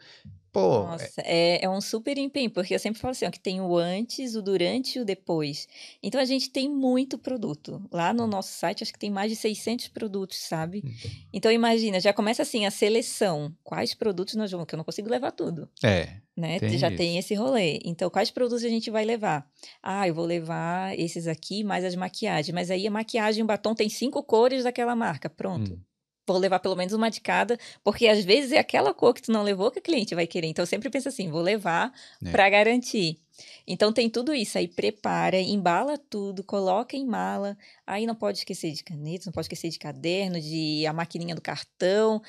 [0.52, 3.62] Pô, Nossa, é, é um super empenho, porque eu sempre falo assim, ó, que tem
[3.62, 5.68] o antes, o durante e o depois.
[6.02, 7.82] Então a gente tem muito produto.
[7.92, 10.82] Lá no nosso site, acho que tem mais de 600 produtos, sabe?
[10.84, 11.12] Uhum.
[11.32, 13.56] Então imagina, já começa assim a seleção.
[13.64, 15.70] Quais produtos nós vamos, que eu não consigo levar tudo.
[15.84, 16.18] É.
[16.40, 16.58] Né?
[16.58, 16.98] Tem já isso.
[16.98, 17.80] tem esse rolê.
[17.84, 19.46] Então, quais produtos a gente vai levar?
[19.84, 22.54] Ah, eu vou levar esses aqui, mais as maquiagens.
[22.54, 25.30] Mas aí a maquiagem, o batom tem cinco cores daquela marca.
[25.30, 25.74] Pronto.
[25.74, 25.90] Hum
[26.32, 29.32] vou levar pelo menos uma de cada, porque às vezes é aquela cor que tu
[29.32, 30.48] não levou que o cliente vai querer.
[30.48, 31.92] Então eu sempre penso assim, vou levar
[32.24, 32.32] é.
[32.32, 33.20] para garantir.
[33.66, 37.58] Então tem tudo isso aí, prepara, embala tudo, coloca em mala.
[37.88, 41.42] Aí não pode esquecer de caneta, não pode esquecer de caderno, de a maquininha do
[41.42, 42.22] cartão,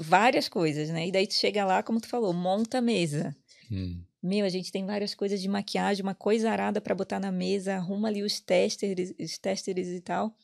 [0.00, 1.06] várias coisas, né?
[1.06, 3.36] E daí tu chega lá, como tu falou, monta a mesa.
[3.74, 4.02] Hum.
[4.22, 7.74] Meu, a gente tem várias coisas de maquiagem, uma coisa arada para botar na mesa,
[7.74, 10.34] arruma ali os testers, os testers e tal.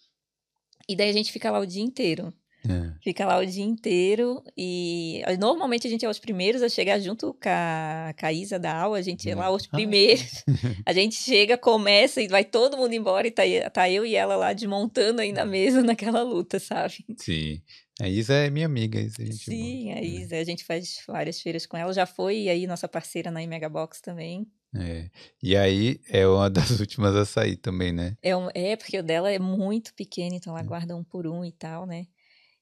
[0.89, 2.33] E daí a gente fica lá o dia inteiro.
[2.69, 2.93] É.
[3.03, 7.33] Fica lá o dia inteiro e normalmente a gente é os primeiros a chegar junto
[7.33, 9.71] com a, com a Isa da aula, a gente é lá os ah.
[9.71, 10.45] primeiros.
[10.85, 13.43] a gente chega, começa e vai todo mundo embora e tá,
[13.73, 17.05] tá eu e ela lá desmontando aí na mesa naquela luta, sabe?
[17.17, 17.63] Sim.
[18.01, 18.99] A Isa é minha amiga.
[18.99, 20.37] A gente Sim, a Isa.
[20.37, 21.93] A gente faz várias feiras com ela.
[21.93, 24.47] Já foi aí nossa parceira na Mega Box também.
[24.75, 25.11] É.
[25.43, 28.17] E aí é uma das últimas a sair também, né?
[28.23, 30.67] É, um, é porque o dela é muito pequeno, então ela é.
[30.67, 32.07] guarda um por um e tal, né?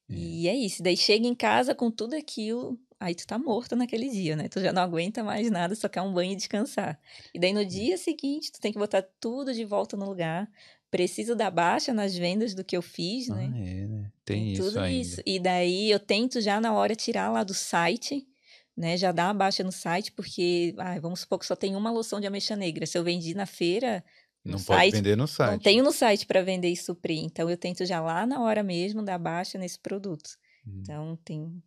[0.09, 0.13] É.
[0.13, 0.81] E é isso.
[0.83, 4.49] Daí chega em casa com tudo aquilo, aí tu tá morto naquele dia, né?
[4.49, 6.99] Tu já não aguenta mais nada, só quer um banho e descansar.
[7.33, 10.49] E daí no dia seguinte, tu tem que botar tudo de volta no lugar.
[10.91, 13.51] Preciso dar baixa nas vendas do que eu fiz, né?
[13.53, 14.11] Ah, é, né?
[14.25, 15.01] Tem, isso tudo ainda.
[15.01, 15.21] isso.
[15.25, 18.27] E daí eu tento já na hora tirar lá do site,
[18.75, 18.97] né?
[18.97, 22.19] Já dar uma baixa no site, porque, ah, vamos supor que só tem uma loção
[22.19, 22.85] de ameixa negra.
[22.85, 24.03] Se eu vendi na feira,
[24.43, 25.51] não no pode site, vender no site.
[25.51, 27.19] Não tenho no site para vender e suprir.
[27.19, 30.31] Então eu tento já lá na hora mesmo dar baixa nesse produto.
[30.65, 30.79] Hum.
[30.81, 31.61] Então tem.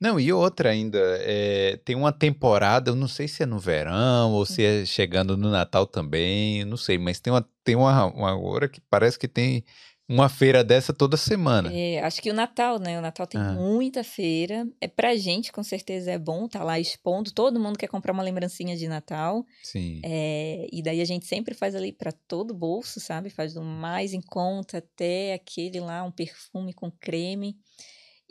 [0.00, 4.32] Não, e outra ainda, é, tem uma temporada, eu não sei se é no verão
[4.32, 8.38] ou se é chegando no Natal também, não sei, mas tem uma, tem uma, uma
[8.38, 9.64] hora que parece que tem
[10.10, 11.72] uma feira dessa toda semana.
[11.72, 12.98] É, acho que o Natal, né?
[12.98, 13.52] O Natal tem ah.
[13.52, 14.66] muita feira.
[14.80, 17.30] É pra gente, com certeza, é bom estar tá lá expondo.
[17.30, 19.46] Todo mundo quer comprar uma lembrancinha de Natal.
[19.62, 20.00] Sim.
[20.04, 23.30] É, e daí a gente sempre faz ali para todo bolso, sabe?
[23.30, 27.56] Faz do mais em conta até aquele lá, um perfume com creme.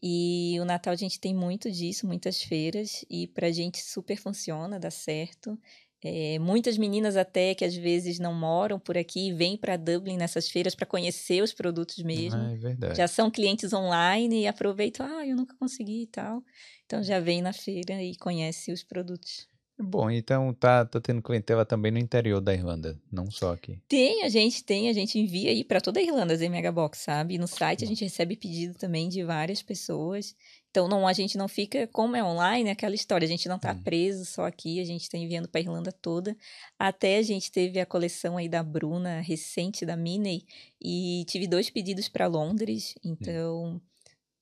[0.02, 3.06] E o Natal a gente tem muito disso, muitas feiras.
[3.10, 5.60] E pra gente super funciona, dá certo.
[6.02, 10.50] É, muitas meninas até que às vezes não moram por aqui vêm para Dublin nessas
[10.50, 12.40] feiras para conhecer os produtos mesmo.
[12.40, 12.96] Ah, é verdade.
[12.96, 16.42] Já são clientes online e aproveitam, ah, eu nunca consegui e tal.
[16.86, 19.49] Então já vem na feira e conhece os produtos.
[19.82, 23.80] Bom, então tá, tá tendo clientela também no interior da Irlanda, não só aqui.
[23.88, 27.00] Tem, a gente tem, a gente envia aí para toda a Irlanda as Mega Box,
[27.00, 27.36] sabe?
[27.36, 30.36] E no site a gente recebe pedido também de várias pessoas.
[30.70, 33.58] Então não, a gente não fica, como é online, é aquela história, a gente não
[33.58, 33.82] tá hum.
[33.82, 36.36] preso só aqui, a gente está enviando para a Irlanda toda.
[36.78, 40.46] Até a gente teve a coleção aí da Bruna recente da Minnie
[40.82, 43.16] e tive dois pedidos para Londres, hum.
[43.18, 43.82] então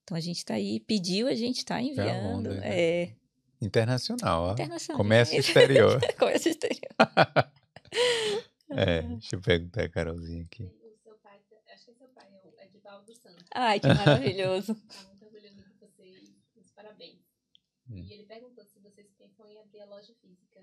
[0.03, 2.37] Então a gente está aí, pediu, a gente está enviando.
[2.37, 3.13] onda, né?
[3.61, 4.51] Internacional, ó.
[4.53, 4.97] internacional.
[4.97, 5.99] Comércio exterior.
[6.17, 6.91] Comércio exterior.
[8.69, 10.63] É, deixa eu perguntar a Carolzinha aqui.
[10.63, 11.39] O seu pai,
[11.73, 13.45] acho que é seu pai, é o Edivaldo Santos.
[13.53, 14.75] Ai, que maravilhoso.
[14.87, 17.15] Tá muito orgulhoso de vocês, parabéns.
[17.89, 18.05] Hum.
[18.09, 20.59] E ele perguntou se vocês pensam em abrir a loja física.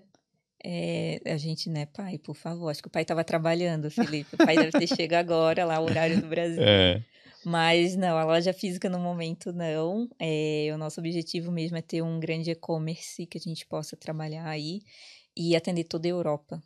[0.63, 2.69] É, a gente, né, pai, por favor.
[2.69, 4.35] Acho que o pai estava trabalhando, Felipe.
[4.35, 6.61] O pai deve ter chegado agora, lá, o horário do Brasil.
[6.61, 7.03] É.
[7.45, 10.09] Mas não, a loja física no momento não.
[10.19, 14.47] É, o nosso objetivo mesmo é ter um grande e-commerce que a gente possa trabalhar
[14.47, 14.81] aí
[15.37, 16.61] e atender toda a Europa.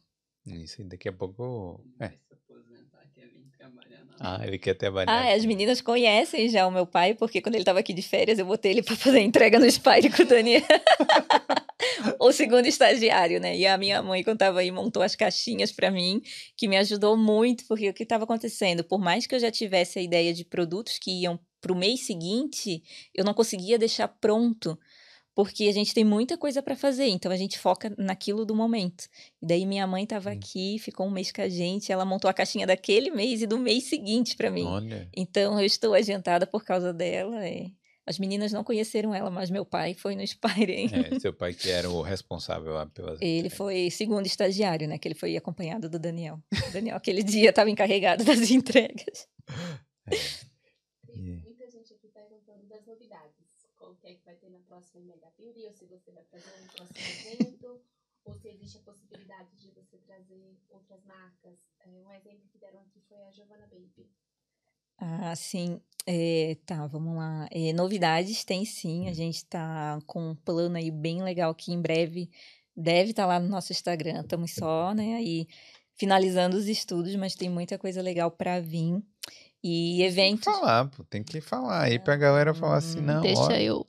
[0.45, 1.83] Isso, aí, daqui a pouco.
[1.99, 2.07] É.
[2.07, 5.11] Vai se aposentar, quer vir trabalhar na Ah, ele quer trabalhar.
[5.11, 8.39] Ah, as meninas conhecem já o meu pai, porque quando ele estava aqui de férias,
[8.39, 10.61] eu botei ele para fazer entrega no Spire com o Daniel.
[12.19, 13.57] o segundo estagiário, né?
[13.57, 16.21] E a minha mãe, quando estava aí, montou as caixinhas para mim,
[16.55, 18.83] que me ajudou muito, porque o que estava acontecendo?
[18.83, 22.01] Por mais que eu já tivesse a ideia de produtos que iam para o mês
[22.01, 22.81] seguinte,
[23.13, 24.77] eu não conseguia deixar pronto.
[25.35, 29.05] Porque a gente tem muita coisa para fazer, então a gente foca naquilo do momento.
[29.41, 30.33] E daí minha mãe estava Hum.
[30.33, 33.57] aqui, ficou um mês com a gente, ela montou a caixinha daquele mês e do
[33.57, 34.65] mês seguinte para mim.
[34.65, 35.07] Olha.
[35.15, 37.45] Então eu estou adiantada por causa dela.
[37.45, 37.71] é.
[38.09, 40.87] As meninas não conheceram ela, mas meu pai foi no Spire.
[40.91, 43.21] É, seu pai que era o responsável lá pelas.
[43.21, 44.97] Ele foi segundo estagiário, né?
[44.97, 46.41] Que ele foi acompanhado do Daniel.
[46.67, 49.27] O Daniel, aquele dia, estava encarregado das entregas.
[51.13, 53.35] E- Muita gente aqui perguntando das novidades.
[53.77, 56.49] Qual que é que vai ter na próxima Mega Beauty, ou se você vai fazer
[56.63, 56.99] um próximo
[57.31, 57.81] evento,
[58.25, 61.59] ou se existe a possibilidade de você trazer outras marcas.
[61.81, 64.09] É, um exemplo que deram aqui foi a Giovanna Baby.
[64.99, 65.79] Ah, sim.
[66.05, 67.47] É, tá, vamos lá.
[67.51, 69.07] É, novidades tem sim.
[69.07, 72.29] A gente tá com um plano aí bem legal que em breve
[72.75, 74.21] deve estar lá no nosso Instagram.
[74.21, 75.47] Estamos só, né, aí
[75.95, 79.01] finalizando os estudos, mas tem muita coisa legal para vir.
[79.61, 80.45] E Tem que eventos.
[80.45, 83.21] falar, pô, tem que falar aí pra galera falar assim, Hum, não.
[83.21, 83.85] Deixa ó, eu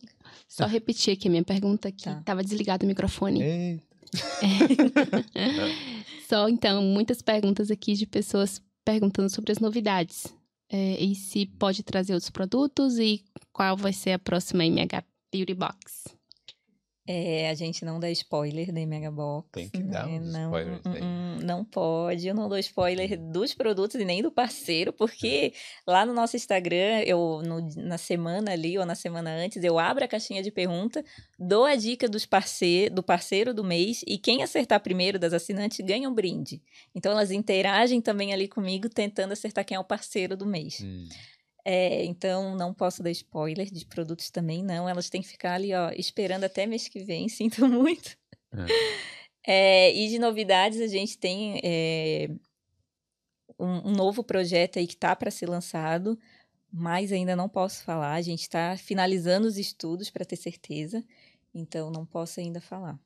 [0.49, 2.21] só repetir aqui a minha pergunta, que Tá.
[2.25, 3.41] tava desligado o microfone.
[3.41, 3.81] Ei,
[6.29, 10.27] Só então, muitas perguntas aqui de pessoas perguntando sobre as novidades.
[10.73, 15.55] É, e se pode trazer outros produtos e qual vai ser a próxima MH Beauty
[15.55, 16.20] Box.
[17.13, 19.49] É, a gente não dá spoiler da Mega Box.
[19.51, 20.21] Tem que dar né?
[20.21, 20.65] não, aí.
[21.03, 22.29] hum, não pode.
[22.29, 25.53] Eu não dou spoiler dos produtos e nem do parceiro, porque
[25.85, 30.05] lá no nosso Instagram, eu no- na semana ali ou na semana antes, eu abro
[30.05, 31.05] a caixinha de pergunta,
[31.37, 35.85] dou a dica dos parce do parceiro do mês e quem acertar primeiro das assinantes
[35.85, 36.63] ganha um brinde.
[36.95, 40.81] Então elas interagem também ali comigo, tentando acertar quem é o parceiro do mês.
[40.81, 41.09] hum,
[41.65, 44.89] É, então não posso dar spoiler de produtos também, não.
[44.89, 48.17] Elas têm que ficar ali, ó, esperando até mês que vem, sinto muito.
[49.47, 52.29] É, e de novidades, a gente tem é,
[53.59, 56.19] um, um novo projeto aí que tá para ser lançado,
[56.73, 58.15] mas ainda não posso falar.
[58.15, 61.05] A gente está finalizando os estudos para ter certeza,
[61.55, 62.99] então não posso ainda falar.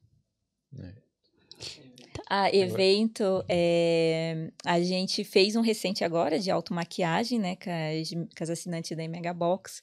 [2.28, 8.44] Ah, evento, é, a gente fez um recente agora de automaquiagem, né, com as, com
[8.44, 9.82] as assinantes da Mega Box.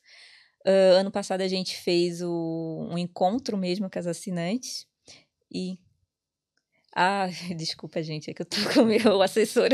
[0.65, 4.85] Ah, ano passado a gente fez o, um encontro mesmo com as assinantes.
[5.51, 5.77] E...
[6.93, 9.69] Ah, desculpa, gente, é que eu tô com o meu assessor.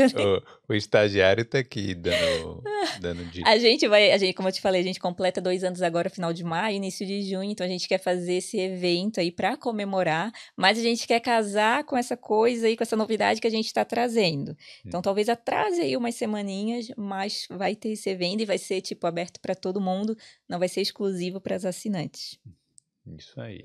[0.68, 2.62] O, o estagiário tá aqui dando,
[3.00, 3.48] dando dica.
[3.48, 6.08] A gente vai, a gente, como eu te falei, a gente completa dois anos agora,
[6.08, 9.56] final de maio, início de junho, então a gente quer fazer esse evento aí para
[9.56, 13.50] comemorar, mas a gente quer casar com essa coisa aí, com essa novidade que a
[13.50, 14.56] gente está trazendo.
[14.86, 19.06] Então talvez atrase aí umas semaninhas, mas vai ter esse evento e vai ser tipo
[19.08, 20.16] aberto para todo mundo,
[20.48, 22.38] não vai ser exclusivo para as assinantes.
[23.16, 23.64] Isso aí.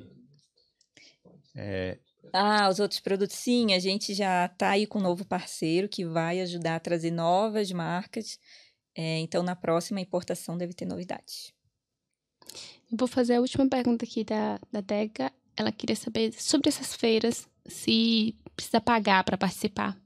[1.56, 2.00] É,
[2.32, 6.06] Ah, os outros produtos, sim, a gente já tá aí com um novo parceiro que
[6.06, 8.40] vai ajudar a trazer novas marcas.
[8.96, 11.54] É, então, na próxima importação deve ter novidades.
[12.92, 15.32] Vou fazer a última pergunta aqui da, da Deca.
[15.58, 20.00] Ela queria saber sobre essas feiras, se precisa pagar para participar.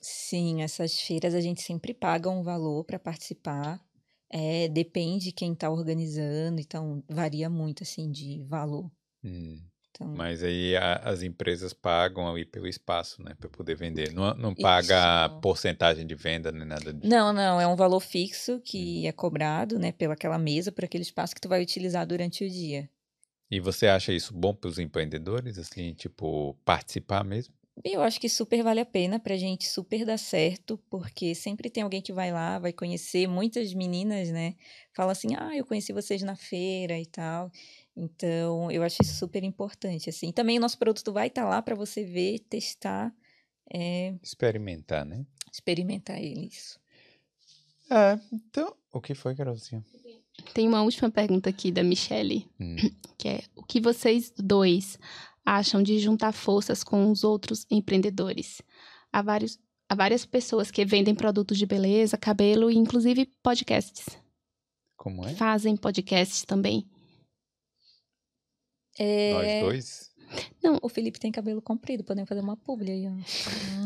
[0.00, 3.82] Sim, essas feiras a gente sempre paga um valor para participar.
[4.30, 8.90] É, depende de quem está organizando, então varia muito assim de valor.
[9.24, 9.62] hum,
[10.00, 13.34] Então, mas aí a- as empresas pagam aí pelo espaço, né?
[13.38, 14.12] Pra poder vender.
[14.12, 15.40] Não, não paga Isso.
[15.40, 17.08] porcentagem de venda nem nada disso.
[17.08, 21.34] não, não, é um valor fixo que é cobrado, né, pelaquela mesa, por aquele espaço
[21.34, 22.88] que tu vai utilizar durante o dia.
[23.50, 27.54] E você acha isso bom para os empreendedores, assim, tipo, participar mesmo?
[27.84, 31.84] Eu acho que super vale a pena pra gente super dar certo, porque sempre tem
[31.84, 33.28] alguém que vai lá, vai conhecer.
[33.28, 34.56] Muitas meninas, né,
[34.92, 37.50] falam assim: ah, eu conheci vocês na feira e tal.
[37.98, 40.30] Então, eu acho isso super importante, assim.
[40.30, 43.12] Também o nosso produto vai estar lá para você ver, testar,
[43.72, 45.26] é, Experimentar, né?
[45.52, 46.78] experimentar ele, isso.
[47.90, 49.84] É, então, o que foi, Carolzinha?
[50.54, 52.76] Tem uma última pergunta aqui da Michelle, Hum.
[53.18, 54.96] que é: o que vocês dois
[55.44, 58.62] acham de juntar forças com os outros empreendedores?
[59.12, 59.58] Há, vários,
[59.88, 64.06] há várias pessoas que vendem produtos de beleza, cabelo e inclusive podcasts.
[64.96, 65.34] Como é?
[65.34, 66.86] Fazem podcasts também.
[68.98, 70.08] É, Nós dois?
[70.82, 73.12] O Felipe tem cabelo comprido, podemos fazer uma publi aí, ó.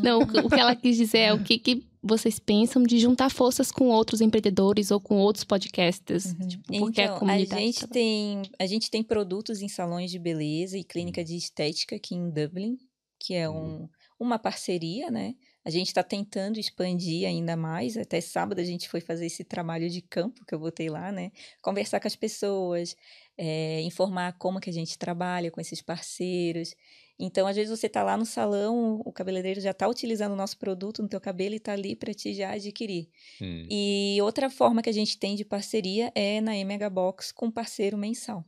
[0.03, 2.99] Não, o que- o que ela quis dizer é o que, que vocês pensam de
[2.99, 6.25] juntar forças com outros empreendedores ou com outros podcasters.
[6.33, 6.47] Uhum.
[6.49, 7.61] Tipo, porque a então, comunidade.
[7.61, 11.95] gente tá- tem a gente tem produtos em salões de beleza e clínica de estética
[11.95, 12.77] aqui em Dublin,
[13.21, 13.87] que é um,
[14.19, 15.35] uma parceria, né?
[15.65, 17.97] A gente está tentando expandir ainda mais.
[17.97, 21.31] Até sábado a gente foi fazer esse trabalho de campo que eu botei lá, né?
[21.61, 22.95] Conversar com as pessoas,
[23.37, 26.75] eh, informar como que a gente trabalha com esses parceiros.
[27.17, 30.57] Então, às vezes você está lá no salão, o cabeleireiro já está utilizando o nosso
[30.57, 33.07] produto no teu cabelo e está ali para te já adquirir.
[33.41, 33.67] Hum.
[33.69, 37.97] E outra forma que a gente tem de parceria é na MH Box com parceiro
[37.97, 38.43] mensal.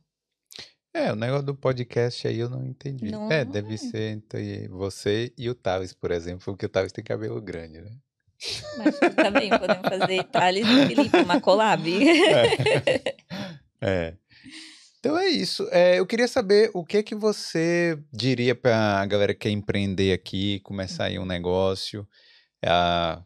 [0.96, 3.10] É, o negócio do podcast aí eu não entendi.
[3.10, 3.44] Não é, é.
[3.44, 7.82] deve ser entre você e o Thales, por exemplo, porque o Thales tem cabelo grande,
[7.82, 7.90] né?
[8.78, 11.82] Mas também podemos fazer Thales e Felipe, uma collab.
[13.78, 14.14] É.
[14.98, 15.68] Então é isso.
[15.70, 20.14] É, eu queria saber o que que você diria para a galera que quer empreender
[20.14, 22.08] aqui, começar aí um negócio,
[22.64, 23.22] ah,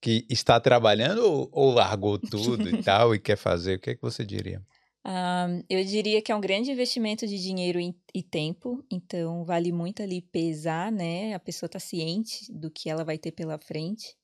[0.00, 3.76] que está trabalhando ou, ou largou tudo e tal e quer fazer.
[3.76, 4.60] O que que você diria?
[5.08, 9.70] Ah, eu diria que é um grande investimento de dinheiro e, e tempo, então vale
[9.70, 11.32] muito ali pesar, né?
[11.32, 14.16] A pessoa tá ciente do que ela vai ter pela frente.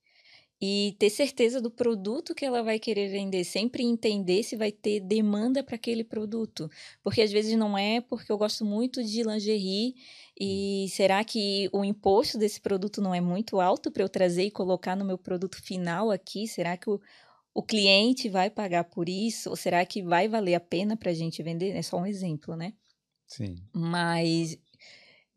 [0.60, 5.00] E ter certeza do produto que ela vai querer vender, sempre entender se vai ter
[5.00, 6.70] demanda para aquele produto.
[7.02, 9.94] Porque às vezes não é porque eu gosto muito de lingerie
[10.38, 14.50] e será que o imposto desse produto não é muito alto para eu trazer e
[14.50, 16.48] colocar no meu produto final aqui?
[16.48, 17.00] Será que o,
[17.54, 19.50] o cliente vai pagar por isso?
[19.50, 21.76] Ou será que vai valer a pena para a gente vender?
[21.76, 22.72] É só um exemplo, né?
[23.26, 23.56] Sim.
[23.74, 24.58] Mas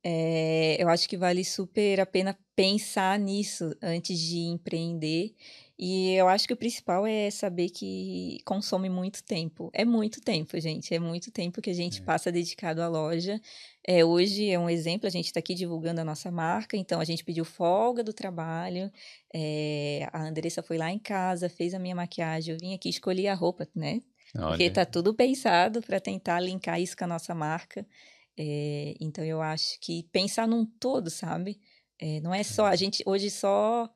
[0.03, 5.35] é, eu acho que vale super a pena pensar nisso antes de empreender.
[5.77, 9.69] E eu acho que o principal é saber que consome muito tempo.
[9.73, 10.93] É muito tempo, gente.
[10.93, 12.03] É muito tempo que a gente É.
[12.05, 13.41] passa dedicado à loja.
[13.85, 17.03] É, hoje é um exemplo, a gente está aqui divulgando a nossa marca, então a
[17.05, 18.89] gente pediu folga do trabalho.
[19.33, 23.27] é, a Andressa foi lá em casa, fez a minha maquiagem, eu vim aqui escolhi
[23.27, 24.01] a roupa, né?
[24.31, 27.85] Porque Olha, tá tudo pensado para tentar linkar isso com a nossa marca.
[28.37, 31.59] É, então eu acho que pensar num todo, sabe?
[31.99, 33.89] É, não é só a gente hoje só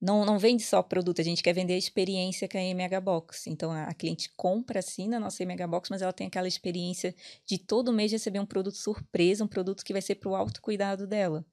[0.00, 3.48] não, não vende só produto, a gente quer vender a experiência com a MH Box.
[3.50, 7.14] Então a, a cliente compra assim na nossa MH Box, mas ela tem aquela experiência
[7.44, 11.06] de todo mês receber um produto surpresa, um produto que vai ser para o autocuidado
[11.06, 11.44] dela.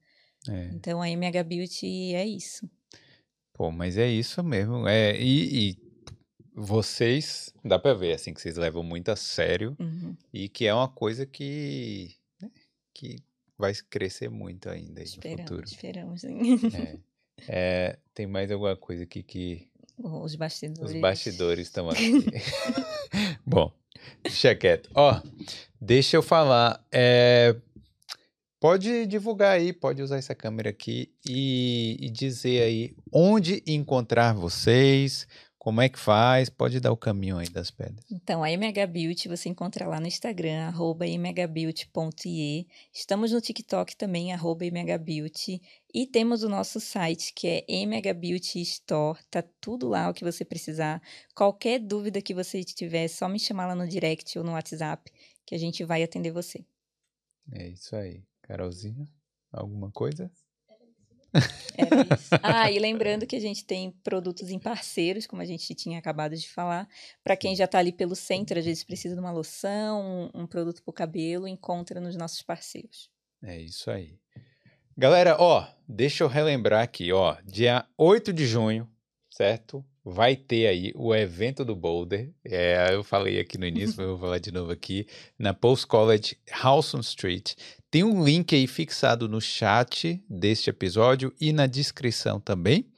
[0.48, 0.70] é.
[0.74, 2.68] Então a MH Beauty é isso.
[3.52, 4.86] Pô, mas é isso mesmo.
[4.86, 5.78] É, e, e
[6.54, 10.16] vocês, dá pra ver, assim, que vocês levam muito a sério Uhum.
[10.32, 12.50] e que é uma coisa que, né,
[12.94, 13.16] que
[13.58, 15.64] vai crescer muito ainda aí no Esperamos, futuro.
[15.64, 16.20] esperamos.
[16.20, 16.76] sim.
[16.76, 16.98] É.
[17.48, 19.68] É, tem mais alguma coisa aqui que
[19.98, 20.94] Os bastidores.
[20.94, 22.24] os bastidores estão aqui.
[23.46, 23.72] Bom,
[24.22, 24.90] deixa quieto.
[24.94, 25.20] Ó,
[25.80, 26.84] deixa eu falar.
[26.90, 27.54] é,
[28.60, 35.26] pode divulgar aí, pode usar essa câmera aqui e, e dizer aí onde encontrar vocês,
[35.66, 38.06] como é que faz, pode dar o caminho aí das pedras.
[38.08, 42.68] Então, a MH Beauty você encontra lá no Instagram, arroba mhbeauty.ie.
[42.92, 45.60] Estamos no TikTok também, arroba mhbeauty.
[45.92, 49.18] E temos o nosso site, que é MH Beauty Store.
[49.28, 51.02] Tá tudo lá o que você precisar.
[51.34, 55.10] Qualquer dúvida que você tiver, é só me chamar lá no direct ou no WhatsApp,
[55.44, 56.64] que a gente vai atender você.
[57.50, 58.22] É isso aí.
[58.40, 59.04] Carolzinha,
[59.50, 60.30] alguma coisa?
[61.76, 62.30] Era isso.
[62.42, 66.36] Ah, e lembrando que a gente tem produtos em parceiros, como a gente tinha acabado
[66.36, 66.88] de falar.
[67.22, 70.46] Para quem já está ali pelo centro, às vezes precisa de uma loção, um, um
[70.46, 73.10] produto para o cabelo, encontra nos nossos parceiros.
[73.42, 74.18] É isso aí.
[74.96, 78.88] Galera, ó, deixa eu relembrar aqui, ó, dia 8 de junho,
[79.30, 79.84] certo?
[80.08, 82.32] Vai ter aí o evento do Boulder.
[82.44, 85.04] É, eu falei aqui no início, mas eu vou falar de novo aqui,
[85.36, 87.54] na Post College Halson Street.
[87.90, 92.88] Tem um link aí fixado no chat deste episódio e na descrição também,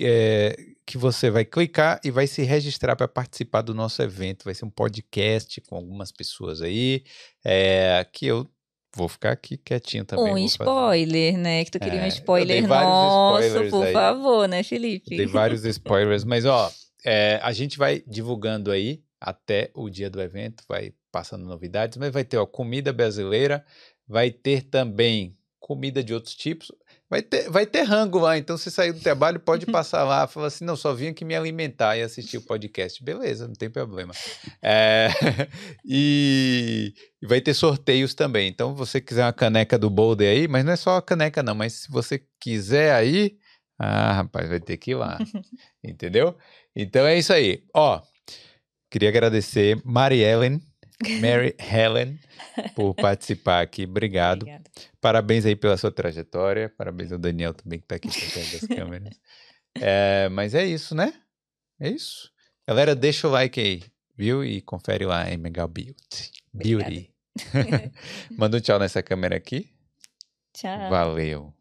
[0.00, 0.56] é,
[0.86, 4.44] que você vai clicar e vai se registrar para participar do nosso evento.
[4.44, 7.04] Vai ser um podcast com algumas pessoas aí,
[7.44, 8.48] é, que eu
[8.94, 10.32] vou ficar aqui quietinho também.
[10.32, 11.64] um spoiler, né?
[11.64, 13.92] Que tu queria É, um spoiler nosso, por aí.
[13.92, 15.16] favor, né, Felipe?
[15.16, 16.70] Dei vários spoilers, mas ó,
[17.04, 22.12] é, a gente vai divulgando aí até o dia do evento, vai passando novidades, mas
[22.12, 23.64] vai ter ó, comida brasileira,
[24.06, 26.70] vai ter também comida de outros tipos.
[27.10, 30.46] Vai ter, vai ter rango lá, então você sair do trabalho, pode passar lá, falar
[30.46, 33.02] assim, não, só vim aqui me alimentar e assistir o podcast.
[33.04, 34.12] Beleza, não tem problema.
[34.66, 35.08] É,
[35.84, 38.48] e, e vai ter sorteios também.
[38.48, 41.54] Então, você quiser uma caneca do Boulder aí, mas não é só a caneca não,
[41.54, 43.36] mas se você quiser aí,
[43.78, 45.18] ah, rapaz, vai ter que ir lá.
[45.84, 46.36] Entendeu?
[46.74, 47.62] Então é isso aí.
[47.74, 48.00] Ó,
[48.90, 50.60] queria agradecer Mary Ellen,
[51.20, 52.18] Mary Helen,
[52.74, 53.84] por participar aqui.
[53.84, 54.42] Obrigado.
[54.42, 54.70] Obrigada.
[55.00, 56.68] Parabéns aí pela sua trajetória.
[56.68, 59.18] Parabéns ao Daniel também que tá aqui trás das câmeras.
[59.76, 61.12] É, mas é isso, né?
[61.80, 62.30] É isso.
[62.66, 63.82] Galera, deixa o like aí,
[64.16, 64.44] viu?
[64.44, 66.30] E confere lá em Mega Beauty.
[66.52, 67.12] Beauty.
[68.38, 69.68] Manda um tchau nessa câmera aqui.
[70.52, 70.88] Tchau.
[70.88, 71.54] Valeu.